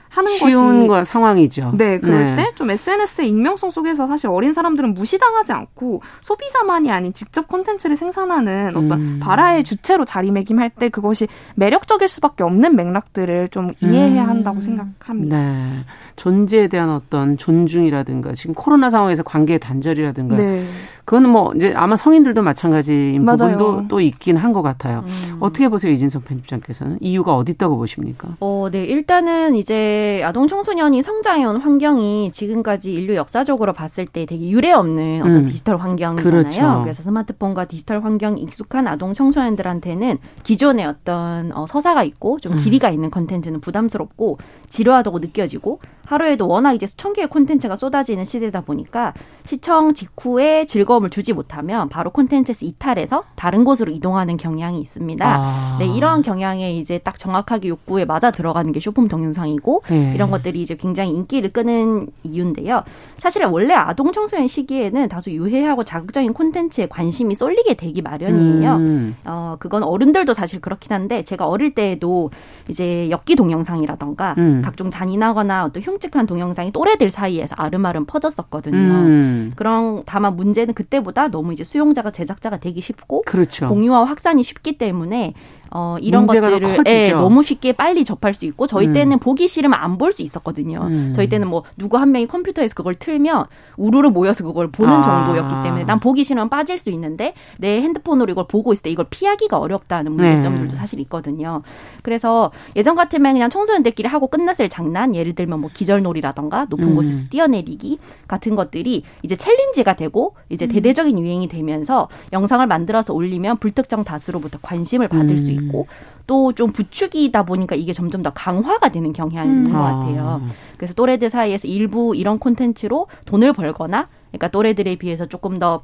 하는 0.08 0.30
쉬운 0.32 0.86
것이 0.86 1.10
상황이죠. 1.10 1.72
네, 1.76 1.98
그럴 1.98 2.34
네. 2.34 2.44
때좀 2.44 2.70
SNS의 2.70 3.28
익명성 3.28 3.70
속에서 3.70 4.06
사실 4.06 4.30
어린 4.30 4.54
사람들은 4.54 4.94
무시당하지 4.94 5.52
않고 5.52 6.00
소비자만이 6.22 6.90
아닌 6.90 7.12
직접 7.12 7.46
콘텐츠를 7.46 7.96
생산하는 7.96 8.70
어떤 8.70 8.92
음. 8.92 9.20
바라의 9.20 9.64
주체로 9.64 10.06
자리매김할 10.06 10.70
때 10.70 10.88
그것이 10.88 11.28
매력적일 11.56 12.08
수밖에 12.08 12.42
없는 12.44 12.74
맥락들을 12.74 13.48
좀 13.48 13.70
이해해야 13.80 14.24
음. 14.24 14.28
한다고 14.28 14.62
생각합니다. 14.62 15.36
네. 15.36 15.84
존재에 16.16 16.68
대한 16.68 16.88
어떤 16.88 17.36
존중이라든가 17.36 18.32
지금 18.32 18.54
코로나 18.54 18.88
상황에서 18.88 19.22
관계의 19.22 19.58
단절이라든가 19.58 20.36
네. 20.36 20.64
그거는 21.08 21.30
뭐 21.30 21.54
이제 21.56 21.72
아마 21.74 21.96
성인들도 21.96 22.42
마찬가지인 22.42 23.24
맞아요. 23.24 23.56
부분도 23.56 23.88
또 23.88 23.98
있긴 23.98 24.36
한 24.36 24.52
것 24.52 24.60
같아요. 24.60 25.04
음. 25.06 25.38
어떻게 25.40 25.68
보세요, 25.68 25.90
이진석 25.90 26.26
편집장께서는 26.26 26.98
이유가 27.00 27.34
어디 27.34 27.52
있다고 27.52 27.78
보십니까? 27.78 28.36
어, 28.40 28.68
네, 28.70 28.84
일단은 28.84 29.54
이제 29.54 30.20
아동 30.22 30.48
청소년이 30.48 31.02
성장해온 31.02 31.56
환경이 31.58 32.32
지금까지 32.32 32.92
인류 32.92 33.14
역사적으로 33.14 33.72
봤을 33.72 34.04
때 34.04 34.26
되게 34.26 34.50
유례 34.50 34.70
없는 34.70 35.20
어떤 35.22 35.36
음. 35.36 35.46
디지털 35.46 35.78
환경이잖아요. 35.78 36.42
그렇죠. 36.42 36.80
그래서 36.82 37.02
스마트폰과 37.02 37.64
디지털 37.64 38.04
환경이 38.04 38.42
익숙한 38.42 38.86
아동 38.86 39.14
청소년들한테는 39.14 40.18
기존의 40.42 40.84
어떤 40.84 41.52
어, 41.56 41.64
서사가 41.66 42.02
있고 42.04 42.38
좀 42.38 42.52
음. 42.52 42.58
길이가 42.58 42.90
있는 42.90 43.10
컨텐츠는 43.10 43.60
부담스럽고 43.60 44.36
지루하다고 44.68 45.20
느껴지고 45.20 45.80
하루에도 46.08 46.48
워낙 46.48 46.72
이제 46.72 46.86
수천 46.86 47.12
개의 47.12 47.28
콘텐츠가 47.28 47.76
쏟아지는 47.76 48.24
시대다 48.24 48.62
보니까 48.62 49.12
시청 49.44 49.92
직후에 49.92 50.64
즐거움을 50.64 51.10
주지 51.10 51.34
못하면 51.34 51.90
바로 51.90 52.10
콘텐츠에서 52.10 52.64
이탈해서 52.64 53.24
다른 53.36 53.62
곳으로 53.64 53.92
이동하는 53.92 54.38
경향이 54.38 54.80
있습니다. 54.80 55.26
아. 55.26 55.76
네, 55.78 55.86
이러한 55.86 56.22
경향에 56.22 56.72
이제 56.72 56.96
딱 56.96 57.18
정확하게 57.18 57.68
욕구에 57.68 58.06
맞아 58.06 58.30
들어가는 58.30 58.72
게 58.72 58.80
쇼폼 58.80 59.08
동영상이고 59.08 59.82
네. 59.88 60.12
이런 60.14 60.30
것들이 60.30 60.62
이제 60.62 60.76
굉장히 60.76 61.10
인기를 61.10 61.52
끄는 61.52 62.08
이유인데요. 62.22 62.84
사실은 63.18 63.50
원래 63.50 63.74
아동 63.74 64.10
청소년 64.12 64.48
시기에는 64.48 65.10
다소 65.10 65.30
유해하고 65.30 65.84
자극적인 65.84 66.32
콘텐츠에 66.32 66.86
관심이 66.86 67.34
쏠리게 67.34 67.74
되기 67.74 68.00
마련이에요. 68.00 68.76
음. 68.76 69.16
어, 69.24 69.56
그건 69.58 69.82
어른들도 69.82 70.32
사실 70.32 70.60
그렇긴 70.60 70.92
한데 70.92 71.22
제가 71.22 71.46
어릴 71.46 71.74
때에도 71.74 72.30
이제 72.68 73.10
엽기 73.10 73.36
동영상이라던가 73.36 74.36
음. 74.38 74.62
각종 74.64 74.90
잔인하거나 74.90 75.66
어떤 75.66 75.82
흉 75.82 75.97
끔찍한 75.98 76.26
동영상이 76.26 76.72
또래들 76.72 77.10
사이에서 77.10 77.54
아름아름 77.58 78.06
퍼졌었거든요. 78.06 78.76
음. 78.76 79.52
그런 79.56 80.02
다만 80.06 80.36
문제는 80.36 80.74
그때보다 80.74 81.28
너무 81.28 81.52
이제 81.52 81.64
수용자가 81.64 82.10
제작자가 82.10 82.58
되기 82.58 82.80
쉽고 82.80 83.22
그렇죠. 83.26 83.68
공유와 83.68 84.04
확산이 84.04 84.42
쉽기 84.42 84.78
때문에 84.78 85.34
어, 85.70 85.96
이런 86.00 86.26
것들을 86.26 86.62
예, 86.86 87.12
너무 87.12 87.42
쉽게 87.42 87.72
빨리 87.72 88.04
접할 88.04 88.34
수 88.34 88.46
있고 88.46 88.66
저희 88.66 88.86
음. 88.86 88.92
때는 88.92 89.18
보기 89.18 89.48
싫으면 89.48 89.78
안 89.78 89.98
볼 89.98 90.12
수 90.12 90.22
있었거든요. 90.22 90.80
음. 90.88 91.12
저희 91.14 91.28
때는 91.28 91.48
뭐 91.48 91.64
누구 91.76 91.96
한 91.98 92.12
명이 92.12 92.28
컴퓨터에서 92.28 92.74
그걸 92.74 92.94
틀면 92.94 93.46
우르르 93.76 94.10
모여서 94.10 94.44
그걸 94.44 94.70
보는 94.70 94.92
아. 94.92 95.02
정도였기 95.02 95.54
때문에 95.64 95.84
난 95.84 95.98
보기 95.98 96.22
싫으면 96.24 96.48
빠질 96.48 96.78
수 96.78 96.90
있는데 96.90 97.34
내 97.58 97.80
핸드폰으로 97.82 98.30
이걸 98.30 98.46
보고 98.46 98.72
있을 98.72 98.84
때 98.84 98.90
이걸 98.90 99.06
피하기가 99.10 99.58
어렵다는 99.58 100.12
문제점들도 100.12 100.72
네. 100.72 100.76
사실 100.76 101.00
있거든요. 101.00 101.62
그래서 102.02 102.52
예전 102.76 102.94
같으면 102.94 103.32
그냥 103.32 103.50
청소년들끼리 103.50 104.08
하고 104.08 104.28
끝났을 104.28 104.68
장난 104.68 105.14
예를 105.14 105.34
들면 105.34 105.60
뭐 105.60 105.70
기절놀이라던가 105.74 106.66
높은 106.70 106.88
음. 106.88 106.94
곳에서 106.94 107.28
뛰어내리기 107.28 107.98
같은 108.28 108.54
것들이 108.54 109.02
이제 109.22 109.34
챌린지가 109.34 109.96
되고 109.96 110.34
이제 110.48 110.66
음. 110.66 110.70
대대적인 110.70 111.18
유행이 111.18 111.48
되면서 111.48 112.08
영상을 112.32 112.64
만들어서 112.66 113.12
올리면 113.14 113.58
불특정 113.58 114.04
다수로부터 114.04 114.58
관심을 114.62 115.08
받을 115.08 115.38
수 115.38 115.50
있고 115.50 115.57
있고 115.58 115.86
또 116.26 116.52
좀 116.52 116.72
부추기다 116.72 117.44
보니까 117.44 117.74
이게 117.74 117.92
점점 117.92 118.22
더 118.22 118.30
강화가 118.30 118.88
되는 118.90 119.12
경향이 119.12 119.48
있는 119.48 119.72
것 119.72 119.78
음. 119.78 119.82
같아요. 119.82 120.40
아. 120.42 120.48
그래서 120.76 120.94
또래들 120.94 121.30
사이에서 121.30 121.68
일부 121.68 122.14
이런 122.14 122.38
콘텐츠로 122.38 123.06
돈을 123.24 123.52
벌거나 123.52 124.08
그러니까 124.30 124.48
또래들에 124.48 124.96
비해서 124.96 125.26
조금 125.26 125.58
더 125.58 125.82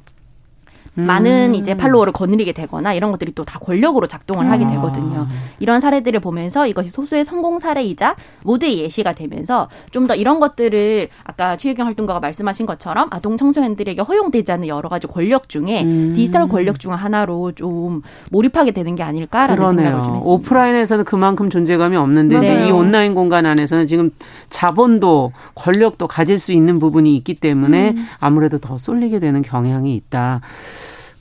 음. 0.97 1.03
많은 1.05 1.55
이제 1.55 1.75
팔로워를 1.75 2.13
거느리게 2.13 2.51
되거나 2.53 2.93
이런 2.93 3.11
것들이 3.11 3.33
또 3.33 3.43
다 3.45 3.59
권력으로 3.59 4.07
작동을 4.07 4.49
하게 4.49 4.65
아. 4.65 4.69
되거든요. 4.71 5.27
이런 5.59 5.79
사례들을 5.79 6.19
보면서 6.19 6.65
이것이 6.67 6.89
소수의 6.89 7.23
성공 7.25 7.59
사례이자 7.59 8.15
모두의 8.43 8.79
예시가 8.79 9.13
되면서 9.13 9.69
좀 9.91 10.07
더 10.07 10.13
이런 10.15 10.39
것들을 10.39 11.09
아까 11.23 11.57
최유경 11.57 11.87
활동가가 11.87 12.19
말씀하신 12.19 12.65
것처럼 12.67 13.07
아동 13.11 13.37
청소년들에게 13.37 14.01
허용되지 14.01 14.51
않는 14.51 14.67
여러 14.67 14.87
가지 14.89 15.07
권력 15.07 15.49
중에 15.49 15.83
음. 15.83 16.13
디지털 16.15 16.47
권력 16.47 16.79
중 16.79 16.93
하나로 16.93 17.51
좀 17.53 18.01
몰입하게 18.31 18.71
되는 18.71 18.95
게 18.95 19.01
아닐까라는 19.03 19.55
그러네요. 19.55 19.85
생각을 19.85 20.03
좀 20.03 20.15
했습니다. 20.17 20.35
오프라인에서는 20.35 21.05
그만큼 21.05 21.49
존재감이 21.49 21.97
없는데 21.97 22.37
이제 22.37 22.67
이 22.67 22.71
온라인 22.71 23.15
공간 23.15 23.45
안에서는 23.47 23.87
지금 23.87 24.11
자본도 24.49 25.31
권력도 25.55 26.07
가질 26.07 26.37
수 26.37 26.51
있는 26.53 26.79
부분이 26.79 27.15
있기 27.17 27.35
때문에 27.35 27.91
음. 27.95 28.07
아무래도 28.19 28.57
더 28.59 28.77
쏠리게 28.77 29.19
되는 29.19 29.41
경향이 29.41 29.95
있다. 29.95 30.41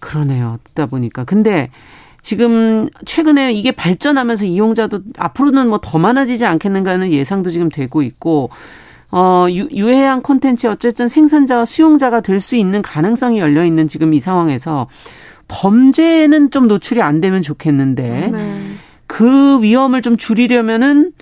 그러네요. 0.04 0.58
듣다 0.64 0.86
보니까. 0.86 1.24
근데 1.24 1.70
지금 2.22 2.88
최근에 3.06 3.52
이게 3.52 3.70
발전하면서 3.72 4.44
이용자도 4.46 5.00
앞으로는 5.18 5.68
뭐 5.68 5.78
더 5.82 5.98
많아지지 5.98 6.44
않겠는가 6.46 6.92
하는 6.92 7.10
예상도 7.10 7.50
지금 7.50 7.68
되고 7.68 8.02
있고 8.02 8.50
어, 9.10 9.46
유, 9.50 9.68
유해한 9.70 10.22
콘텐츠 10.22 10.66
어쨌든 10.66 11.08
생산자와 11.08 11.64
수용자가 11.64 12.20
될 12.20 12.40
수 12.40 12.56
있는 12.56 12.82
가능성이 12.82 13.38
열려 13.38 13.64
있는 13.64 13.88
지금 13.88 14.12
이 14.14 14.20
상황에서 14.20 14.88
범죄는 15.48 16.50
좀 16.50 16.66
노출이 16.68 17.00
안 17.02 17.20
되면 17.20 17.42
좋겠는데 17.42 18.30
네. 18.32 18.60
그 19.06 19.62
위험을 19.62 20.02
좀 20.02 20.16
줄이려면은 20.16 21.12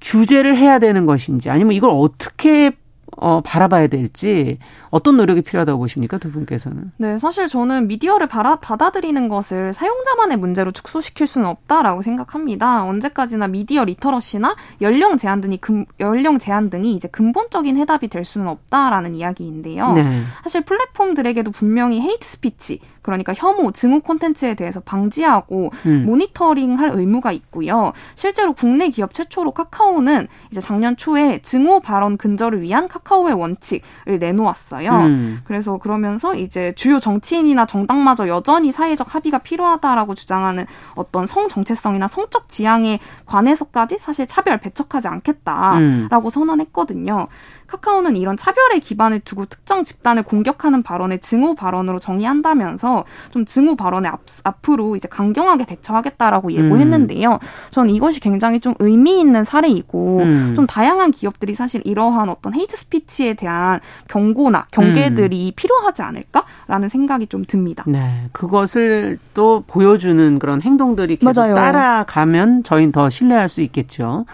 규제를 0.00 0.56
해야 0.56 0.78
되는 0.78 1.06
것인지 1.06 1.50
아니면 1.50 1.72
이걸 1.72 1.90
어떻게 1.92 2.72
어, 3.16 3.40
바라봐야 3.44 3.86
될지 3.88 4.58
어떤 4.90 5.16
노력이 5.16 5.42
필요하다고 5.42 5.78
보십니까 5.78 6.18
두 6.18 6.30
분께서는? 6.30 6.92
네, 6.96 7.18
사실 7.18 7.48
저는 7.48 7.86
미디어를 7.86 8.26
받아, 8.26 8.56
받아들이는 8.56 9.28
것을 9.28 9.72
사용자만의 9.72 10.36
문제로 10.36 10.70
축소시킬 10.72 11.26
수는 11.26 11.48
없다라고 11.48 12.02
생각합니다. 12.02 12.84
언제까지나 12.84 13.48
미디어 13.48 13.84
literacy나 13.84 14.56
연령 14.80 15.16
제한 15.16 15.40
등이 15.40 15.58
금, 15.58 15.84
연령 16.00 16.38
제한 16.38 16.70
등이 16.70 16.92
이제 16.92 17.08
근본적인 17.08 17.76
해답이 17.76 18.08
될 18.08 18.24
수는 18.24 18.48
없다라는 18.48 19.14
이야기인데요. 19.14 19.92
네. 19.92 20.22
사실 20.42 20.62
플랫폼들에게도 20.62 21.52
분명히 21.52 22.00
hate 22.00 22.26
speech 22.26 22.80
그러니까 23.02 23.32
혐오, 23.34 23.70
증오 23.72 24.00
콘텐츠에 24.00 24.54
대해서 24.54 24.80
방지하고 24.80 25.70
음. 25.86 26.04
모니터링할 26.06 26.90
의무가 26.92 27.32
있고요. 27.32 27.92
실제로 28.14 28.52
국내 28.52 28.88
기업 28.88 29.14
최초로 29.14 29.52
카카오는 29.52 30.28
이제 30.50 30.60
작년 30.60 30.96
초에 30.96 31.40
증오 31.42 31.80
발언 31.80 32.16
근절을 32.16 32.60
위한 32.62 32.88
카카오의 32.88 33.34
원칙을 33.34 34.18
내놓았어요. 34.18 34.79
음. 34.88 35.40
그래서 35.44 35.78
그러면서 35.78 36.34
이제 36.34 36.72
주요 36.76 37.00
정치인이나 37.00 37.66
정당마저 37.66 38.28
여전히 38.28 38.72
사회적 38.72 39.14
합의가 39.14 39.38
필요하다라고 39.38 40.14
주장하는 40.14 40.66
어떤 40.94 41.26
성 41.26 41.48
정체성이나 41.48 42.08
성적 42.08 42.48
지향에 42.48 42.98
관해서까지 43.26 43.98
사실 43.98 44.26
차별 44.26 44.58
배척하지 44.58 45.08
않겠다라고 45.08 46.28
음. 46.28 46.30
선언했거든요. 46.30 47.28
카카오는 47.70 48.16
이런 48.16 48.36
차별의 48.36 48.80
기반을 48.80 49.20
두고 49.20 49.46
특정 49.46 49.84
집단을 49.84 50.24
공격하는 50.24 50.82
발언을 50.82 51.18
증오 51.18 51.54
발언으로 51.54 52.00
정의한다면서 52.00 53.04
좀 53.30 53.44
증오 53.44 53.76
발언에 53.76 54.08
앞, 54.08 54.20
앞으로 54.42 54.96
이제 54.96 55.06
강경하게 55.08 55.66
대처하겠다라고 55.66 56.52
예고했는데요. 56.52 57.30
음. 57.30 57.38
저는 57.70 57.94
이것이 57.94 58.20
굉장히 58.20 58.58
좀 58.58 58.74
의미 58.80 59.20
있는 59.20 59.44
사례이고 59.44 60.18
음. 60.22 60.52
좀 60.56 60.66
다양한 60.66 61.12
기업들이 61.12 61.54
사실 61.54 61.80
이러한 61.84 62.28
어떤 62.28 62.54
헤이트 62.54 62.76
스피치에 62.76 63.34
대한 63.34 63.80
경고나 64.08 64.66
경계들이 64.72 65.50
음. 65.50 65.52
필요하지 65.54 66.02
않을까라는 66.02 66.88
생각이 66.88 67.28
좀 67.28 67.44
듭니다. 67.44 67.84
네, 67.86 68.24
그것을 68.32 69.18
또 69.34 69.62
보여주는 69.66 70.38
그런 70.38 70.60
행동들이 70.60 71.16
계속 71.16 71.40
맞아요. 71.40 71.54
따라가면 71.54 72.64
저희는 72.64 72.92
더 72.92 73.08
신뢰할 73.08 73.48
수 73.48 73.62
있겠죠. 73.62 74.24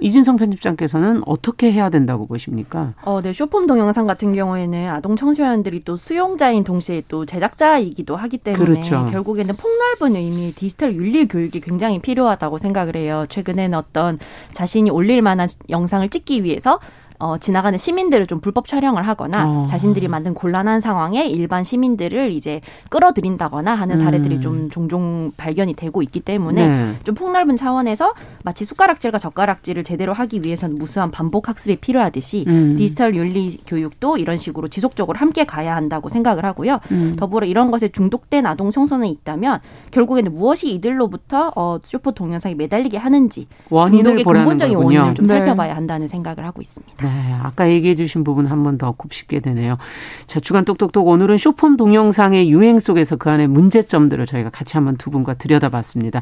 이진성 0.00 0.36
편집장께서는 0.36 1.22
어떻게 1.24 1.72
해야 1.72 1.88
된다고 1.88 2.26
보십니까? 2.26 2.92
어, 3.02 3.22
네. 3.22 3.32
쇼폼 3.32 3.66
동영상 3.66 4.06
같은 4.06 4.32
경우에는 4.34 4.90
아동 4.90 5.16
청소년들이 5.16 5.80
또 5.84 5.96
수용자인 5.96 6.64
동시에 6.64 7.02
또 7.08 7.24
제작자이기도 7.24 8.14
하기 8.14 8.38
때문에 8.38 8.64
그렇죠. 8.64 9.08
결국에는 9.10 9.54
폭넓은 9.56 10.16
의미의 10.16 10.52
디지털 10.52 10.94
윤리 10.94 11.26
교육이 11.26 11.60
굉장히 11.60 11.98
필요하다고 11.98 12.58
생각을 12.58 12.96
해요. 12.96 13.24
최근에는 13.28 13.76
어떤 13.78 14.18
자신이 14.52 14.90
올릴 14.90 15.22
만한 15.22 15.48
영상을 15.70 16.06
찍기 16.10 16.44
위해서 16.44 16.78
어, 17.18 17.38
지나가는 17.38 17.78
시민들을 17.78 18.26
좀 18.26 18.40
불법 18.40 18.66
촬영을 18.66 19.06
하거나 19.06 19.48
어. 19.48 19.66
자신들이 19.68 20.08
만든 20.08 20.34
곤란한 20.34 20.80
상황에 20.80 21.26
일반 21.26 21.64
시민들을 21.64 22.32
이제 22.32 22.60
끌어들인다거나 22.90 23.74
하는 23.74 23.98
사례들이 23.98 24.36
음. 24.36 24.40
좀 24.40 24.70
종종 24.70 25.32
발견이 25.36 25.74
되고 25.74 26.02
있기 26.02 26.20
때문에 26.20 26.68
네. 26.68 26.94
좀 27.04 27.14
폭넓은 27.14 27.56
차원에서 27.56 28.14
마치 28.44 28.64
숟가락질과 28.64 29.18
젓가락질을 29.18 29.84
제대로 29.84 30.12
하기 30.12 30.42
위해서는 30.44 30.76
무수한 30.78 31.10
반복 31.10 31.48
학습이 31.48 31.76
필요하듯이 31.76 32.44
음. 32.46 32.76
디지털 32.76 33.14
윤리 33.14 33.58
교육도 33.66 34.18
이런 34.18 34.36
식으로 34.36 34.68
지속적으로 34.68 35.18
함께 35.18 35.44
가야 35.44 35.74
한다고 35.74 36.08
생각을 36.08 36.44
하고요. 36.44 36.80
음. 36.90 37.16
더불어 37.18 37.46
이런 37.46 37.70
것에 37.70 37.88
중독된 37.88 38.46
아동 38.46 38.70
청소년이 38.70 39.10
있다면 39.12 39.60
결국에는 39.90 40.34
무엇이 40.34 40.70
이들로부터 40.72 41.52
어, 41.56 41.78
쇼포 41.82 42.12
동영상이 42.12 42.54
매달리게 42.54 42.98
하는지 42.98 43.46
중독의 43.68 44.24
근본적인 44.24 44.76
원인을 44.76 45.14
좀 45.14 45.26
네. 45.26 45.34
살펴봐야 45.34 45.74
한다는 45.76 46.08
생각을 46.08 46.44
하고 46.44 46.60
있습니다. 46.60 47.05
네, 47.06 47.34
아까 47.42 47.68
얘기해 47.70 47.94
주신 47.94 48.24
부분 48.24 48.46
한 48.46 48.62
번 48.62 48.78
더 48.78 48.92
곱씹게 48.92 49.40
되네요. 49.40 49.78
자, 50.26 50.40
주간 50.40 50.64
똑똑똑 50.64 51.06
오늘은 51.06 51.36
쇼폼 51.36 51.76
동영상의 51.76 52.50
유행 52.50 52.78
속에서 52.78 53.16
그 53.16 53.30
안에 53.30 53.46
문제점들을 53.46 54.26
저희가 54.26 54.50
같이 54.50 54.76
한번 54.76 54.96
두 54.96 55.10
분과 55.10 55.34
들여다봤습니다. 55.34 56.20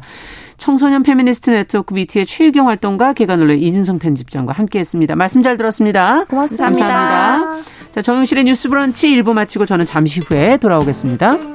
청소년 0.57 1.01
페미니스트 1.03 1.49
네트워크 1.49 1.95
위티의 1.95 2.25
최유경 2.27 2.67
활동가 2.67 3.13
계간홀로 3.13 3.55
이진송 3.55 3.99
편집장과 3.99 4.53
함께했습니다. 4.53 5.15
말씀 5.15 5.41
잘 5.41 5.57
들었습니다. 5.57 6.23
고맙습니다. 6.25 6.65
감사합니다. 6.65 7.63
자, 7.91 8.01
정용실의 8.01 8.43
뉴스 8.43 8.69
브런치 8.69 9.07
1부 9.15 9.33
마치고 9.33 9.65
저는 9.65 9.85
잠시 9.85 10.19
후에 10.19 10.57
돌아오겠습니다. 10.57 11.54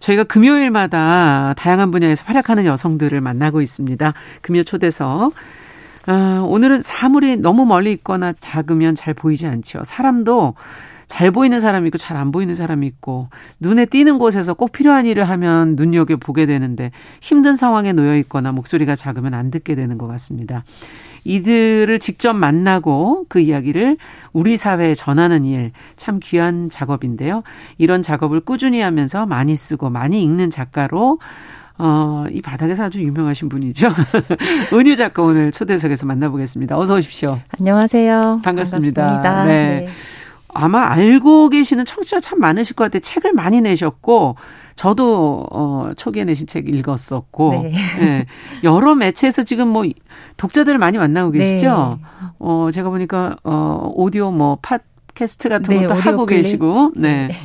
저희가 0.00 0.24
금요일마다 0.24 1.54
다양한 1.56 1.90
분야에서 1.90 2.24
활약하는 2.26 2.64
여성들을 2.64 3.20
만나고 3.20 3.60
있습니다. 3.62 4.14
금요 4.42 4.64
초대석. 4.64 5.32
아, 6.06 6.42
오늘은 6.46 6.82
사물이 6.82 7.36
너무 7.36 7.66
멀리 7.66 7.92
있거나 7.92 8.32
작으면 8.32 8.94
잘 8.94 9.14
보이지 9.14 9.46
않죠. 9.46 9.82
사람도 9.84 10.54
잘 11.06 11.30
보이는 11.30 11.58
사람이 11.60 11.88
있고 11.88 11.98
잘 11.98 12.16
안 12.16 12.32
보이는 12.32 12.54
사람이 12.54 12.86
있고 12.86 13.28
눈에 13.58 13.84
띄는 13.84 14.18
곳에서 14.18 14.54
꼭 14.54 14.72
필요한 14.72 15.06
일을 15.06 15.24
하면 15.24 15.74
눈여겨 15.76 16.16
보게 16.16 16.46
되는데 16.46 16.90
힘든 17.20 17.56
상황에 17.56 17.92
놓여 17.92 18.16
있거나 18.18 18.52
목소리가 18.52 18.94
작으면 18.94 19.34
안 19.34 19.50
듣게 19.50 19.74
되는 19.74 19.98
것 19.98 20.06
같습니다. 20.06 20.64
이들을 21.24 21.98
직접 21.98 22.32
만나고 22.32 23.26
그 23.28 23.40
이야기를 23.40 23.96
우리 24.32 24.56
사회에 24.56 24.94
전하는 24.94 25.44
일 25.44 25.70
참 25.96 26.18
귀한 26.22 26.68
작업인데요. 26.70 27.42
이런 27.78 28.02
작업을 28.02 28.40
꾸준히 28.40 28.80
하면서 28.80 29.26
많이 29.26 29.54
쓰고 29.54 29.90
많이 29.90 30.22
읽는 30.22 30.50
작가로 30.50 31.18
어, 31.78 32.24
이 32.30 32.42
바닥에서 32.42 32.84
아주 32.84 33.02
유명하신 33.02 33.48
분이죠. 33.48 33.88
은유 34.72 34.96
작가 34.96 35.22
오늘 35.22 35.50
초대석에서 35.52 36.06
만나보겠습니다. 36.06 36.78
어서 36.78 36.94
오십시오. 36.96 37.38
안녕하세요. 37.58 38.40
반갑습니다. 38.42 39.02
반갑습니다. 39.02 39.44
네. 39.44 39.52
네. 39.86 39.88
아마 40.54 40.84
알고 40.90 41.48
계시는 41.50 41.84
청취자 41.84 42.20
참 42.20 42.40
많으실 42.40 42.76
것 42.76 42.84
같아요. 42.84 43.00
책을 43.00 43.32
많이 43.32 43.60
내셨고 43.60 44.36
저도 44.76 45.46
어 45.50 45.90
초기에 45.96 46.24
내신 46.24 46.46
책 46.46 46.68
읽었었고 46.68 47.50
네. 47.50 47.72
네. 47.98 48.26
여러 48.64 48.94
매체에서 48.94 49.42
지금 49.42 49.68
뭐 49.68 49.84
독자들을 50.36 50.78
많이 50.78 50.98
만나고 50.98 51.30
계시죠. 51.32 51.98
네. 52.00 52.06
어 52.38 52.70
제가 52.72 52.88
보니까 52.88 53.36
어 53.44 53.90
오디오 53.94 54.30
뭐 54.30 54.58
팟캐스트 54.62 55.48
같은 55.48 55.76
네, 55.80 55.86
것도 55.86 56.00
하고 56.00 56.26
클립. 56.26 56.42
계시고 56.42 56.92
네. 56.96 57.28
네. 57.28 57.36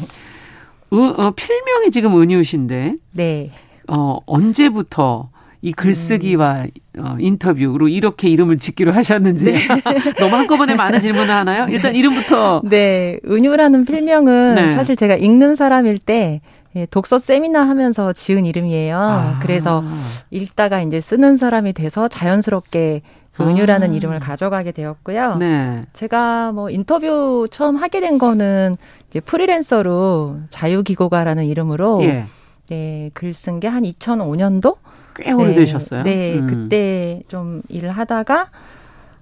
어, 0.91 0.97
어, 0.97 1.31
필명이 1.31 1.91
지금 1.91 2.19
은유신데. 2.21 2.95
네. 3.11 3.51
어 3.87 4.17
언제부터 4.25 5.29
이 5.61 5.71
글쓰기와 5.73 6.65
음. 6.97 7.05
어, 7.05 7.15
인터뷰로 7.19 7.87
이렇게 7.87 8.29
이름을 8.29 8.57
짓기로 8.59 8.91
하셨는지 8.91 9.51
네. 9.53 9.59
너무 10.19 10.35
한꺼번에 10.35 10.75
많은 10.75 11.01
질문을 11.01 11.33
하나요? 11.33 11.65
일단 11.69 11.95
이름부터 11.95 12.61
네 12.65 13.19
은유라는 13.27 13.85
필명은 13.85 14.55
네. 14.55 14.73
사실 14.73 14.95
제가 14.95 15.15
읽는 15.15 15.55
사람일 15.55 15.97
때 15.97 16.41
예, 16.75 16.85
독서 16.85 17.19
세미나 17.19 17.67
하면서 17.67 18.11
지은 18.13 18.45
이름이에요. 18.45 18.97
아. 18.97 19.39
그래서 19.41 19.83
읽다가 20.29 20.81
이제 20.81 20.99
쓰는 20.99 21.37
사람이 21.37 21.71
돼서 21.73 22.07
자연스럽게 22.09 23.01
그 23.31 23.43
은유라는 23.43 23.91
아. 23.91 23.93
이름을 23.93 24.19
가져가게 24.19 24.71
되었고요. 24.73 25.37
네. 25.37 25.83
제가 25.93 26.51
뭐 26.51 26.69
인터뷰 26.69 27.47
처음 27.49 27.77
하게 27.77 28.01
된 28.01 28.17
거는 28.17 28.75
이제 29.09 29.19
프리랜서로 29.21 30.37
자유기고가라는 30.49 31.45
이름으로 31.45 32.03
예. 32.03 32.25
네, 32.69 33.09
글 33.13 33.31
쓴 33.31 33.59
게 33.59 33.67
한 33.67 33.83
2005년도 33.83 34.75
꽤 35.15 35.31
오래되셨어요. 35.31 36.03
네, 36.03 36.13
네 36.33 36.39
음. 36.39 36.47
그때 36.47 37.21
좀 37.27 37.61
일을 37.69 37.91
하다가 37.91 38.49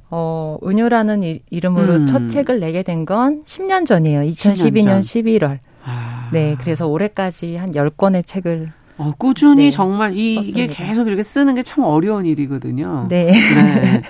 어, 0.10 0.58
은유라는 0.66 1.24
이, 1.24 1.40
이름으로 1.50 1.94
음. 1.96 2.06
첫 2.06 2.28
책을 2.30 2.60
내게 2.60 2.84
된 2.84 3.06
건 3.06 3.44
10년 3.46 3.86
전이에요. 3.86 4.22
2012년 4.22 5.00
11월. 5.02 5.60
아. 5.86 6.30
네, 6.32 6.56
그래서 6.60 6.88
올해까지 6.88 7.56
한 7.58 7.72
10권의 7.72 8.26
책을 8.26 8.72
어, 8.98 9.12
꾸준히 9.18 9.64
네, 9.66 9.72
정말 9.72 10.16
이, 10.16 10.36
이게 10.36 10.68
계속 10.68 11.08
이렇게 11.08 11.24
쓰는 11.24 11.56
게 11.56 11.64
참 11.64 11.84
어려운 11.84 12.26
일이거든요. 12.26 13.08
네. 13.10 13.26
네. 13.26 14.02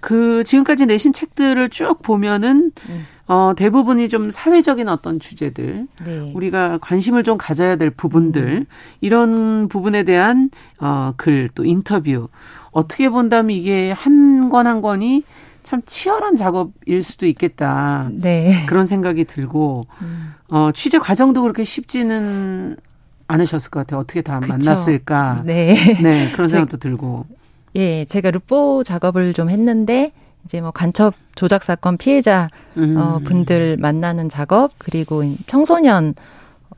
그 0.00 0.42
지금까지 0.44 0.86
내신 0.86 1.12
책들을 1.12 1.68
쭉 1.70 2.02
보면은 2.02 2.72
음. 2.88 3.06
어, 3.28 3.52
대부분이 3.56 4.08
좀 4.08 4.30
사회적인 4.30 4.88
어떤 4.88 5.18
주제들, 5.18 5.88
네. 6.04 6.32
우리가 6.34 6.78
관심을 6.78 7.24
좀 7.24 7.36
가져야 7.38 7.76
될 7.76 7.90
부분들, 7.90 8.42
음. 8.60 8.66
이런 9.00 9.68
부분에 9.68 10.04
대한 10.04 10.50
어, 10.78 11.12
글, 11.16 11.48
또 11.54 11.64
인터뷰. 11.64 12.28
어떻게 12.70 13.08
본다면 13.08 13.56
이게 13.56 13.90
한 13.92 14.48
권 14.50 14.66
한 14.66 14.80
권이 14.80 15.24
참 15.64 15.82
치열한 15.84 16.36
작업일 16.36 17.02
수도 17.02 17.26
있겠다. 17.26 18.08
네. 18.12 18.64
그런 18.66 18.84
생각이 18.86 19.24
들고, 19.24 19.86
음. 20.02 20.34
어, 20.48 20.70
취재 20.72 20.98
과정도 20.98 21.42
그렇게 21.42 21.64
쉽지는 21.64 22.76
않으셨을 23.26 23.70
것 23.72 23.80
같아요. 23.80 23.98
어떻게 24.00 24.22
다 24.22 24.38
그쵸. 24.38 24.52
만났을까. 24.52 25.42
네. 25.44 25.74
네. 26.00 26.30
그런 26.32 26.46
생각도 26.46 26.76
들고. 26.76 27.26
예, 27.74 28.04
제가 28.04 28.30
르포 28.30 28.84
작업을 28.84 29.32
좀 29.34 29.50
했는데, 29.50 30.12
이제 30.46 30.60
뭐 30.60 30.70
간첩 30.70 31.12
조작 31.34 31.62
사건 31.64 31.98
피해자 31.98 32.48
음. 32.76 32.96
어, 32.96 33.20
분들 33.24 33.76
만나는 33.78 34.28
작업 34.28 34.70
그리고 34.78 35.22
청소년 35.46 36.14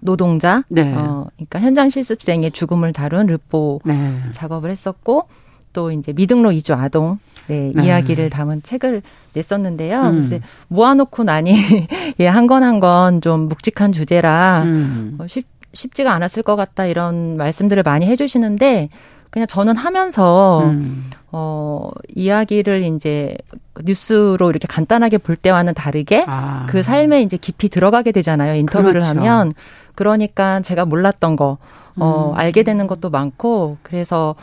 노동자 0.01 0.65
네. 0.69 0.95
어 0.97 1.27
그러니까 1.37 1.61
현장 1.61 1.91
실습생의 1.91 2.51
죽음을 2.53 2.93
다룬 2.93 3.27
르포 3.27 3.81
네. 3.85 4.19
작업을 4.33 4.71
했었고 4.71 5.29
또 5.73 5.91
이제 5.93 6.13
미등록 6.13 6.55
이주 6.55 6.73
아동 6.75 7.19
네, 7.47 7.73
네. 7.75 7.85
이야기를 7.85 8.31
담은 8.31 8.63
책을 8.63 9.03
냈었는데요. 9.35 10.03
음. 10.03 10.13
글쎄 10.13 10.41
모아놓고 10.69 11.25
나니 11.25 11.55
예, 12.21 12.27
한 12.27 12.47
건 12.47 12.63
한 12.63 12.81
건 12.81 13.21
좀 13.21 13.49
묵직한 13.49 13.93
주제라 13.93 14.63
음. 14.65 15.17
어, 15.19 15.27
쉽, 15.27 15.47
쉽지가 15.73 16.13
않았을 16.13 16.43
것 16.43 16.57
같다 16.57 16.87
이런 16.87 17.37
말씀들을 17.37 17.83
많이 17.83 18.07
해주시는데 18.07 18.89
그냥 19.31 19.47
저는 19.47 19.77
하면서 19.77 20.63
음. 20.65 21.11
어 21.31 21.91
이야기를 22.15 22.83
이제 22.83 23.37
뉴스로 23.85 24.51
이렇게 24.51 24.67
간단하게 24.67 25.19
볼 25.19 25.37
때와는 25.37 25.75
다르게 25.75 26.25
아. 26.27 26.67
그 26.69 26.83
삶에 26.83 27.23
이제 27.23 27.37
깊이 27.37 27.69
들어가게 27.69 28.13
되잖아요. 28.13 28.55
인터뷰를 28.55 29.01
그렇죠. 29.01 29.09
하면 29.09 29.53
그러니까 29.95 30.61
제가 30.61 30.85
몰랐던 30.85 31.37
거 31.37 31.59
어, 31.97 32.33
음. 32.33 32.39
알게 32.39 32.63
되는 32.63 32.87
것도 32.87 33.11
많고 33.11 33.79
그래서 33.83 34.37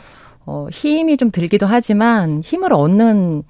어, 0.44 0.68
힘이 0.70 1.16
좀 1.16 1.30
들기도 1.30 1.66
하지만 1.66 2.40
힘을 2.42 2.72
얻는 2.72 3.42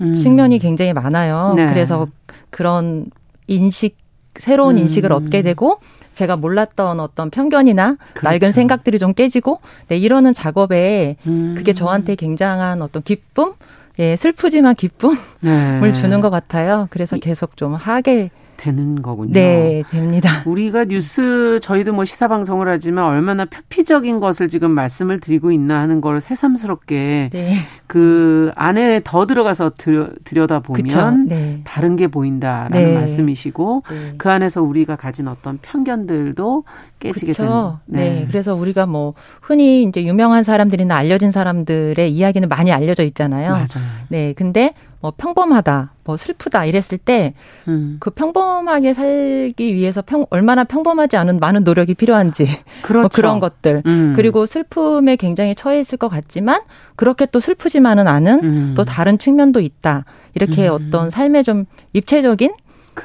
음. 0.00 0.12
측면이 0.12 0.58
굉장히 0.58 0.92
많아요. 0.92 1.54
네. 1.56 1.66
그래서 1.66 2.06
그런 2.50 3.06
인식 3.46 3.96
새로운 4.34 4.76
음. 4.76 4.82
인식을 4.82 5.12
얻게 5.12 5.42
되고 5.42 5.78
제가 6.14 6.36
몰랐던 6.36 7.00
어떤 7.00 7.30
편견이나 7.30 7.96
그렇죠. 8.14 8.28
낡은 8.28 8.52
생각들이 8.52 8.98
좀 8.98 9.14
깨지고 9.14 9.60
네 9.88 9.96
이러는 9.96 10.34
작업에 10.34 11.16
음. 11.26 11.54
그게 11.56 11.72
저한테 11.72 12.14
굉장한 12.14 12.82
어떤 12.82 13.02
기쁨 13.02 13.54
예, 13.98 14.16
슬프지만 14.16 14.74
기쁨을 14.74 15.16
네. 15.42 15.92
주는 15.92 16.20
것 16.20 16.30
같아요. 16.30 16.88
그래서 16.90 17.18
계속 17.18 17.56
좀 17.56 17.74
하게 17.74 18.30
되는 18.62 19.02
거군요. 19.02 19.32
네, 19.32 19.82
됩니다. 19.88 20.42
우리가 20.46 20.84
뉴스 20.84 21.58
저희도 21.62 21.92
뭐 21.92 22.04
시사 22.04 22.28
방송을 22.28 22.68
하지만 22.68 23.06
얼마나 23.06 23.44
표피적인 23.44 24.20
것을 24.20 24.48
지금 24.48 24.70
말씀을 24.70 25.18
드리고 25.18 25.50
있나 25.50 25.80
하는 25.80 26.00
걸 26.00 26.20
새삼스럽게 26.20 27.30
네. 27.32 27.56
그 27.88 28.52
안에 28.54 29.00
더 29.02 29.26
들어가서 29.26 29.70
들, 29.76 30.14
여 30.36 30.46
다 30.46 30.60
보면 30.60 31.26
네. 31.26 31.60
다른 31.64 31.96
게 31.96 32.06
보인다라는 32.06 32.70
네. 32.70 32.94
말씀이시고 32.94 33.82
네. 33.90 34.14
그 34.18 34.30
안에서 34.30 34.62
우리가 34.62 34.94
가진 34.96 35.26
어떤 35.28 35.58
편견들도 35.60 36.64
깨지게? 37.00 37.32
되는. 37.32 37.78
네. 37.86 38.20
네. 38.20 38.24
그래서 38.28 38.54
우리가 38.54 38.86
뭐 38.86 39.14
흔히 39.40 39.82
이제 39.82 40.04
유명한 40.04 40.42
사람들이나 40.44 40.94
알려진 40.96 41.32
사람들의 41.32 42.10
이야기는 42.12 42.48
많이 42.48 42.70
알려져 42.72 43.02
있잖아요. 43.04 43.50
맞아요. 43.50 43.66
네. 44.08 44.32
근데 44.34 44.72
뭐 45.02 45.12
평범하다, 45.16 45.94
뭐 46.04 46.16
슬프다 46.16 46.64
이랬을 46.64 46.96
때그 47.04 47.34
음. 47.66 47.96
그 47.98 48.10
평범하게 48.10 48.94
살기 48.94 49.74
위해서 49.74 50.00
평, 50.00 50.26
얼마나 50.30 50.62
평범하지 50.62 51.16
않은 51.16 51.40
많은 51.40 51.64
노력이 51.64 51.94
필요한지 51.94 52.44
뭐 52.44 52.54
그렇죠. 52.82 53.00
뭐 53.00 53.08
그런 53.08 53.40
것들 53.40 53.82
음. 53.84 54.12
그리고 54.14 54.46
슬픔에 54.46 55.16
굉장히 55.16 55.56
처해 55.56 55.80
있을 55.80 55.98
것 55.98 56.08
같지만 56.08 56.62
그렇게 56.94 57.26
또 57.26 57.40
슬프지만은 57.40 58.06
않은 58.06 58.44
음. 58.44 58.74
또 58.76 58.84
다른 58.84 59.18
측면도 59.18 59.58
있다 59.58 60.04
이렇게 60.34 60.68
음. 60.68 60.72
어떤 60.74 61.10
삶의 61.10 61.42
좀 61.42 61.64
입체적인 61.92 62.54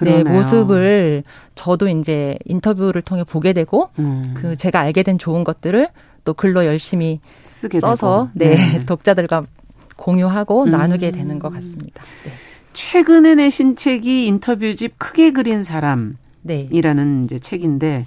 네, 0.02 0.24
모습을 0.24 1.24
저도 1.56 1.88
이제 1.88 2.38
인터뷰를 2.46 3.02
통해 3.02 3.24
보게 3.24 3.54
되고 3.54 3.90
음. 3.98 4.36
그 4.36 4.56
제가 4.56 4.82
알게 4.82 5.02
된 5.02 5.18
좋은 5.18 5.44
것들을 5.44 5.88
또 6.26 6.34
글로 6.36 6.66
열심히 6.66 7.22
써서 7.46 8.30
되고. 8.34 8.52
네, 8.52 8.56
네. 8.56 8.80
독자들과 8.86 9.46
공유하고 9.98 10.64
음. 10.64 10.70
나누게 10.72 11.12
되는 11.12 11.40
것 11.40 11.52
같습니다. 11.54 12.04
네. 12.24 12.32
최근에 12.74 13.36
내신 13.36 13.76
책이 13.76 14.28
인터뷰집 14.28 15.00
크게 15.00 15.32
그린 15.32 15.64
사람이라는 15.64 16.18
네. 16.44 16.70
이제 17.26 17.40
책인데 17.40 18.06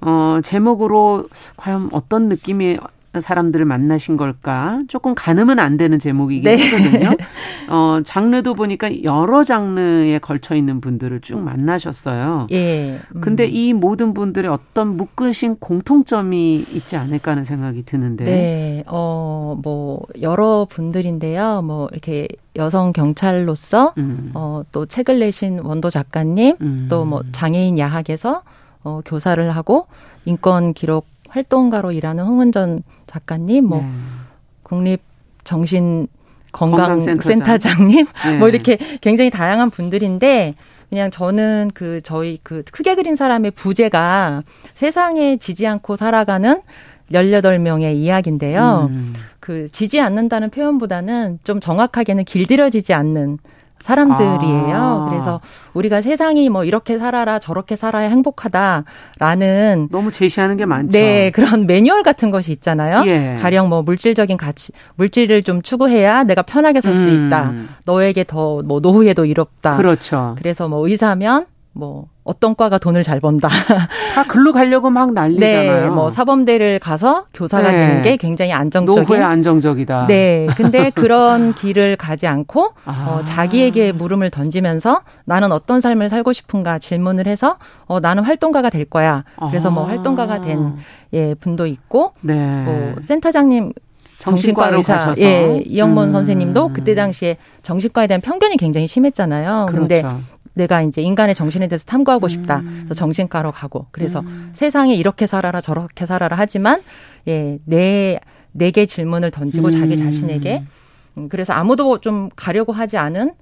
어 0.00 0.40
제목으로 0.42 1.28
과연 1.56 1.90
어떤 1.92 2.28
느낌이 2.28 2.78
사람들을 3.20 3.64
만나신 3.64 4.16
걸까? 4.16 4.80
조금 4.88 5.14
가늠은 5.14 5.58
안 5.58 5.76
되는 5.76 5.98
제목이긴 5.98 6.44
네. 6.44 6.62
하거든요. 6.62 7.16
어, 7.68 8.00
장르도 8.04 8.54
보니까 8.54 9.02
여러 9.02 9.44
장르에 9.44 10.18
걸쳐 10.18 10.54
있는 10.54 10.80
분들을 10.80 11.20
쭉 11.20 11.38
만나셨어요. 11.38 12.48
예. 12.52 13.00
음. 13.14 13.20
근데 13.20 13.46
이 13.46 13.72
모든 13.72 14.14
분들의 14.14 14.50
어떤 14.50 14.96
묶으신 14.96 15.56
공통점이 15.56 16.66
있지 16.72 16.96
않을까 16.96 17.32
하는 17.32 17.44
생각이 17.44 17.84
드는데. 17.84 18.24
네. 18.24 18.84
어, 18.86 19.58
뭐, 19.62 20.02
여러 20.22 20.66
분들인데요. 20.68 21.62
뭐, 21.62 21.88
이렇게 21.92 22.28
여성 22.56 22.92
경찰로서, 22.92 23.94
음. 23.98 24.30
어, 24.34 24.62
또 24.72 24.86
책을 24.86 25.18
내신 25.18 25.60
원도 25.60 25.90
작가님, 25.90 26.56
음. 26.60 26.86
또뭐 26.88 27.22
장애인 27.32 27.78
야학에서 27.78 28.42
어, 28.86 29.00
교사를 29.04 29.50
하고 29.50 29.88
인권 30.26 30.72
기록 30.72 31.06
활동가로 31.36 31.92
일하는 31.92 32.24
홍은전 32.24 32.82
작가님, 33.06 33.66
뭐 33.66 33.80
네. 33.80 33.88
국립 34.62 35.02
정신 35.44 36.08
건강센터장님, 36.52 38.06
네. 38.24 38.38
뭐 38.38 38.48
이렇게 38.48 38.78
굉장히 39.02 39.28
다양한 39.28 39.68
분들인데 39.70 40.54
그냥 40.88 41.10
저는 41.10 41.70
그 41.74 42.00
저희 42.02 42.38
그 42.42 42.62
크게 42.70 42.94
그린 42.94 43.16
사람의 43.16 43.50
부제가 43.50 44.42
세상에 44.74 45.36
지지 45.36 45.66
않고 45.66 45.96
살아가는 45.96 46.62
18명의 47.12 47.94
이야기인데요. 47.94 48.88
음. 48.90 49.14
그 49.38 49.66
지지 49.66 50.00
않는다는 50.00 50.50
표현보다는 50.50 51.40
좀 51.44 51.60
정확하게는 51.60 52.24
길들여지지 52.24 52.94
않는 52.94 53.38
사람들이에요. 53.80 54.76
아. 54.76 55.06
그래서 55.08 55.40
우리가 55.74 56.00
세상이 56.02 56.48
뭐 56.48 56.64
이렇게 56.64 56.98
살아라 56.98 57.38
저렇게 57.38 57.76
살아야 57.76 58.08
행복하다라는 58.08 59.88
너무 59.90 60.10
제시하는 60.10 60.56
게 60.56 60.66
많죠. 60.66 60.90
네, 60.92 61.30
그런 61.30 61.66
매뉴얼 61.66 62.02
같은 62.02 62.30
것이 62.30 62.52
있잖아요. 62.52 63.04
예. 63.06 63.36
가령 63.40 63.68
뭐 63.68 63.82
물질적인 63.82 64.36
가치, 64.36 64.72
물질을 64.96 65.42
좀 65.42 65.62
추구해야 65.62 66.24
내가 66.24 66.42
편하게 66.42 66.80
살수 66.80 67.08
음. 67.08 67.26
있다. 67.26 67.52
너에게 67.86 68.24
더 68.24 68.62
뭐 68.66 68.80
노후에도 68.80 69.24
이롭다. 69.24 69.76
그렇죠. 69.76 70.34
그래서 70.38 70.68
뭐 70.68 70.86
의사면 70.88 71.46
뭐 71.72 72.06
어떤 72.26 72.56
과가 72.56 72.78
돈을 72.78 73.04
잘 73.04 73.20
번다. 73.20 73.48
다 74.14 74.24
글로 74.26 74.52
가려고 74.52 74.90
막 74.90 75.12
난리잖아요. 75.12 75.82
네, 75.84 75.88
뭐 75.88 76.10
사범대를 76.10 76.80
가서 76.80 77.26
교사가 77.32 77.70
네. 77.70 77.78
되는 77.78 78.02
게 78.02 78.16
굉장히 78.16 78.52
안정적인. 78.52 79.00
노후에 79.00 79.22
안정적이다. 79.22 80.08
네, 80.08 80.48
근데 80.56 80.90
그런 80.90 81.54
길을 81.54 81.96
가지 81.96 82.26
않고 82.26 82.72
아. 82.84 83.20
어, 83.20 83.24
자기에게 83.24 83.92
물음을 83.92 84.30
던지면서 84.30 85.02
나는 85.24 85.52
어떤 85.52 85.78
삶을 85.78 86.08
살고 86.08 86.32
싶은가 86.32 86.78
질문을 86.80 87.28
해서 87.28 87.58
어, 87.86 88.00
나는 88.00 88.24
활동가가 88.24 88.70
될 88.70 88.84
거야. 88.84 89.22
그래서 89.48 89.70
뭐 89.70 89.84
아. 89.84 89.86
뭐 89.86 89.94
활동가가 89.94 90.40
된 90.40 90.74
예, 91.12 91.34
분도 91.34 91.66
있고, 91.66 92.12
네. 92.22 92.64
뭐 92.64 92.96
센터장님 93.02 93.72
정신과 94.18 94.70
의사 94.70 94.96
가셔서. 94.96 95.20
예 95.20 95.62
이영문 95.64 96.08
음. 96.08 96.12
선생님도 96.12 96.72
그때 96.72 96.96
당시에 96.96 97.36
정신과에 97.62 98.08
대한 98.08 98.20
편견이 98.20 98.56
굉장히 98.56 98.88
심했잖아요. 98.88 99.66
그렇죠. 99.70 100.18
내가 100.56 100.80
이제 100.80 101.02
인간의 101.02 101.34
정신에 101.34 101.68
대해서 101.68 101.84
탐구하고 101.84 102.28
싶다. 102.28 102.60
음. 102.60 102.84
그래서 102.86 102.94
정신과로 102.94 103.52
가고 103.52 103.86
그래서 103.90 104.20
음. 104.20 104.50
세상에 104.54 104.94
이렇게 104.94 105.26
살아라 105.26 105.60
저렇게 105.60 106.06
살아라 106.06 106.36
하지만 106.38 106.82
예내 107.26 108.18
내게 108.52 108.86
질문을 108.86 109.30
던지고 109.30 109.68
음. 109.68 109.70
자기 109.70 109.98
자신에게 109.98 110.64
음, 111.18 111.28
그래서 111.28 111.52
아무도 111.52 111.98
좀 112.00 112.30
가려고 112.34 112.72
하지 112.72 112.96
않은 112.96 113.34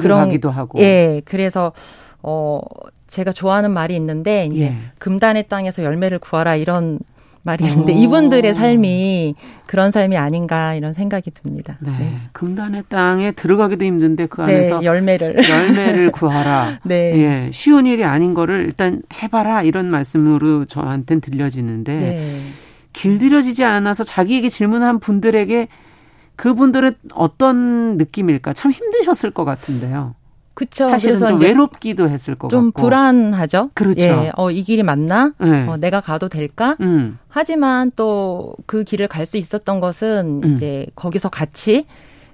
그런 0.00 0.18
하기도 0.22 0.50
하고 0.50 0.80
예 0.80 1.22
그래서 1.24 1.72
어 2.20 2.60
제가 3.06 3.30
좋아하는 3.30 3.70
말이 3.70 3.94
있는데 3.94 4.46
이제 4.46 4.64
예. 4.64 4.76
금단의 4.98 5.46
땅에서 5.46 5.84
열매를 5.84 6.18
구하라 6.18 6.56
이런 6.56 6.98
말이 7.46 7.64
있는데 7.64 7.94
오. 7.94 7.96
이분들의 7.96 8.52
삶이 8.52 9.34
그런 9.64 9.90
삶이 9.90 10.16
아닌가 10.18 10.74
이런 10.74 10.92
생각이 10.92 11.30
듭니다. 11.30 11.78
네. 11.80 11.90
네. 11.98 12.20
금단의 12.32 12.84
땅에 12.88 13.32
들어가기도 13.32 13.84
힘든데 13.84 14.26
그 14.26 14.42
네, 14.42 14.56
안에서 14.56 14.80
네, 14.80 14.86
열매를 14.86 15.36
열매를 15.48 16.12
구하라. 16.12 16.80
네. 16.84 17.46
예, 17.46 17.50
쉬운 17.52 17.86
일이 17.86 18.04
아닌 18.04 18.34
거를 18.34 18.64
일단 18.66 19.00
해봐라 19.22 19.62
이런 19.62 19.86
말씀으로 19.86 20.66
저한테는 20.66 21.22
들려지는데 21.22 21.98
네. 21.98 22.40
길들여지지 22.92 23.64
않아서 23.64 24.04
자기에게 24.04 24.48
질문한 24.48 24.98
분들에게 25.00 25.68
그분들은 26.36 26.96
어떤 27.14 27.96
느낌일까? 27.96 28.52
참 28.52 28.70
힘드셨을 28.70 29.30
것 29.30 29.44
같은데요. 29.44 30.14
그쵸. 30.56 30.88
사실은 30.88 31.16
그래서 31.16 31.36
좀 31.36 31.46
외롭기도 31.46 32.08
했을 32.08 32.34
것 32.34 32.48
좀 32.48 32.72
같고. 32.72 32.82
불안하죠. 32.82 33.70
그렇죠. 33.74 34.00
예, 34.00 34.32
어, 34.36 34.50
이 34.50 34.62
길이 34.62 34.82
맞나? 34.82 35.32
네. 35.38 35.66
어, 35.68 35.76
내가 35.76 36.00
가도 36.00 36.28
될까? 36.28 36.76
음. 36.80 37.18
하지만 37.28 37.92
또 37.94 38.54
그 38.66 38.82
길을 38.82 39.06
갈 39.08 39.26
수 39.26 39.36
있었던 39.36 39.80
것은 39.80 40.40
음. 40.42 40.52
이제 40.54 40.86
거기서 40.94 41.28
같이 41.28 41.84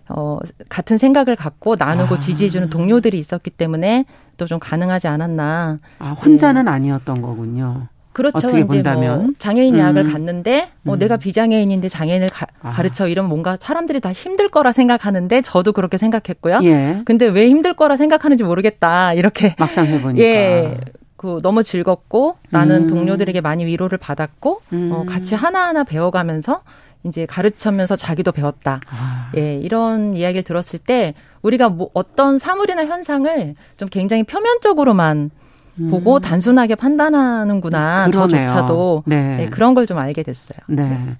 어, 0.08 0.38
같은 0.68 0.98
생각을 0.98 1.36
갖고 1.36 1.74
나누고 1.76 2.14
아. 2.16 2.18
지지해주는 2.18 2.70
동료들이 2.70 3.18
있었기 3.18 3.50
때문에 3.50 4.04
또 4.38 4.46
좀 4.46 4.58
가능하지 4.58 5.08
않았나. 5.08 5.76
아, 5.98 6.10
혼자는 6.12 6.66
예. 6.66 6.70
아니었던 6.70 7.22
거군요. 7.22 7.88
그렇죠. 8.12 8.36
어떻게 8.36 8.58
이제 8.58 8.64
뭐 8.64 8.74
본다면. 8.74 9.22
뭐 9.22 9.32
장애인 9.38 9.78
야학을 9.78 10.06
음. 10.06 10.12
갔는데 10.12 10.68
뭐 10.82 10.96
음. 10.96 10.98
내가 10.98 11.16
비장애인인데 11.16 11.88
장애인을 11.88 12.28
가, 12.28 12.46
아. 12.62 12.82
르쳐 12.82 13.08
이러면 13.08 13.28
뭔가 13.28 13.56
사람들이 13.58 14.00
다 14.00 14.12
힘들 14.12 14.48
거라 14.48 14.72
생각하는데 14.72 15.42
저도 15.42 15.72
그렇게 15.72 15.96
생각했고요. 15.98 16.60
예. 16.64 17.02
근데 17.04 17.26
왜 17.26 17.48
힘들 17.48 17.74
거라 17.74 17.96
생각하는지 17.96 18.44
모르겠다. 18.44 19.14
이렇게 19.14 19.54
막상 19.58 19.86
해보니까. 19.86 20.22
예. 20.22 20.78
그 21.16 21.38
너무 21.40 21.62
즐겁고 21.62 22.36
나는 22.50 22.82
음. 22.82 22.86
동료들에게 22.88 23.40
많이 23.40 23.64
위로를 23.64 23.96
받았고 23.96 24.62
음. 24.72 24.90
어, 24.92 25.04
같이 25.06 25.36
하나하나 25.36 25.84
배워가면서 25.84 26.62
이제 27.04 27.26
가르치면서 27.26 27.96
자기도 27.96 28.32
배웠다. 28.32 28.78
아. 28.88 29.30
예, 29.36 29.54
이런 29.54 30.14
이야기를 30.14 30.42
들었을 30.42 30.78
때 30.78 31.14
우리가 31.42 31.68
뭐 31.68 31.90
어떤 31.94 32.38
사물이나 32.38 32.86
현상을 32.86 33.54
좀 33.76 33.88
굉장히 33.88 34.24
표면적으로만 34.24 35.16
음. 35.16 35.30
보고 35.90 36.20
단순하게 36.20 36.74
판단하는구나. 36.74 38.08
그러네요. 38.10 38.46
저조차도 38.46 39.02
네. 39.06 39.36
네, 39.36 39.48
그런 39.50 39.74
걸 39.74 39.86
좀 39.86 39.98
알게 39.98 40.22
됐어요. 40.22 40.58
네. 40.68 40.84
네. 40.88 41.16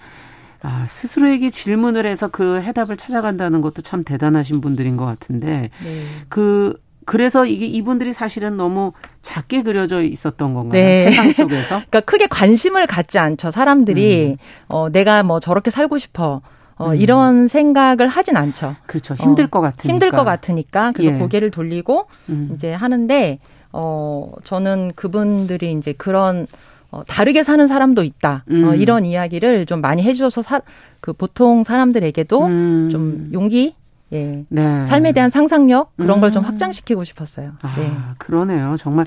아, 0.62 0.86
스스로에게 0.88 1.50
질문을 1.50 2.06
해서 2.06 2.28
그 2.28 2.60
해답을 2.60 2.96
찾아간다는 2.96 3.60
것도 3.62 3.82
참 3.82 4.04
대단하신 4.04 4.60
분들인 4.60 4.96
것 4.96 5.04
같은데 5.04 5.70
네. 5.82 6.02
그 6.28 6.74
그래서 7.04 7.44
이게 7.46 7.66
이분들이 7.66 8.12
사실은 8.12 8.56
너무 8.56 8.92
작게 9.22 9.62
그려져 9.64 10.02
있었던 10.02 10.54
건가요? 10.54 10.80
네. 10.80 11.10
세상 11.10 11.32
속에서? 11.32 11.68
그러니까 11.76 12.00
크게 12.00 12.28
관심을 12.28 12.86
갖지 12.86 13.18
않죠. 13.18 13.50
사람들이 13.50 14.32
음. 14.32 14.36
어 14.68 14.88
내가 14.90 15.24
뭐 15.24 15.40
저렇게 15.40 15.70
살고 15.72 15.98
싶어. 15.98 16.42
어, 16.76 16.90
음. 16.90 16.96
이런 16.96 17.48
생각을 17.48 18.06
하진 18.08 18.36
않죠. 18.36 18.76
그렇죠. 18.86 19.14
힘들 19.14 19.44
어, 19.46 19.48
것 19.48 19.60
같으니까. 19.60 19.88
힘들 19.92 20.10
것 20.12 20.22
같으니까. 20.24 20.92
그래서 20.92 21.14
예. 21.14 21.18
고개를 21.18 21.50
돌리고 21.50 22.06
음. 22.28 22.50
이제 22.54 22.72
하는데 22.72 23.38
어, 23.72 24.32
저는 24.44 24.92
그분들이 24.94 25.72
이제 25.72 25.92
그런 25.92 26.46
어, 26.90 27.02
다르게 27.04 27.42
사는 27.42 27.66
사람도 27.66 28.02
있다. 28.04 28.44
어, 28.46 28.50
음. 28.50 28.64
어, 28.68 28.74
이런 28.74 29.04
이야기를 29.06 29.66
좀 29.66 29.80
많이 29.80 30.02
해주셔서 30.02 30.42
사, 30.42 30.60
그 31.00 31.12
보통 31.12 31.64
사람들에게도 31.64 32.44
음. 32.44 32.88
좀 32.90 33.30
용기, 33.32 33.74
예, 34.12 34.44
네. 34.48 34.82
삶에 34.82 35.12
대한 35.12 35.30
상상력 35.30 35.96
그런 35.96 36.18
음. 36.18 36.20
걸좀 36.20 36.44
확장시키고 36.44 37.02
싶었어요. 37.04 37.52
아, 37.62 37.74
네. 37.78 37.90
그러네요. 38.18 38.76
정말 38.78 39.06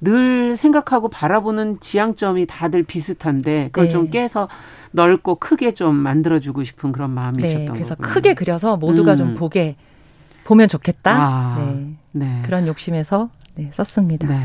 늘 0.00 0.56
생각하고 0.56 1.08
바라보는 1.08 1.78
지향점이 1.80 2.46
다들 2.46 2.82
비슷한데 2.82 3.66
그걸 3.66 3.84
네. 3.84 3.90
좀 3.90 4.10
깨서 4.10 4.48
넓고 4.92 5.36
크게 5.36 5.72
좀 5.74 5.94
만들어주고 5.94 6.64
싶은 6.64 6.90
그런 6.90 7.10
마음이셨던 7.10 7.64
네, 7.66 7.70
그래서 7.72 7.94
거고요. 7.94 8.12
크게 8.12 8.34
그려서 8.34 8.76
모두가 8.76 9.14
좀 9.14 9.30
음. 9.30 9.34
보게 9.34 9.76
보면 10.44 10.66
좋겠다. 10.68 11.14
아, 11.14 11.56
네. 11.58 11.94
네. 12.12 12.42
그런 12.44 12.66
욕심에서 12.66 13.28
네, 13.64 13.70
썼습니다. 13.72 14.28
네. 14.28 14.38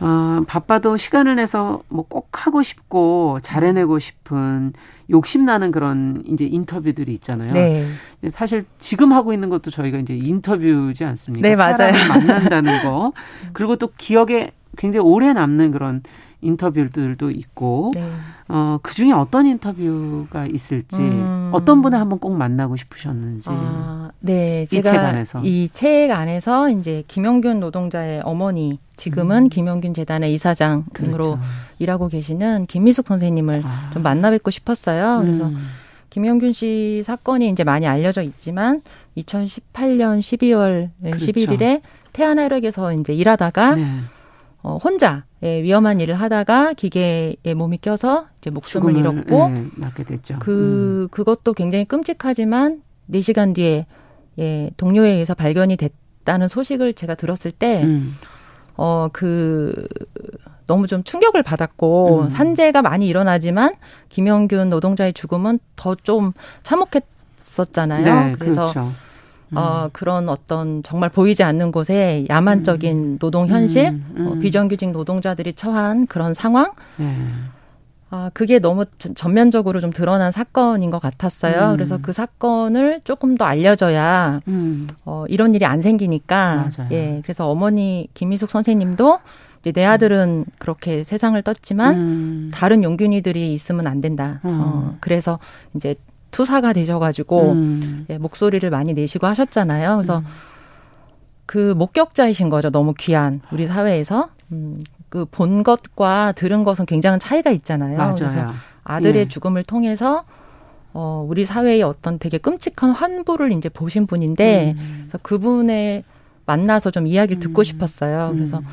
어, 0.00 0.42
바빠도 0.46 0.96
시간을 0.96 1.36
내서 1.36 1.82
뭐 1.88 2.04
꼭 2.08 2.28
하고 2.46 2.62
싶고 2.62 3.38
잘해내고 3.42 3.98
싶은 3.98 4.72
욕심나는 5.10 5.70
그런 5.70 6.22
이제 6.26 6.44
인터뷰들이 6.46 7.12
있잖아요. 7.14 7.48
네. 7.52 7.86
사실 8.30 8.64
지금 8.78 9.12
하고 9.12 9.32
있는 9.32 9.48
것도 9.50 9.70
저희가 9.70 9.98
이제 9.98 10.16
인터뷰지 10.16 11.04
않습니까? 11.04 11.48
네, 11.48 11.54
맞아요. 11.54 11.92
만난다는 12.08 12.82
거. 12.82 13.12
그리고 13.52 13.76
또 13.76 13.90
기억에 13.96 14.52
굉장히 14.76 15.06
오래 15.06 15.32
남는 15.32 15.70
그런 15.72 16.02
인터뷰들도 16.40 17.30
있고 17.30 17.90
네. 17.94 18.10
어, 18.48 18.78
그중에 18.82 19.12
어떤 19.12 19.46
인터뷰가 19.46 20.46
있을지 20.46 21.00
음. 21.02 21.50
어떤 21.52 21.80
분을 21.82 21.98
한번 21.98 22.18
꼭 22.18 22.36
만나고 22.36 22.76
싶으셨는지 22.76 23.48
아, 23.52 23.93
네 24.20 24.64
제가 24.66 24.90
이 24.90 24.92
책 24.92 24.98
안에서 25.04 25.40
이 25.44 25.68
책 25.68 26.10
안에서 26.10 26.70
이제 26.70 27.04
김영균 27.08 27.60
노동자의 27.60 28.22
어머니 28.24 28.78
지금은 28.96 29.44
음. 29.44 29.48
김영균 29.48 29.92
재단의 29.94 30.32
이사장으로 30.34 30.84
그렇죠. 30.92 31.38
일하고 31.78 32.08
계시는 32.08 32.66
김미숙 32.66 33.06
선생님을 33.08 33.62
아. 33.64 33.90
좀 33.92 34.02
만나 34.02 34.30
뵙고 34.30 34.50
싶었어요. 34.50 35.20
그래서 35.20 35.46
음. 35.46 35.58
김영균 36.10 36.52
씨 36.52 37.02
사건이 37.04 37.48
이제 37.50 37.64
많이 37.64 37.86
알려져 37.86 38.22
있지만 38.22 38.82
2018년 39.18 40.20
12월 40.20 40.90
그렇죠. 41.02 41.26
11일에 41.26 41.80
태안하력에서 42.12 42.92
이제 42.94 43.12
일하다가 43.12 43.74
네. 43.74 43.86
어, 44.62 44.78
혼자 44.82 45.24
예, 45.42 45.62
위험한 45.62 46.00
일을 46.00 46.14
하다가 46.14 46.72
기계에 46.74 47.34
몸이 47.54 47.78
껴서 47.78 48.26
이제 48.38 48.48
목숨을 48.50 48.96
잃었고 48.96 49.50
예, 49.54 49.64
맞게 49.76 50.04
됐죠. 50.04 50.36
그 50.38 51.02
음. 51.02 51.08
그것도 51.10 51.52
굉장히 51.52 51.84
끔찍하지만 51.84 52.80
4시간 53.10 53.54
뒤에 53.54 53.84
예, 54.38 54.70
동료에 54.76 55.10
의해서 55.12 55.34
발견이 55.34 55.76
됐다는 55.76 56.48
소식을 56.48 56.94
제가 56.94 57.14
들었을 57.14 57.50
때 57.50 57.82
음. 57.84 58.14
어, 58.76 59.08
그, 59.12 59.86
너무 60.66 60.86
좀 60.88 61.04
충격을 61.04 61.42
받았고, 61.44 62.22
음. 62.22 62.28
산재가 62.28 62.82
많이 62.82 63.06
일어나지만, 63.06 63.74
김영균 64.08 64.68
노동자의 64.68 65.12
죽음은 65.12 65.60
더 65.76 65.94
좀 66.02 66.32
참혹했었잖아요. 66.64 68.04
네, 68.04 68.32
그래서, 68.38 68.72
그렇죠. 68.72 68.90
어, 69.54 69.84
음. 69.84 69.90
그런 69.92 70.28
어떤 70.28 70.82
정말 70.82 71.08
보이지 71.10 71.44
않는 71.44 71.70
곳에 71.70 72.26
야만적인 72.28 72.96
음. 73.14 73.18
노동 73.18 73.46
현실, 73.46 73.88
음. 73.88 74.14
음. 74.16 74.26
어, 74.26 74.34
비정규직 74.40 74.90
노동자들이 74.90 75.52
처한 75.52 76.06
그런 76.06 76.34
상황. 76.34 76.72
네. 76.96 77.16
아, 78.14 78.30
그게 78.32 78.60
너무 78.60 78.84
전면적으로 79.16 79.80
좀 79.80 79.90
드러난 79.90 80.30
사건인 80.30 80.90
것 80.90 81.00
같았어요. 81.00 81.70
음. 81.70 81.72
그래서 81.72 81.98
그 82.00 82.12
사건을 82.12 83.00
조금 83.02 83.36
더 83.36 83.44
알려줘야, 83.44 84.40
음. 84.46 84.86
어, 85.04 85.24
이런 85.26 85.52
일이 85.52 85.66
안 85.66 85.80
생기니까. 85.82 86.70
맞아요. 86.76 86.88
예. 86.92 87.20
그래서 87.24 87.50
어머니 87.50 88.06
김희숙 88.14 88.52
선생님도 88.52 89.18
이제 89.60 89.72
내 89.72 89.84
아들은 89.84 90.44
그렇게 90.60 91.02
세상을 91.02 91.42
떴지만, 91.42 92.52
다른 92.54 92.84
용균이들이 92.84 93.52
있으면 93.52 93.88
안 93.88 94.00
된다. 94.00 94.38
어, 94.44 94.96
그래서 95.00 95.40
이제 95.74 95.96
투사가 96.30 96.72
되셔가지고 96.72 97.52
음. 97.52 98.06
예, 98.10 98.18
목소리를 98.18 98.68
많이 98.70 98.92
내시고 98.92 99.26
하셨잖아요. 99.26 99.96
그래서 99.96 100.18
음. 100.18 100.24
그 101.46 101.74
목격자이신 101.76 102.48
거죠. 102.48 102.70
너무 102.70 102.94
귀한 102.96 103.40
우리 103.50 103.66
사회에서 103.66 104.28
음, 104.52 104.76
그 105.14 105.24
본 105.30 105.62
것과 105.62 106.32
들은 106.32 106.64
것은 106.64 106.86
굉장한 106.86 107.20
차이가 107.20 107.52
있잖아요. 107.52 107.96
맞아요. 107.96 108.14
그래서 108.16 108.46
아들의 108.82 109.20
예. 109.22 109.28
죽음을 109.28 109.62
통해서 109.62 110.24
어, 110.92 111.24
우리 111.28 111.44
사회의 111.44 111.82
어떤 111.82 112.18
되게 112.18 112.36
끔찍한 112.36 112.90
환부를 112.90 113.52
이제 113.52 113.68
보신 113.68 114.06
분인데, 114.06 114.74
음. 114.76 114.98
그래서 115.02 115.18
그분의 115.22 116.02
만나서 116.46 116.90
좀 116.90 117.06
이야기를 117.06 117.40
듣고 117.40 117.62
음. 117.62 117.64
싶었어요. 117.64 118.30
그래서 118.32 118.58
음. 118.58 118.64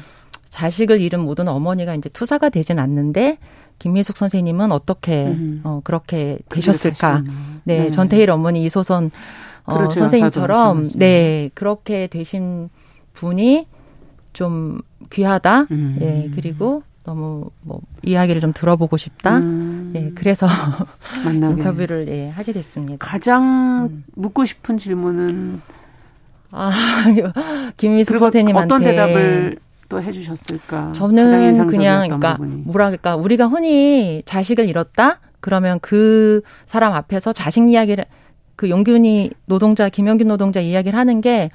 자식을 0.50 1.00
잃은 1.00 1.20
모든 1.20 1.48
어머니가 1.48 1.94
이제 1.94 2.10
투사가 2.10 2.50
되진 2.50 2.80
않는데 2.80 3.38
김미숙 3.78 4.18
선생님은 4.18 4.72
어떻게 4.72 5.28
음. 5.28 5.62
어 5.64 5.82
그렇게 5.84 6.40
되셨을까? 6.50 7.24
네, 7.66 7.84
네, 7.86 7.92
전태일 7.92 8.32
어머니 8.32 8.64
이소선 8.66 9.12
어, 9.66 9.78
그렇죠, 9.78 10.00
선생님처럼 10.00 10.92
네 10.96 11.52
그렇게 11.54 12.08
되신 12.08 12.70
분이 13.14 13.66
좀 14.34 14.82
귀하다. 15.12 15.68
음. 15.72 15.98
예 16.02 16.32
그리고 16.36 16.84
너무 17.04 17.50
뭐 17.62 17.82
이야기를 18.04 18.42
좀 18.42 18.54
들어보고 18.54 18.98
싶다. 18.98 19.38
음. 19.38 19.94
예 19.96 20.12
그래서 20.16 20.48
인터뷰를 21.26 22.08
예 22.08 22.30
하게 22.30 22.54
됐습니다. 22.54 22.98
가장 23.00 23.90
음. 23.92 24.04
묻고 24.16 24.46
싶은 24.46 24.78
질문은 24.78 25.62
아 26.52 26.72
김미숙 27.78 28.18
선생님한테 28.18 28.66
어떤 28.74 28.84
대답을 28.84 29.58
또 29.90 30.02
해주셨을까? 30.02 30.94
저는 30.94 31.66
그냥 31.68 32.04
그러니까 32.08 32.36
부분이. 32.38 32.64
뭐라 32.66 32.86
그럴까 32.88 33.18
우리가 33.18 33.48
흔히 33.48 34.22
자식을 34.26 34.70
잃었다 34.70 35.20
그러면 35.42 35.80
그 35.82 36.42
사람 36.66 36.94
앞에서 36.94 37.34
자식 37.34 37.68
이야기를 37.70 38.06
그 38.56 38.70
용균이 38.70 39.32
노동자 39.48 39.90
김용균 39.90 40.28
노동자 40.28 40.62
이야기를 40.62 40.98
하는 40.98 41.20
게 41.20 41.50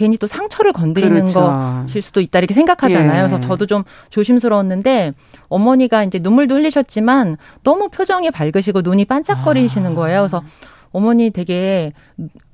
괜히 0.00 0.16
또 0.16 0.26
상처를 0.26 0.72
건드리는 0.72 1.12
그렇죠. 1.12 1.40
것일 1.86 2.00
수도 2.00 2.22
있다 2.22 2.38
이렇게 2.38 2.54
생각하잖아요. 2.54 3.12
예. 3.12 3.18
그래서 3.18 3.38
저도 3.38 3.66
좀 3.66 3.84
조심스러웠는데 4.08 5.12
어머니가 5.50 6.04
이제 6.04 6.18
눈물도 6.22 6.54
흘리셨지만 6.54 7.36
너무 7.64 7.90
표정이 7.90 8.30
밝으시고 8.30 8.80
눈이 8.80 9.04
반짝거리시는 9.04 9.94
거예요. 9.94 10.20
그래서 10.20 10.42
어머니 10.90 11.28
되게 11.28 11.92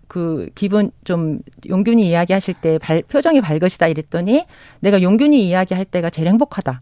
그 0.09 0.49
기분 0.57 0.91
좀 1.05 1.39
용균이 1.69 2.09
이야기하실 2.09 2.55
때 2.55 2.79
발, 2.79 3.03
표정이 3.03 3.41
밝으시다 3.41 3.87
이랬더니 3.87 4.45
내가 4.81 5.01
용균이 5.01 5.47
이야기할 5.47 5.85
때가 5.85 6.11
제일 6.11 6.27
행복하다. 6.27 6.81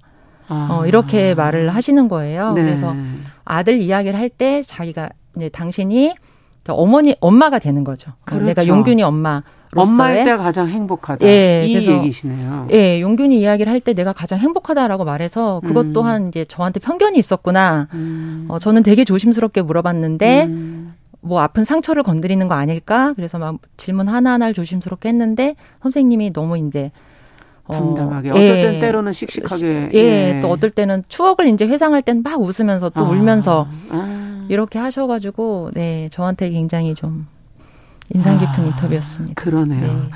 아. 0.48 0.68
어, 0.70 0.86
이렇게 0.86 1.34
말을 1.34 1.68
하시는 1.74 2.08
거예요. 2.08 2.52
네. 2.54 2.62
그래서 2.62 2.94
아들 3.44 3.82
이야기를 3.82 4.18
할 4.18 4.30
때 4.30 4.62
자기가 4.62 5.10
이제 5.36 5.50
당신이 5.50 6.14
어머니 6.68 7.14
엄마가 7.20 7.58
되는 7.58 7.84
거죠. 7.84 8.12
그렇죠. 8.24 8.46
내가 8.46 8.66
용균이 8.66 9.02
엄마 9.02 9.42
엄마일 9.80 10.24
때 10.24 10.36
가장 10.36 10.68
행복하다. 10.68 11.26
예, 11.26 11.66
이 11.66 11.74
얘기시네요. 11.74 12.68
예, 12.72 13.00
용균이 13.00 13.38
이야기를 13.40 13.72
할 13.72 13.80
때 13.80 13.92
내가 13.94 14.12
가장 14.12 14.38
행복하다라고 14.38 15.04
말해서 15.04 15.60
그것 15.64 15.86
음. 15.86 15.92
또한 15.92 16.28
이제 16.28 16.44
저한테 16.44 16.80
편견이 16.80 17.18
있었구나. 17.18 17.88
음. 17.92 18.46
어, 18.48 18.58
저는 18.58 18.82
되게 18.82 19.04
조심스럽게 19.04 19.62
물어봤는데 19.62 20.44
음. 20.46 20.94
뭐 21.20 21.40
아픈 21.40 21.64
상처를 21.64 22.02
건드리는 22.02 22.46
거 22.48 22.54
아닐까? 22.54 23.12
그래서 23.16 23.38
막 23.38 23.56
질문 23.76 24.08
하나하나를 24.08 24.54
조심스럽게 24.54 25.08
했는데 25.08 25.56
선생님이 25.80 26.32
너무 26.32 26.58
이제 26.58 26.90
담담하게 27.70 28.28
어, 28.28 28.32
어떨 28.32 28.46
땐 28.46 28.74
예. 28.74 28.78
때로는 28.78 29.12
씩씩하게 29.14 29.88
예, 29.94 29.98
예, 30.36 30.40
또 30.40 30.50
어떨 30.50 30.70
때는 30.70 31.02
추억을 31.08 31.48
이제 31.48 31.66
회상할 31.66 32.02
땐 32.02 32.22
막 32.22 32.40
웃으면서 32.40 32.90
또 32.90 33.06
아, 33.06 33.08
울면서 33.08 33.66
아. 33.90 34.46
이렇게 34.50 34.78
하셔가지고 34.78 35.70
네 35.72 36.08
저한테 36.10 36.50
굉장히 36.50 36.94
좀 36.94 37.26
인상 38.12 38.38
깊은 38.38 38.64
아, 38.64 38.66
인터뷰였습니다. 38.66 39.34
그러네요. 39.34 39.80
네. 39.80 40.10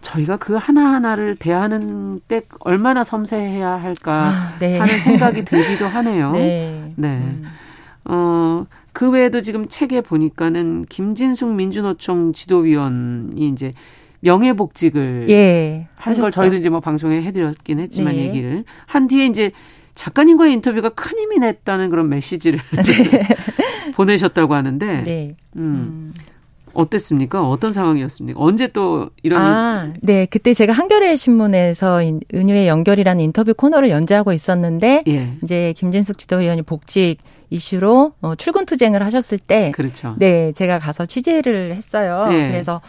저희가 0.00 0.36
그 0.36 0.54
하나하나를 0.54 1.36
대하는 1.36 2.20
때 2.28 2.42
얼마나 2.60 3.04
섬세해야 3.04 3.70
할까 3.82 4.24
아, 4.26 4.58
네. 4.58 4.78
하는 4.78 4.98
생각이 4.98 5.44
들기도 5.46 5.86
하네요. 5.86 6.32
네. 6.32 6.92
네. 6.96 7.08
음. 7.08 7.44
어, 8.04 8.66
그 8.92 9.10
외에도 9.10 9.40
지금 9.40 9.66
책에 9.66 10.02
보니까는 10.02 10.84
김진숙 10.88 11.54
민주노총 11.54 12.32
지도위원이 12.32 13.48
이제 13.48 13.72
명예복직을 14.20 15.28
예, 15.30 15.86
한걸 15.96 16.30
저희도 16.30 16.56
이제 16.56 16.68
뭐 16.70 16.80
방송에 16.80 17.22
해드렸긴 17.22 17.78
했지만 17.78 18.14
네. 18.14 18.26
얘기를 18.26 18.64
한 18.86 19.06
뒤에 19.06 19.26
이제 19.26 19.52
작가님과의 19.94 20.52
인터뷰가 20.54 20.90
큰 20.90 21.18
힘이 21.18 21.38
냈다는 21.38 21.90
그런 21.90 22.08
메시지를 22.08 22.58
네. 22.72 23.22
보내셨다고 23.94 24.54
하는데, 24.54 25.02
네. 25.02 25.34
음. 25.56 25.62
음. 25.62 26.14
어땠습니까? 26.74 27.48
어떤 27.48 27.72
상황이었습니까? 27.72 28.40
언제 28.40 28.68
또 28.68 29.10
이런 29.22 29.40
아, 29.40 29.92
네. 30.00 30.26
그때 30.26 30.54
제가 30.54 30.72
한겨레 30.72 31.16
신문에서 31.16 32.00
은유의 32.34 32.68
연결이라는 32.68 33.22
인터뷰 33.24 33.54
코너를 33.54 33.90
연재하고 33.90 34.32
있었는데 34.32 35.04
예. 35.08 35.36
이제 35.42 35.72
김진숙 35.76 36.18
지도위원이 36.18 36.62
복직 36.62 37.18
이슈로 37.50 38.12
어, 38.20 38.34
출근 38.34 38.66
투쟁을 38.66 39.04
하셨을 39.04 39.38
때 39.38 39.72
그렇죠. 39.74 40.14
네, 40.18 40.52
제가 40.52 40.78
가서 40.78 41.06
취재를 41.06 41.74
했어요. 41.74 42.28
예. 42.32 42.48
그래서 42.48 42.80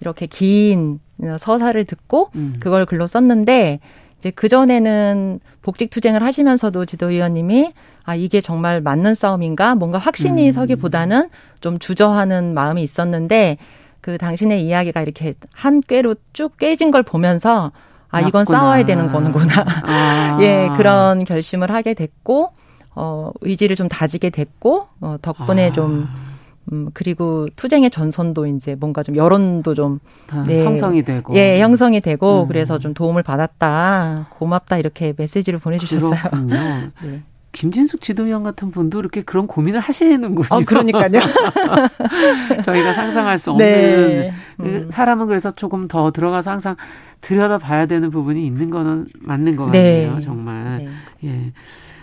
이렇게 0.00 0.26
긴 0.26 1.00
서사를 1.38 1.82
듣고 1.84 2.30
음. 2.36 2.54
그걸 2.60 2.86
글로 2.86 3.06
썼는데 3.06 3.80
이제 4.18 4.30
그 4.30 4.48
전에는 4.48 5.40
복직 5.62 5.90
투쟁을 5.90 6.22
하시면서도 6.22 6.86
지도위원님이 6.86 7.72
아 8.04 8.14
이게 8.14 8.40
정말 8.40 8.80
맞는 8.80 9.14
싸움인가 9.14 9.74
뭔가 9.74 9.98
확신이 9.98 10.48
음. 10.48 10.52
서기보다는 10.52 11.30
좀 11.60 11.78
주저하는 11.78 12.54
마음이 12.54 12.82
있었는데 12.82 13.56
그 14.00 14.18
당신의 14.18 14.62
이야기가 14.64 15.00
이렇게 15.00 15.34
한 15.52 15.80
꾀로 15.80 16.14
쭉 16.34 16.56
깨진 16.58 16.90
걸 16.90 17.02
보면서 17.02 17.72
아 18.10 18.20
이건 18.20 18.40
맞구나. 18.40 18.58
싸워야 18.58 18.84
되는 18.84 19.10
거는구나 19.10 19.64
아. 19.84 20.38
예 20.42 20.68
그런 20.76 21.24
결심을 21.24 21.70
하게 21.70 21.94
됐고 21.94 22.52
어 22.94 23.30
의지를 23.40 23.74
좀 23.74 23.88
다지게 23.88 24.30
됐고 24.30 24.86
어 25.00 25.16
덕분에 25.22 25.68
아. 25.68 25.72
좀 25.72 26.06
음, 26.72 26.88
그리고 26.94 27.46
투쟁의 27.56 27.90
전선도 27.90 28.46
이제 28.46 28.74
뭔가 28.74 29.02
좀 29.02 29.16
여론도 29.16 29.74
좀 29.74 30.00
네, 30.46 30.64
형성이 30.64 31.02
되고 31.02 31.34
예 31.34 31.60
형성이 31.60 32.00
되고 32.00 32.42
음. 32.42 32.48
그래서 32.48 32.78
좀 32.78 32.94
도움을 32.94 33.22
받았다 33.22 34.28
고맙다 34.30 34.78
이렇게 34.78 35.14
메시지를 35.16 35.58
보내주셨어요. 35.58 36.46
네. 37.02 37.22
김진숙 37.54 38.02
지도위원 38.02 38.42
같은 38.42 38.70
분도 38.70 38.98
이렇게 38.98 39.22
그런 39.22 39.46
고민을 39.46 39.80
하시는군요. 39.80 40.48
어, 40.50 40.60
그러니까요. 40.66 41.20
저희가 42.64 42.92
상상할 42.92 43.38
수 43.38 43.52
없는 43.52 43.66
네. 43.66 44.32
그 44.58 44.62
음. 44.64 44.90
사람은 44.90 45.28
그래서 45.28 45.52
조금 45.52 45.88
더 45.88 46.10
들어가서 46.10 46.50
항상 46.50 46.76
들여다 47.20 47.58
봐야 47.58 47.86
되는 47.86 48.10
부분이 48.10 48.44
있는 48.44 48.70
거는 48.70 49.06
맞는 49.20 49.56
것 49.56 49.70
네. 49.70 50.04
같네요. 50.06 50.20
정말. 50.20 50.76
네. 50.76 50.88
예. 51.24 51.52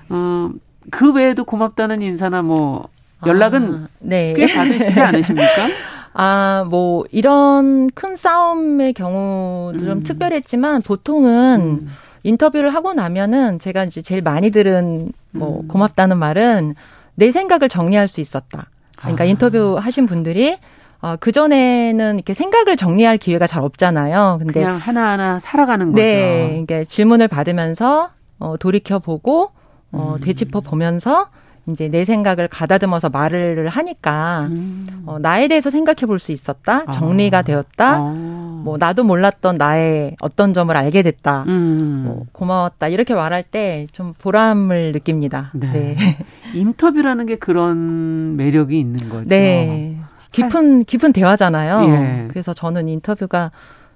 어, 0.10 0.49
그 0.89 1.12
외에도 1.12 1.43
고맙다는 1.43 2.02
인사나 2.02 2.41
뭐 2.41 2.88
연락은 3.26 3.74
아, 3.74 3.88
네. 3.99 4.34
꽤 4.34 4.47
받으시지 4.47 4.99
않으십니까? 4.99 5.68
아, 6.14 6.66
뭐, 6.70 7.06
이런 7.12 7.89
큰 7.91 8.18
싸움의 8.18 8.93
경우도 8.93 9.78
좀 9.80 9.89
음. 9.89 10.04
특별했지만 10.04 10.82
보통은 10.82 11.62
음. 11.62 11.88
인터뷰를 12.24 12.74
하고 12.74 12.93
나면은 12.93 13.59
제가 13.59 13.84
이제 13.86 14.01
제일 14.01 14.22
많이 14.22 14.49
들은 14.51 15.09
뭐 15.32 15.61
음. 15.61 15.67
고맙다는 15.67 16.17
말은 16.17 16.76
내 17.15 17.32
생각을 17.32 17.69
정리할 17.69 18.07
수 18.07 18.22
있었다. 18.22 18.69
그러니까 18.97 19.24
아. 19.24 19.28
인터뷰 19.28 19.78
하신 19.80 20.05
분들이 20.05 20.57
어, 21.01 21.15
그전에는 21.15 22.15
이렇게 22.15 22.34
생각을 22.34 22.78
정리할 22.78 23.17
기회가 23.17 23.47
잘 23.47 23.63
없잖아요. 23.63 24.38
근데 24.39 24.53
그냥 24.53 24.76
하나하나 24.76 25.39
살아가는 25.39 25.91
거죠. 25.91 26.01
네. 26.01 26.47
그러니까 26.49 26.84
질문을 26.84 27.28
받으면서 27.28 28.11
어, 28.38 28.57
돌이켜보고 28.57 29.51
어, 29.93 30.13
음. 30.15 30.22
되짚어 30.22 30.61
보면서 30.61 31.30
이제 31.72 31.88
내 31.89 32.05
생각을 32.05 32.47
가다듬어서 32.47 33.09
말을 33.09 33.67
하니까 33.69 34.47
음. 34.51 34.88
어, 35.05 35.19
나에 35.19 35.47
대해서 35.47 35.69
생각해 35.69 36.05
볼 36.07 36.19
수 36.19 36.32
있었다. 36.32 36.86
정리가 36.91 37.39
아. 37.39 37.41
되었다. 37.41 37.95
아. 37.95 38.61
뭐 38.63 38.78
나도 38.80 39.03
몰랐던 39.03 39.57
나의 39.57 40.15
어떤 40.22 40.53
점을 40.53 40.76
알게 40.76 41.01
됐다. 41.01 41.45
음. 41.47 41.93
뭐 42.05 42.26
고마웠다. 42.32 42.88
이렇게 42.89 43.15
말할 43.15 43.43
때 43.43 43.86
좀 43.91 44.13
보람을 44.17 44.91
느낍니다. 44.93 45.49
네. 45.53 45.72
네. 45.72 45.95
인터뷰라는 46.53 47.26
게 47.26 47.38
그런 47.38 48.36
매력이 48.38 48.80
있는 48.80 48.97
거죠. 49.09 49.28
네. 49.28 49.97
깊은 50.32 50.84
깊은 50.86 51.11
대화잖아요. 51.13 51.89
예. 51.89 52.28
그래서 52.30 52.53
저는 52.53 52.88
인터뷰가 52.88 53.51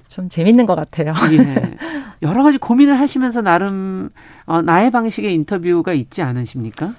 좀 0.08 0.28
재밌는 0.30 0.66
것 0.66 0.76
같아요. 0.76 1.14
예. 1.32 1.76
여러 2.22 2.44
가지 2.44 2.58
고민을 2.58 3.00
하시면서 3.00 3.42
나름 3.42 4.10
어, 4.46 4.62
나의 4.62 4.90
방식의 4.92 5.34
인터뷰가 5.34 5.94
있지 5.94 6.22
않으십니까? 6.24 6.94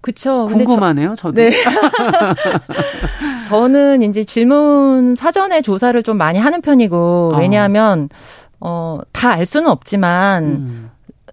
그쵸. 0.00 0.46
궁금하네요, 0.50 1.14
저, 1.16 1.28
도 1.30 1.34
네. 1.34 1.50
저는 3.44 4.02
이제 4.02 4.24
질문 4.24 5.14
사전에 5.14 5.62
조사를 5.62 6.00
좀 6.02 6.16
많이 6.16 6.38
하는 6.38 6.60
편이고, 6.62 7.32
어. 7.34 7.38
왜냐하면, 7.38 8.08
어, 8.60 9.00
다 9.12 9.30
알 9.32 9.46
수는 9.46 9.68
없지만, 9.68 10.44
음. 10.44 10.90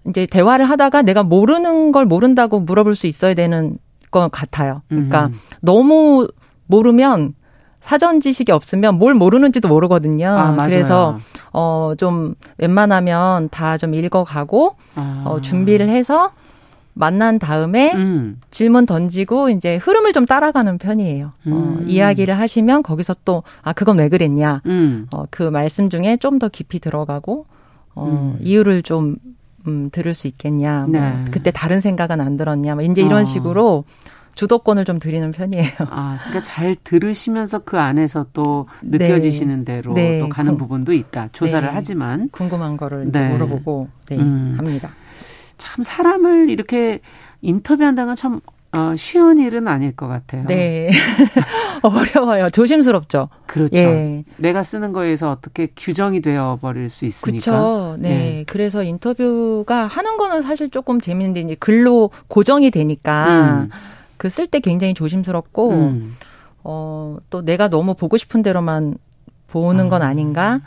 이제 0.08 0.26
대화를 0.26 0.64
하다가 0.64 1.02
내가 1.02 1.22
모르는 1.22 1.92
걸 1.92 2.06
모른다고 2.06 2.60
물어볼 2.60 2.96
수 2.96 3.06
있어야 3.06 3.34
되는 3.34 3.78
것 4.10 4.30
같아요. 4.30 4.82
그러니까 4.88 5.26
음. 5.26 5.34
너무 5.60 6.26
모르면 6.66 7.34
사전 7.80 8.20
지식이 8.20 8.50
없으면 8.52 8.96
뭘 8.98 9.12
모르는지도 9.14 9.68
모르거든요. 9.68 10.28
아, 10.28 10.62
그래서 10.64 11.16
어 11.52 11.92
좀 11.98 12.34
웬만하면 12.56 13.48
다 13.50 13.76
좀 13.76 13.94
읽어가고 13.94 14.76
아. 14.96 15.24
어 15.26 15.40
준비를 15.42 15.88
해서 15.90 16.30
만난 16.98 17.38
다음에 17.38 17.92
음. 17.94 18.40
질문 18.50 18.84
던지고 18.86 19.50
이제 19.50 19.76
흐름을 19.76 20.12
좀 20.12 20.26
따라가는 20.26 20.78
편이에요. 20.78 21.26
어, 21.26 21.32
음. 21.46 21.52
어, 21.52 21.84
이야기를 21.86 22.36
하시면 22.38 22.82
거기서 22.82 23.16
또 23.24 23.42
아 23.62 23.72
그건 23.72 23.98
왜 23.98 24.08
그랬냐. 24.08 24.62
음. 24.66 25.06
어, 25.12 25.24
그 25.30 25.42
말씀 25.42 25.90
중에 25.90 26.16
좀 26.16 26.38
더 26.38 26.48
깊이 26.48 26.78
들어가고 26.78 27.46
어, 27.94 28.04
음. 28.06 28.38
이유를 28.40 28.82
좀 28.82 29.16
음, 29.66 29.90
들을 29.90 30.14
수 30.14 30.28
있겠냐. 30.28 30.86
뭐 30.88 31.00
네. 31.00 31.24
그때 31.32 31.50
다른 31.50 31.80
생각은 31.80 32.20
안 32.20 32.36
들었냐. 32.36 32.76
뭐 32.76 32.84
이제 32.84 33.02
이런 33.02 33.22
어. 33.22 33.24
식으로 33.24 33.84
주도권을 34.36 34.84
좀 34.84 35.00
드리는 35.00 35.28
편이에요. 35.32 35.68
아, 35.90 36.18
그러니까 36.20 36.42
잘 36.42 36.76
들으시면서 36.84 37.58
그 37.60 37.76
안에서 37.78 38.26
또 38.32 38.68
느껴지시는 38.82 39.64
네. 39.64 39.74
대로 39.74 39.94
네. 39.94 40.20
또 40.20 40.28
가는 40.28 40.52
그, 40.52 40.58
부분도 40.58 40.92
있다. 40.92 41.30
조사를 41.32 41.66
네. 41.66 41.74
하지만 41.74 42.28
궁금한 42.30 42.76
거를 42.76 43.10
네. 43.10 43.30
물어보고 43.30 43.88
네, 44.06 44.16
음. 44.16 44.54
합니다. 44.56 44.90
참 45.58 45.82
사람을 45.82 46.50
이렇게 46.50 47.00
인터뷰한다는 47.42 48.14
건참 48.14 48.40
어, 48.72 48.94
쉬운 48.96 49.38
일은 49.38 49.66
아닐 49.66 49.96
것 49.96 50.08
같아요. 50.08 50.44
네. 50.44 50.90
어려워요. 51.82 52.50
조심스럽죠. 52.50 53.30
그렇죠. 53.46 53.76
예. 53.76 54.24
내가 54.36 54.62
쓰는 54.62 54.92
거에서 54.92 55.30
어떻게 55.30 55.68
규정이 55.74 56.20
되어 56.20 56.58
버릴 56.60 56.90
수 56.90 57.06
있으니까. 57.06 57.50
그렇죠. 57.50 57.96
네. 57.98 58.08
네. 58.08 58.44
그래서 58.46 58.82
인터뷰가 58.82 59.86
하는 59.86 60.18
거는 60.18 60.42
사실 60.42 60.68
조금 60.68 61.00
재밌는데 61.00 61.40
이제 61.40 61.54
글로 61.54 62.10
고정이 62.28 62.70
되니까 62.70 63.62
음. 63.64 63.70
그쓸 64.18 64.46
때 64.46 64.60
굉장히 64.60 64.92
조심스럽고 64.92 65.70
음. 65.70 66.14
어, 66.62 67.16
또 67.30 67.42
내가 67.42 67.68
너무 67.68 67.94
보고 67.94 68.18
싶은 68.18 68.42
대로만 68.42 68.98
보는 69.46 69.86
아. 69.86 69.88
건 69.88 70.02
아닌가? 70.02 70.60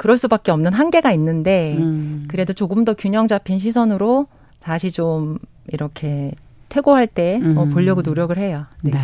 그럴 0.00 0.16
수밖에 0.16 0.50
없는 0.50 0.72
한계가 0.72 1.12
있는데 1.12 1.76
음. 1.78 2.24
그래도 2.26 2.54
조금 2.54 2.86
더 2.86 2.94
균형 2.94 3.28
잡힌 3.28 3.58
시선으로 3.58 4.28
다시 4.58 4.90
좀 4.90 5.36
이렇게 5.70 6.32
퇴고할 6.70 7.06
때 7.06 7.34
어, 7.34 7.44
음. 7.44 7.58
어, 7.58 7.64
보려고 7.66 8.00
노력을 8.00 8.34
해요. 8.38 8.64
네. 8.80 8.92
네. 8.92 8.98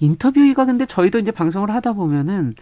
인터뷰가 0.00 0.64
근데 0.64 0.86
저희도 0.86 1.20
이제 1.20 1.30
방송을 1.30 1.70
하다 1.70 1.92
보면은 1.92 2.54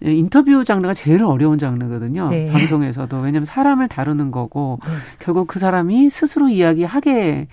네. 0.00 0.12
인터뷰 0.12 0.64
장르가 0.64 0.94
제일 0.94 1.22
어려운 1.22 1.58
장르거든요. 1.58 2.28
네. 2.30 2.50
방송에서도 2.50 3.16
왜냐하면 3.18 3.44
사람을 3.44 3.86
다루는 3.86 4.32
거고 4.32 4.80
네. 4.84 4.90
결국 5.20 5.46
그 5.46 5.60
사람이 5.60 6.10
스스로 6.10 6.48
이야기하게 6.48 7.46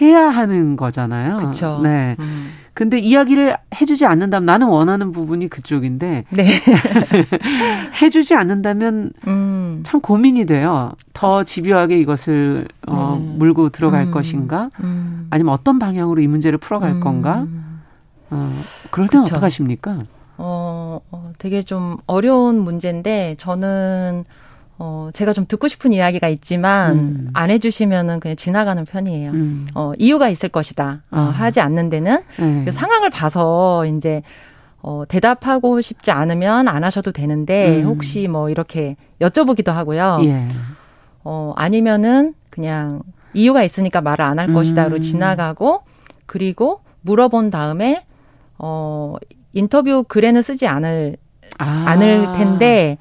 해야 0.00 0.28
하는 0.28 0.76
거잖아요. 0.76 1.38
그렇죠. 1.38 1.80
네. 1.82 2.14
음. 2.20 2.41
근데 2.74 2.98
이야기를 2.98 3.56
해주지 3.80 4.06
않는다면 4.06 4.46
나는 4.46 4.68
원하는 4.68 5.12
부분이 5.12 5.48
그쪽인데 5.48 6.24
네. 6.30 6.46
해주지 8.00 8.34
않는다면 8.34 9.12
음. 9.26 9.80
참 9.84 10.00
고민이 10.00 10.46
돼요. 10.46 10.92
더 11.12 11.44
집요하게 11.44 11.98
이것을 11.98 12.66
어, 12.88 13.18
네. 13.20 13.34
물고 13.36 13.68
들어갈 13.68 14.06
음. 14.06 14.10
것인가, 14.10 14.70
음. 14.82 15.26
아니면 15.30 15.52
어떤 15.52 15.78
방향으로 15.78 16.20
이 16.22 16.26
문제를 16.26 16.58
풀어갈 16.58 16.92
음. 16.92 17.00
건가. 17.00 17.46
어, 18.30 18.50
그럴 18.90 19.08
때는 19.08 19.26
어떡 19.26 19.42
하십니까? 19.42 19.98
어, 20.38 21.00
어, 21.10 21.32
되게 21.38 21.62
좀 21.62 21.98
어려운 22.06 22.58
문제인데 22.58 23.34
저는 23.36 24.24
어, 24.84 25.10
제가 25.12 25.32
좀 25.32 25.46
듣고 25.46 25.68
싶은 25.68 25.92
이야기가 25.92 26.26
있지만 26.26 26.98
음. 26.98 27.30
안 27.34 27.52
해주시면은 27.52 28.18
그냥 28.18 28.34
지나가는 28.34 28.84
편이에요. 28.84 29.30
음. 29.30 29.64
어, 29.76 29.92
이유가 29.96 30.28
있을 30.28 30.48
것이다. 30.48 31.02
어, 31.12 31.16
아. 31.16 31.20
하지 31.20 31.60
않는 31.60 31.88
데는 31.88 32.20
네. 32.36 32.62
그 32.64 32.72
상황을 32.72 33.08
봐서 33.10 33.86
이제 33.86 34.22
어, 34.80 35.04
대답하고 35.06 35.80
싶지 35.80 36.10
않으면 36.10 36.66
안 36.66 36.82
하셔도 36.82 37.12
되는데 37.12 37.82
음. 37.82 37.90
혹시 37.90 38.26
뭐 38.26 38.50
이렇게 38.50 38.96
여쭤보기도 39.20 39.70
하고요. 39.70 40.18
예. 40.24 40.42
어, 41.22 41.52
아니면은 41.54 42.34
그냥 42.50 43.02
이유가 43.34 43.62
있으니까 43.62 44.00
말을 44.00 44.24
안 44.24 44.40
할 44.40 44.52
것이다로 44.52 44.96
음. 44.96 45.00
지나가고 45.00 45.82
그리고 46.26 46.80
물어본 47.02 47.50
다음에 47.50 48.04
어, 48.58 49.14
인터뷰 49.52 50.02
글에는 50.08 50.42
쓰지 50.42 50.66
않을 50.66 51.18
아. 51.58 51.84
않을 51.86 52.32
텐데 52.32 52.98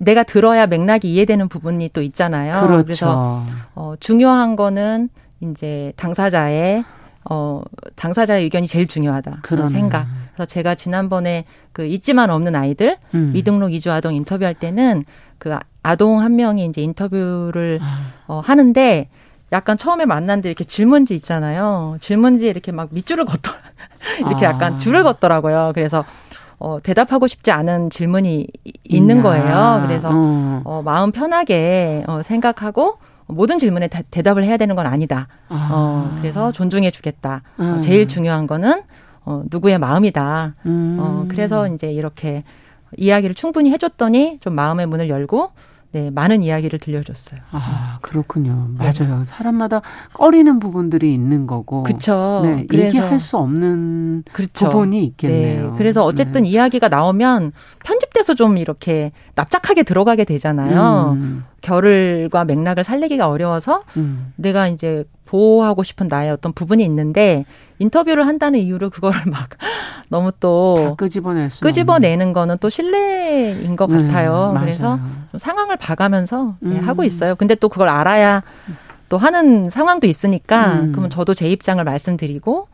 내가 0.00 0.22
들어야 0.22 0.66
맥락이 0.66 1.12
이해되는 1.12 1.48
부분이 1.48 1.90
또 1.92 2.02
있잖아요. 2.02 2.66
그렇죠. 2.66 2.84
그래서 2.84 3.42
어, 3.74 3.94
중요한 4.00 4.56
거는 4.56 5.08
이제 5.40 5.92
당사자의 5.96 6.84
어, 7.30 7.62
당사자의 7.96 8.44
의견이 8.44 8.66
제일 8.66 8.86
중요하다. 8.86 9.40
그런 9.42 9.68
생각. 9.68 10.06
그래서 10.34 10.46
제가 10.46 10.74
지난번에 10.74 11.44
그 11.72 11.84
있지만 11.84 12.30
없는 12.30 12.56
아이들 12.56 12.96
음. 13.14 13.32
미등록 13.34 13.74
이주 13.74 13.92
아동 13.92 14.14
인터뷰할 14.14 14.54
때는 14.54 15.04
그 15.36 15.56
아동 15.82 16.20
한 16.20 16.36
명이 16.36 16.64
이제 16.66 16.80
인터뷰를 16.82 17.80
아. 17.82 18.12
어, 18.26 18.40
하는데 18.44 19.08
약간 19.52 19.76
처음에 19.76 20.04
만났는데 20.06 20.48
이렇게 20.48 20.64
질문지 20.64 21.14
있잖아요. 21.14 21.96
질문지에 22.00 22.50
이렇게 22.50 22.72
막 22.72 22.88
밑줄을 22.92 23.24
걷더라. 23.24 23.58
이렇게 24.20 24.46
아. 24.46 24.50
약간 24.50 24.78
줄을 24.78 25.02
걷더라고요. 25.02 25.72
그래서 25.74 26.04
어, 26.58 26.78
대답하고 26.82 27.26
싶지 27.26 27.50
않은 27.50 27.90
질문이 27.90 28.46
있는 28.84 29.22
거예요. 29.22 29.82
그래서 29.86 30.10
어. 30.12 30.62
어, 30.64 30.82
마음 30.82 31.12
편하게 31.12 32.04
어, 32.08 32.22
생각하고 32.22 32.98
모든 33.26 33.58
질문에 33.58 33.88
다, 33.88 34.00
대답을 34.10 34.44
해야 34.44 34.56
되는 34.56 34.74
건 34.74 34.86
아니다. 34.86 35.28
아. 35.48 35.68
어, 35.70 36.16
그래서 36.18 36.50
존중해 36.50 36.90
주겠다. 36.90 37.42
어, 37.58 37.62
음. 37.62 37.80
제일 37.80 38.08
중요한 38.08 38.46
거는 38.46 38.82
어, 39.24 39.42
누구의 39.50 39.78
마음이다. 39.78 40.54
음. 40.66 40.96
어, 41.00 41.26
그래서 41.28 41.68
이제 41.68 41.92
이렇게 41.92 42.42
이야기를 42.96 43.34
충분히 43.34 43.70
해줬더니 43.70 44.38
좀 44.40 44.54
마음의 44.54 44.86
문을 44.86 45.08
열고 45.08 45.50
네, 45.92 46.10
많은 46.10 46.42
이야기를 46.42 46.78
들려줬어요. 46.80 47.40
아, 47.50 47.98
그렇군요. 48.02 48.68
네. 48.78 48.92
맞아요. 48.92 49.24
사람마다 49.24 49.80
꺼리는 50.12 50.58
부분들이 50.58 51.14
있는 51.14 51.46
거고. 51.46 51.82
그렇죠. 51.82 52.42
네, 52.44 52.66
얘기할 52.70 53.18
수 53.18 53.38
없는 53.38 54.24
그렇죠. 54.32 54.68
부분이 54.68 55.02
있겠네요. 55.04 55.70
네, 55.70 55.78
그래서 55.78 56.04
어쨌든 56.04 56.42
네. 56.42 56.50
이야기가 56.50 56.88
나오면 56.88 57.52
편집돼서 57.84 58.34
좀 58.34 58.58
이렇게 58.58 59.12
납작하게 59.34 59.82
들어가게 59.84 60.24
되잖아요. 60.24 61.16
음. 61.16 61.44
결을과 61.62 62.44
맥락을 62.44 62.84
살리기가 62.84 63.28
어려워서 63.28 63.82
음. 63.96 64.32
내가 64.36 64.68
이제 64.68 65.04
보호하고 65.28 65.82
싶은 65.82 66.08
나의 66.08 66.30
어떤 66.30 66.54
부분이 66.54 66.82
있는데 66.84 67.44
인터뷰를 67.78 68.26
한다는 68.26 68.60
이유로 68.60 68.88
그거를 68.88 69.20
막 69.30 69.50
너무 70.08 70.32
또 70.40 70.94
끄집어낼 70.96 71.50
끄집어내는 71.60 72.32
거는 72.32 72.56
또 72.60 72.70
신뢰인 72.70 73.76
것 73.76 73.90
네, 73.90 73.98
같아요. 73.98 74.52
맞아요. 74.54 74.60
그래서 74.60 74.98
상황을 75.36 75.76
봐가면서 75.76 76.56
네, 76.60 76.78
음. 76.78 76.80
하고 76.80 77.04
있어요. 77.04 77.34
근데 77.34 77.54
또 77.54 77.68
그걸 77.68 77.90
알아야 77.90 78.42
또 79.10 79.18
하는 79.18 79.68
상황도 79.68 80.06
있으니까 80.06 80.80
음. 80.80 80.92
그러면 80.92 81.10
저도 81.10 81.34
제 81.34 81.48
입장을 81.50 81.82
말씀드리고 81.84 82.68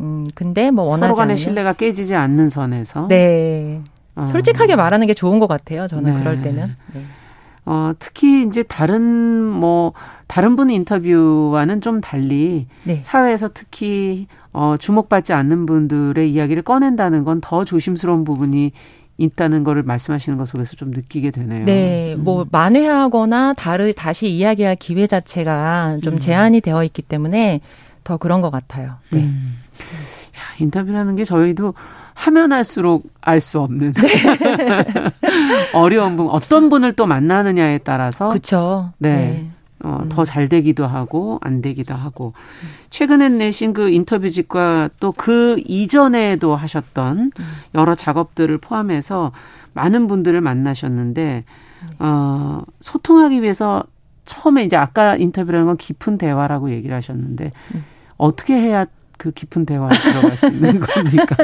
음 0.00 0.26
근데 0.36 0.70
뭐 0.70 0.84
원하지 0.84 1.08
서로 1.08 1.16
간의 1.16 1.36
신뢰가 1.36 1.72
깨지지 1.72 2.14
않는 2.14 2.48
선에서 2.50 3.08
네 3.08 3.80
어. 4.14 4.26
솔직하게 4.26 4.76
말하는 4.76 5.08
게 5.08 5.14
좋은 5.14 5.40
것 5.40 5.48
같아요. 5.48 5.88
저는 5.88 6.14
네. 6.14 6.18
그럴 6.20 6.40
때는. 6.40 6.76
네. 6.94 7.04
어, 7.66 7.92
특히 7.98 8.46
이제 8.46 8.62
다른 8.62 9.02
뭐 9.42 9.92
다른 10.28 10.56
분 10.56 10.70
인터뷰와는 10.70 11.80
좀 11.80 12.00
달리 12.00 12.66
네. 12.84 13.00
사회에서 13.02 13.50
특히 13.52 14.28
어, 14.52 14.76
주목받지 14.78 15.32
않는 15.32 15.66
분들의 15.66 16.30
이야기를 16.32 16.62
꺼낸다는 16.62 17.24
건 17.24 17.40
더 17.42 17.64
조심스러운 17.64 18.24
부분이 18.24 18.72
있다는 19.18 19.64
거를 19.64 19.82
말씀하시는 19.82 20.36
것 20.38 20.46
속에서 20.48 20.76
좀 20.76 20.90
느끼게 20.90 21.30
되네요. 21.30 21.64
네, 21.64 22.14
음. 22.14 22.24
뭐 22.24 22.46
만회하거나 22.50 23.54
다르 23.54 23.92
다시 23.92 24.28
이야기할 24.30 24.76
기회 24.76 25.06
자체가 25.06 25.98
좀 26.02 26.14
음. 26.14 26.18
제한이 26.18 26.60
되어 26.60 26.84
있기 26.84 27.02
때문에 27.02 27.60
더 28.04 28.16
그런 28.16 28.40
것 28.42 28.50
같아요. 28.50 28.94
네. 29.10 29.20
음. 29.24 29.56
야, 30.36 30.40
인터뷰라는 30.60 31.16
게 31.16 31.24
저희도 31.24 31.74
하면 32.16 32.52
할수록 32.52 33.04
알 33.20 33.40
수 33.40 33.60
없는 33.60 33.92
네. 33.92 34.02
어려운 35.74 36.16
부분 36.16 36.32
어떤 36.32 36.70
분을 36.70 36.94
또 36.94 37.06
만나느냐에 37.06 37.78
따라서 37.78 38.28
그렇죠. 38.30 38.92
네. 38.98 39.16
네. 39.16 39.50
어, 39.84 40.00
음. 40.02 40.08
더잘 40.08 40.48
되기도 40.48 40.86
하고 40.86 41.38
안 41.42 41.60
되기도 41.60 41.94
하고 41.94 42.32
최근에 42.88 43.28
내신 43.28 43.74
그 43.74 43.90
인터뷰집과 43.90 44.88
또 44.98 45.12
그 45.12 45.60
이전에도 45.66 46.56
하셨던 46.56 47.32
음. 47.38 47.44
여러 47.74 47.94
작업들을 47.94 48.56
포함해서 48.58 49.32
많은 49.74 50.06
분들을 50.06 50.40
만나셨는데 50.40 51.44
어, 51.98 52.62
소통하기 52.80 53.42
위해서 53.42 53.84
처음에 54.24 54.64
이제 54.64 54.76
아까 54.76 55.16
인터뷰라는 55.16 55.66
건 55.66 55.76
깊은 55.76 56.16
대화라고 56.16 56.70
얘기를 56.70 56.96
하셨는데 56.96 57.52
음. 57.74 57.84
어떻게 58.16 58.54
해야 58.54 58.86
그 59.16 59.30
깊은 59.30 59.66
대화에 59.66 59.90
들어갈 59.90 60.30
수 60.32 60.46
있는 60.48 60.80
겁니까? 60.80 61.36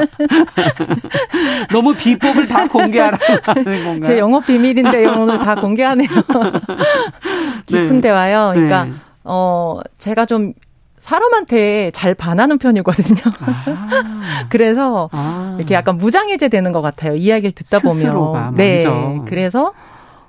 너무 1.71 1.93
비법을 1.95 2.47
다 2.47 2.67
공개하라고 2.67 3.23
하는 3.43 3.63
건가요? 3.83 4.01
제 4.03 4.19
영업 4.19 4.45
비밀인데요. 4.45 5.11
오늘 5.19 5.39
다 5.39 5.55
공개하네요. 5.55 6.07
깊은 7.65 7.97
네. 7.97 8.01
대화요. 8.01 8.51
그러니까 8.53 8.85
네. 8.85 8.91
어 9.23 9.79
제가 9.97 10.25
좀 10.25 10.53
사람한테 10.97 11.91
잘 11.91 12.13
반하는 12.13 12.57
편이거든요. 12.57 13.21
아. 13.41 14.45
그래서 14.49 15.09
아. 15.11 15.55
이렇게 15.57 15.73
약간 15.73 15.97
무장해제 15.97 16.49
되는 16.49 16.71
것 16.71 16.81
같아요. 16.81 17.15
이야기를 17.15 17.51
듣다 17.51 17.79
보면. 17.79 18.55
네. 18.55 18.85
먼저. 18.85 19.25
그래서 19.27 19.73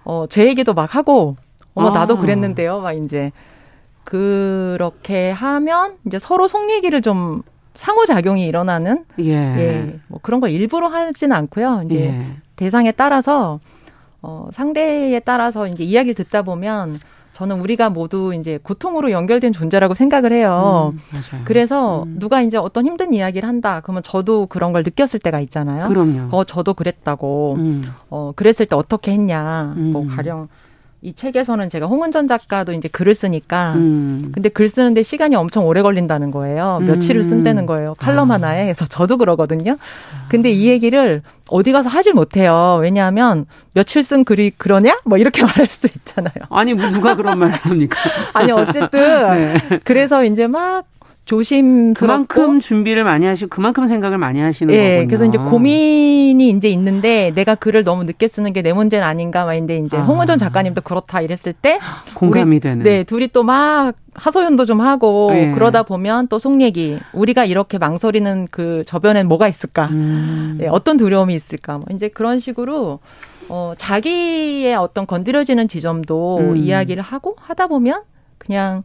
어, 0.05 0.27
제 0.29 0.47
얘기도 0.47 0.75
막 0.75 0.95
하고, 0.95 1.37
어머, 1.75 1.89
아. 1.89 1.93
나도 1.93 2.19
그랬는데요. 2.19 2.81
막 2.81 2.93
이제 2.93 3.33
그렇게 4.05 5.31
하면 5.31 5.97
이제 6.07 6.19
서로 6.19 6.47
속 6.47 6.71
얘기를 6.71 7.03
좀 7.03 7.43
상호작용이 7.75 8.47
일어나는 8.47 9.05
예. 9.19 9.33
예. 9.33 9.99
뭐 10.09 10.21
그런 10.23 10.41
거 10.41 10.49
일부러 10.49 10.89
하지는 10.89 11.37
않고요. 11.37 11.83
이제 11.87 12.01
예. 12.01 12.37
대상에 12.57 12.93
따라서 12.93 13.59
어 14.23 14.49
상대에 14.53 15.19
따라서 15.21 15.67
이제 15.67 15.85
이야기를 15.85 16.15
듣다 16.15 16.43
보면 16.43 17.01
저는 17.35 17.61
우리가 17.61 17.91
모두 17.91 18.33
이제 18.33 18.59
고통으로 18.63 19.11
연결된 19.11 19.53
존재라고 19.53 19.95
생각을 19.95 20.33
해요. 20.33 20.95
음, 20.95 21.43
그래서 21.45 22.05
음. 22.05 22.17
누가 22.21 22.41
이제 22.41 22.57
어떤 22.57 22.87
힘든 22.87 23.13
이야기를 23.13 23.47
한다. 23.47 23.81
그러면 23.83 24.05
저도 24.05 24.47
그런 24.47 24.73
걸 24.73 24.85
느꼈을 24.85 25.19
때가 25.19 25.41
있잖아요. 25.41 25.89
그럼요. 25.89 26.29
어, 26.31 26.45
저도 26.45 26.75
그랬다고. 26.75 27.57
음. 27.59 27.93
어, 28.09 28.33
그랬을 28.37 28.67
때 28.67 28.77
어떻게 28.77 29.11
했냐. 29.11 29.75
뭐 29.77 30.03
음. 30.03 30.09
가령 30.09 30.49
이 31.05 31.13
책에서는 31.13 31.69
제가 31.69 31.85
홍은전 31.85 32.27
작가도 32.29 32.73
이제 32.73 32.89
글을 32.89 33.15
쓰니까 33.15 33.75
음. 33.75 34.31
근데 34.33 34.49
글 34.49 34.71
쓰는데 34.71 35.03
시간이 35.03 35.37
엄청 35.37 35.67
오래 35.67 35.83
걸린다는 35.83 36.31
거예요. 36.31 36.81
며칠을 36.87 37.21
음. 37.21 37.23
쓴다는 37.23 37.67
거예요. 37.67 37.95
칼럼 37.99 38.31
아. 38.31 38.35
하나에. 38.35 38.65
그래서 38.65 38.87
저도 38.87 39.19
그러거든요. 39.19 39.77
근데 40.29 40.51
이 40.51 40.67
얘기를 40.67 41.21
어디 41.51 41.73
가서 41.73 41.91
하질 41.91 42.15
못해요. 42.15 42.79
왜냐하면 42.81 43.45
며칠 43.75 44.03
쓴 44.03 44.25
글이 44.25 44.53
그러냐? 44.57 44.99
뭐 45.05 45.19
이렇게 45.19 45.43
말할 45.45 45.67
수도 45.67 45.89
있잖아요. 45.95 46.47
아니 46.49 46.73
뭐 46.73 46.89
누가 46.89 47.15
그런 47.15 47.39
말을 47.39 47.53
합니까? 47.55 47.99
아니 48.33 48.51
어쨌든 48.51 48.89
네. 49.69 49.81
그래서 49.85 50.25
이제 50.25 50.47
막 50.47 50.87
조심 51.25 51.95
그만큼 51.95 52.61
준비를 52.61 53.03
많이 53.03 53.25
하시고 53.25 53.49
그만큼 53.49 53.87
생각을 53.87 54.19
많이 54.19 54.41
하시는 54.41 54.75
예, 54.75 54.97
거군요. 54.97 55.07
그래서 55.09 55.25
이제 55.25 55.39
고민이 55.39 56.51
이제 56.51 56.69
있는데 56.69 57.33
내가 57.35 57.55
글을 57.55 57.83
너무 57.85 58.05
늦게 58.05 58.29
쓰는 58.29 58.53
게 58.53 58.61
내 58.65 58.73
문제는 58.73 59.07
아닌가 59.07 59.45
막인데 59.47 59.79
이제 59.79 59.97
아. 59.97 60.03
홍은전 60.03 60.39
작가님도 60.39 60.81
그렇다 60.83 61.21
이랬을 61.23 61.53
때 61.61 61.79
공감이 62.15 62.57
우리, 62.57 62.61
되는. 62.61 62.83
네, 62.83 63.05
둘이 63.05 63.29
또 63.29 63.43
막 63.43 63.95
하소연도 64.15 64.65
좀 64.65 64.81
하고 64.81 65.31
예. 65.35 65.51
그러다 65.53 65.83
보면 65.83 66.29
또 66.29 66.39
속 66.39 66.61
얘기 66.61 66.99
우리가 67.13 67.45
이렇게 67.47 67.79
망설이는 67.79 68.49
그 68.51 68.85
저변엔 68.87 69.27
뭐가 69.29 69.49
있을까? 69.49 69.87
음. 69.87 70.59
예, 70.63 70.69
어떤 70.69 70.97
두려움이 70.97 71.35
있을까? 71.35 71.79
뭐 71.79 71.87
이제 71.93 72.09
그런 72.09 72.39
식으로 72.39 73.01
어 73.49 73.73
자기의 73.77 74.75
어떤 74.77 75.07
건드려지는 75.07 75.69
지점도 75.69 76.39
음. 76.39 76.57
이야기를 76.57 77.03
하고 77.03 77.35
하다 77.41 77.67
보면 77.69 78.03
그냥 78.39 78.83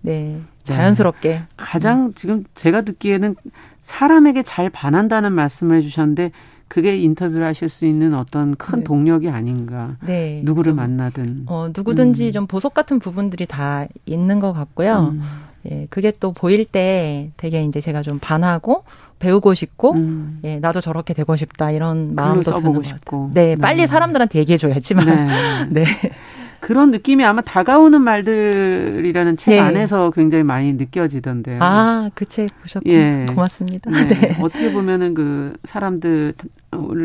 네. 0.00 0.40
자연스럽게. 0.64 1.28
네. 1.28 1.42
가장 1.56 2.06
음. 2.06 2.14
지금 2.14 2.44
제가 2.54 2.82
듣기에는 2.82 3.36
사람에게 3.82 4.42
잘 4.42 4.70
반한다는 4.70 5.32
말씀을 5.32 5.78
해주셨는데 5.78 6.30
그게 6.68 6.96
인터뷰를 6.96 7.44
하실 7.46 7.68
수 7.68 7.84
있는 7.84 8.14
어떤 8.14 8.54
큰 8.56 8.78
네. 8.78 8.84
동력이 8.84 9.28
아닌가. 9.28 9.96
네. 10.06 10.40
누구를 10.44 10.72
만나든. 10.72 11.44
어, 11.46 11.68
누구든지 11.76 12.28
음. 12.28 12.32
좀 12.32 12.46
보석 12.46 12.72
같은 12.72 12.98
부분들이 12.98 13.44
다 13.44 13.86
있는 14.06 14.40
것 14.40 14.52
같고요. 14.54 15.10
음. 15.12 15.22
예, 15.70 15.86
그게 15.90 16.12
또 16.18 16.32
보일 16.32 16.64
때 16.64 17.30
되게 17.36 17.62
이제 17.64 17.80
제가 17.80 18.02
좀 18.02 18.18
반하고 18.18 18.84
배우고 19.18 19.54
싶고, 19.54 19.92
음. 19.92 20.40
예, 20.44 20.58
나도 20.58 20.80
저렇게 20.80 21.14
되고 21.14 21.36
싶다 21.36 21.70
이런 21.70 22.14
마음도 22.14 22.56
드는 22.56 22.72
것 22.72 22.84
같고. 22.84 23.30
네, 23.34 23.54
빨리 23.54 23.82
네. 23.82 23.86
사람들한테 23.86 24.38
얘기해줘야지만. 24.40 25.68
네. 25.70 25.84
네. 26.62 26.66
그런 26.66 26.90
느낌이 26.92 27.24
아마 27.24 27.40
다가오는 27.42 28.00
말들이라는 28.00 29.36
책 29.36 29.50
네. 29.52 29.60
안에서 29.60 30.10
굉장히 30.12 30.44
많이 30.44 30.72
느껴지던데요. 30.74 31.58
아, 31.60 32.10
그 32.14 32.24
책 32.24 32.48
보셨군요. 32.62 32.94
예. 32.98 33.26
고맙습니다. 33.28 33.90
네. 33.90 34.06
네. 34.08 34.36
어떻게 34.40 34.72
보면은 34.72 35.14
그 35.14 35.54
사람들을 35.64 36.34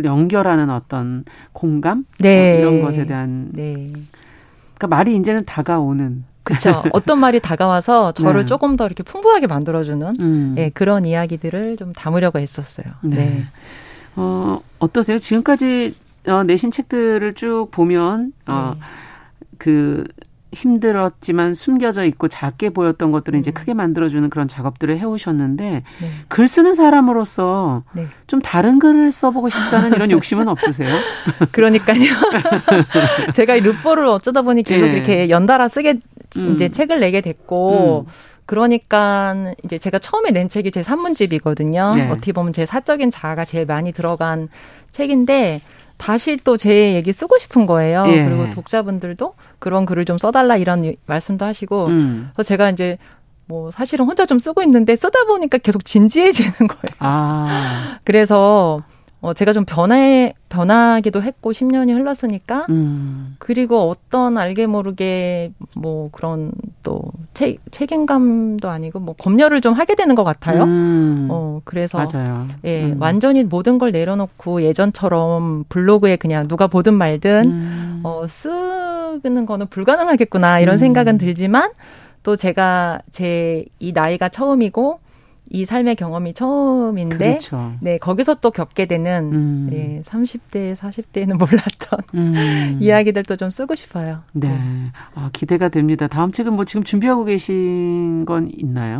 연결하는 0.05 0.69
어떤 0.69 1.25
공감 1.53 2.05
네. 2.19 2.61
뭐 2.63 2.71
이런 2.71 2.81
것에 2.85 3.05
대한 3.05 3.49
네. 3.51 3.91
그러니까 4.75 4.87
말이 4.95 5.15
이제는 5.15 5.43
다가오는 5.45 6.23
그렇죠. 6.43 6.83
어떤 6.93 7.19
말이 7.19 7.39
다가와서 7.41 8.13
저를 8.13 8.41
네. 8.41 8.45
조금 8.45 8.77
더 8.77 8.85
이렇게 8.85 9.03
풍부하게 9.03 9.47
만들어주는 9.47 10.13
음. 10.21 10.55
예, 10.57 10.69
그런 10.69 11.05
이야기들을 11.05 11.77
좀 11.77 11.91
담으려고 11.93 12.39
했었어요. 12.39 12.85
네. 13.01 13.15
네. 13.15 13.45
어, 14.15 14.59
어떠세요? 14.79 15.19
지금까지 15.19 15.95
어, 16.27 16.43
내신 16.43 16.71
책들을 16.71 17.33
쭉 17.33 17.69
보면 17.71 18.33
어, 18.47 18.75
네. 18.75 18.81
그 19.57 20.03
힘들었지만 20.53 21.53
숨겨져 21.53 22.05
있고 22.05 22.27
작게 22.29 22.69
보였던 22.69 23.11
것들을 23.11 23.37
음. 23.37 23.39
이제 23.39 23.51
크게 23.51 23.73
만들어주는 23.73 24.29
그런 24.29 24.47
작업들을 24.47 24.97
해오셨는데 24.97 25.83
네. 26.01 26.11
글 26.29 26.47
쓰는 26.47 26.73
사람으로서 26.73 27.83
네. 27.93 28.07
좀 28.27 28.41
다른 28.41 28.79
글을 28.79 29.11
써보고 29.11 29.49
싶다는 29.49 29.93
이런 29.93 30.09
욕심은 30.11 30.47
없으세요? 30.47 30.95
그러니까요. 31.51 31.99
제가 33.33 33.55
이 33.55 33.59
루포를 33.59 34.05
어쩌다 34.05 34.41
보니 34.41 34.63
계속 34.63 34.85
네. 34.85 34.93
이렇게 34.93 35.29
연달아 35.29 35.67
쓰게 35.67 35.99
음. 36.37 36.53
이제 36.53 36.69
책을 36.69 36.99
내게 36.99 37.21
됐고 37.21 38.05
음. 38.07 38.11
그러니까 38.45 39.53
이제 39.63 39.77
제가 39.77 39.99
처음에 39.99 40.31
낸 40.31 40.47
책이 40.49 40.71
제 40.71 40.81
산문집이거든요. 40.83 41.95
네. 41.95 42.09
어떻게 42.09 42.31
보면 42.31 42.53
제 42.53 42.65
사적인 42.65 43.11
자아가 43.11 43.45
제일 43.45 43.65
많이 43.65 43.91
들어간 43.91 44.47
책인데 44.91 45.61
다시 45.97 46.37
또 46.37 46.57
제 46.57 46.93
얘기 46.93 47.11
쓰고 47.11 47.37
싶은 47.39 47.65
거예요. 47.65 48.05
예. 48.07 48.23
그리고 48.23 48.49
독자분들도 48.51 49.33
그런 49.59 49.85
글을 49.85 50.05
좀 50.05 50.17
써달라 50.17 50.55
이런 50.55 50.95
말씀도 51.05 51.43
하시고 51.45 51.87
음. 51.87 52.29
그래서 52.33 52.47
제가 52.47 52.69
이제 52.69 52.97
뭐 53.45 53.71
사실은 53.71 54.05
혼자 54.05 54.25
좀 54.25 54.39
쓰고 54.39 54.61
있는데 54.63 54.95
쓰다 54.95 55.25
보니까 55.25 55.57
계속 55.57 55.83
진지해지는 55.85 56.53
거예요. 56.67 56.95
아. 56.99 57.97
그래서 58.05 58.83
어, 59.19 59.33
제가 59.33 59.51
좀 59.51 59.65
변해, 59.65 60.33
변하기도 60.49 61.23
했고, 61.23 61.51
10년이 61.51 61.91
흘렀으니까. 61.97 62.67
음. 62.69 63.35
그리고 63.39 63.89
어떤 63.89 64.37
알게 64.37 64.67
모르게 64.67 65.51
뭐 65.75 66.09
그런 66.11 66.51
또 66.83 67.01
책, 67.33 67.57
책임감도 67.71 68.69
아니고 68.69 68.99
뭐 68.99 69.15
검열을 69.15 69.61
좀 69.61 69.73
하게 69.73 69.95
되는 69.95 70.13
것 70.13 70.23
같아요. 70.23 70.63
음. 70.63 71.27
어, 71.31 71.61
그래서. 71.65 71.97
맞아요. 71.97 72.45
예, 72.63 72.85
음. 72.91 72.97
완전히 73.01 73.43
모든 73.43 73.79
걸 73.79 73.91
내려놓고 73.91 74.61
예전처럼 74.61 75.65
블로그에 75.67 76.15
그냥 76.17 76.47
누가 76.47 76.67
보든 76.67 76.93
말든, 76.93 77.45
음. 77.49 77.99
어, 78.03 78.25
쓰는 78.27 79.45
거는 79.47 79.65
불가능하겠구나, 79.67 80.59
이런 80.59 80.75
음. 80.75 80.77
생각은 80.77 81.17
들지만, 81.17 81.71
또 82.21 82.35
제가 82.35 82.99
제 83.09 83.65
이 83.79 83.91
나이가 83.93 84.29
처음이고, 84.29 84.99
이 85.49 85.65
삶의 85.65 85.95
경험이 85.95 86.33
처음인데 86.33 87.17
그렇죠. 87.17 87.73
네 87.79 87.97
거기서 87.97 88.35
또 88.35 88.51
겪게 88.51 88.85
되는 88.85 89.31
음. 89.33 89.67
네, 89.71 90.01
30대 90.05 90.75
40대에는 90.75 91.37
몰랐던 91.37 91.99
음. 92.15 92.77
이야기들도 92.81 93.35
좀 93.37 93.49
쓰고 93.49 93.75
싶어요. 93.75 94.23
네, 94.33 94.49
네. 94.49 94.59
아, 95.15 95.29
기대가 95.33 95.69
됩니다. 95.69 96.07
다음 96.07 96.31
책은 96.31 96.53
뭐 96.53 96.65
지금 96.65 96.83
준비하고 96.83 97.25
계신 97.25 98.25
건 98.25 98.49
있나요? 98.55 98.97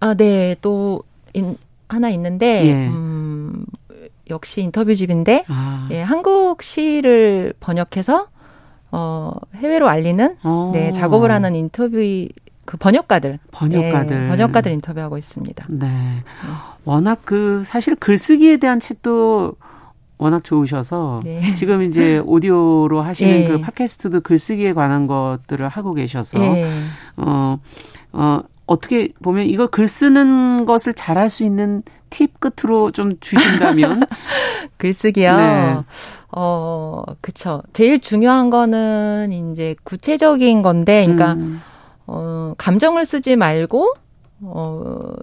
아, 0.00 0.14
네, 0.14 0.56
또 0.60 1.02
인, 1.32 1.56
하나 1.88 2.10
있는데 2.10 2.66
예. 2.66 2.86
음, 2.88 3.64
역시 4.30 4.62
인터뷰집인데 4.62 5.44
아. 5.48 5.88
예, 5.90 6.02
한국 6.02 6.62
시를 6.62 7.54
번역해서 7.60 8.28
어, 8.90 9.32
해외로 9.56 9.88
알리는 9.88 10.36
오. 10.44 10.70
네, 10.72 10.92
작업을 10.92 11.30
하는 11.30 11.54
인터뷰 11.54 11.98
그 12.64 12.76
번역가들, 12.76 13.38
번역가들, 13.52 14.20
네, 14.22 14.28
번역가들 14.28 14.72
인터뷰하고 14.72 15.18
있습니다. 15.18 15.66
네. 15.70 16.22
워낙 16.84 17.20
그 17.24 17.62
사실 17.64 17.94
글쓰기에 17.94 18.58
대한 18.58 18.80
책도 18.80 19.54
워낙 20.18 20.44
좋으셔서 20.44 21.20
네. 21.24 21.54
지금 21.54 21.82
이제 21.82 22.18
오디오로 22.24 23.02
하시는 23.02 23.32
네. 23.32 23.48
그 23.48 23.60
팟캐스트도 23.60 24.20
글쓰기에 24.20 24.72
관한 24.72 25.06
것들을 25.06 25.66
하고 25.68 25.92
계셔서 25.92 26.38
네. 26.38 26.82
어, 27.16 27.58
어, 28.12 28.40
어떻게 28.66 29.12
보면 29.22 29.46
이걸 29.46 29.68
글 29.68 29.88
쓰는 29.88 30.64
것을 30.64 30.94
잘할 30.94 31.28
수 31.28 31.44
있는 31.44 31.82
팁 32.10 32.38
끝으로 32.38 32.90
좀 32.90 33.18
주신다면 33.20 34.04
글쓰기요. 34.78 35.36
네. 35.36 35.76
어, 36.30 37.02
그쵸. 37.20 37.62
제일 37.72 38.00
중요한 38.00 38.50
거는 38.50 39.52
이제 39.52 39.74
구체적인 39.84 40.62
건데, 40.62 41.02
그러니까 41.02 41.34
음. 41.34 41.60
어, 42.06 42.54
감정을 42.58 43.04
쓰지 43.04 43.36
말고, 43.36 43.94
어, 44.42 45.14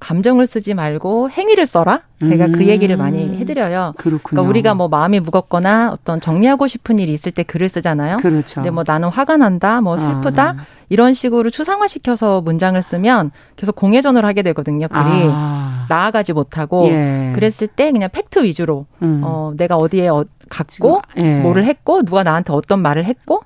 감정을 0.00 0.46
쓰지 0.46 0.74
말고 0.74 1.30
행위를 1.30 1.66
써라. 1.66 2.02
제가 2.22 2.46
그 2.46 2.52
음. 2.52 2.58
그 2.58 2.66
얘기를 2.66 2.96
많이 2.96 3.36
해드려요. 3.38 3.94
그렇군요. 3.98 4.20
그러니까 4.22 4.48
우리가 4.48 4.74
뭐 4.74 4.88
마음이 4.88 5.20
무겁거나 5.20 5.90
어떤 5.92 6.20
정리하고 6.20 6.66
싶은 6.66 6.98
일이 6.98 7.12
있을 7.12 7.32
때 7.32 7.42
글을 7.42 7.68
쓰잖아요. 7.68 8.18
그렇죠. 8.18 8.56
근데 8.56 8.70
뭐 8.70 8.84
나는 8.86 9.08
화가 9.08 9.36
난다, 9.36 9.80
뭐 9.80 9.98
슬프다 9.98 10.50
아. 10.50 10.56
이런 10.88 11.12
식으로 11.12 11.50
추상화시켜서 11.50 12.40
문장을 12.40 12.80
쓰면 12.82 13.30
계속 13.56 13.76
공회전을 13.76 14.24
하게 14.24 14.42
되거든요. 14.42 14.88
글이 14.88 15.28
아. 15.30 15.86
나아가지 15.88 16.32
못하고 16.32 16.86
예. 16.88 17.32
그랬을 17.34 17.68
때 17.68 17.92
그냥 17.92 18.08
팩트 18.12 18.42
위주로 18.44 18.86
음. 19.02 19.22
어 19.24 19.52
내가 19.56 19.76
어디에 19.76 20.08
어, 20.08 20.24
갔고 20.48 21.02
예. 21.16 21.40
뭐를 21.40 21.64
했고 21.64 22.02
누가 22.02 22.22
나한테 22.22 22.52
어떤 22.52 22.80
말을 22.80 23.04
했고 23.04 23.42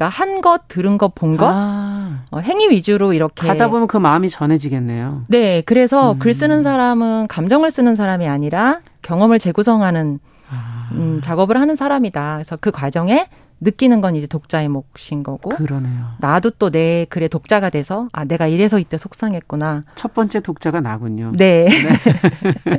그러니까 0.00 0.08
한 0.08 0.40
것, 0.40 0.66
들은 0.68 0.96
것, 0.96 1.14
본 1.14 1.36
것, 1.36 1.46
아. 1.46 2.24
어, 2.30 2.38
행위 2.38 2.70
위주로 2.70 3.12
이렇게 3.12 3.46
가다 3.46 3.68
보면 3.68 3.86
그 3.86 3.98
마음이 3.98 4.30
전해지겠네요. 4.30 5.24
네, 5.28 5.60
그래서 5.66 6.12
음. 6.12 6.18
글 6.18 6.32
쓰는 6.32 6.62
사람은 6.62 7.26
감정을 7.28 7.70
쓰는 7.70 7.94
사람이 7.94 8.26
아니라 8.26 8.80
경험을 9.02 9.38
재구성하는 9.38 10.18
아. 10.50 10.88
음, 10.92 11.20
작업을 11.22 11.60
하는 11.60 11.76
사람이다. 11.76 12.36
그래서 12.36 12.56
그 12.58 12.70
과정에 12.70 13.26
느끼는 13.60 14.00
건 14.00 14.16
이제 14.16 14.26
독자의 14.26 14.68
몫인 14.68 15.22
거고. 15.22 15.50
그러네요. 15.50 16.12
나도 16.20 16.50
또 16.52 16.70
내 16.70 17.04
글의 17.08 17.28
독자가 17.28 17.68
돼서 17.70 18.08
아 18.12 18.24
내가 18.24 18.46
이래서 18.46 18.78
이때 18.78 18.96
속상했구나. 18.96 19.84
첫 19.96 20.14
번째 20.14 20.40
독자가 20.40 20.80
나군요. 20.80 21.32
네. 21.36 21.66
네. 21.68 21.68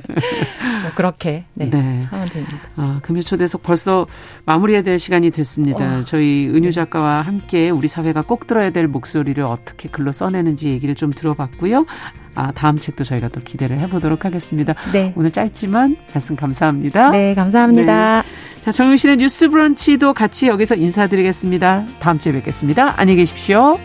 뭐 0.81 0.91
그렇게 0.95 1.45
네, 1.53 1.69
네. 1.69 2.01
하면 2.09 2.29
됩니다. 2.29 2.57
아, 2.77 2.99
금요초대석 3.03 3.63
벌써 3.63 4.07
마무리해야 4.45 4.81
될 4.81 4.97
시간이 4.97 5.31
됐습니다. 5.31 5.83
와. 5.83 6.05
저희 6.05 6.47
은유 6.47 6.71
작가와 6.71 7.21
함께 7.21 7.69
우리 7.69 7.87
사회가 7.87 8.21
꼭 8.23 8.47
들어야 8.47 8.69
될 8.71 8.87
목소리를 8.87 9.43
어떻게 9.43 9.89
글로 9.89 10.11
써내는지 10.11 10.69
얘기를 10.69 10.95
좀 10.95 11.09
들어봤고요. 11.11 11.85
아, 12.35 12.51
다음 12.53 12.77
책도 12.77 13.03
저희가 13.03 13.27
또 13.27 13.41
기대를 13.41 13.79
해보도록 13.81 14.23
하겠습니다. 14.25 14.73
네. 14.93 15.13
오늘 15.17 15.31
짧지만 15.31 15.97
말씀 16.13 16.35
감사합니다. 16.35 17.11
네, 17.11 17.35
감사합니다. 17.35 18.21
네. 18.21 18.27
자, 18.61 18.71
정용 18.71 18.95
실의 18.95 19.17
뉴스 19.17 19.49
브런치도 19.49 20.13
같이 20.13 20.47
여기서 20.71 20.75
인사드리겠습니다. 20.75 21.85
다음 21.99 22.17
주에 22.17 22.31
뵙겠습니다. 22.31 22.93
안녕히 22.97 23.17
계십시오. 23.17 23.77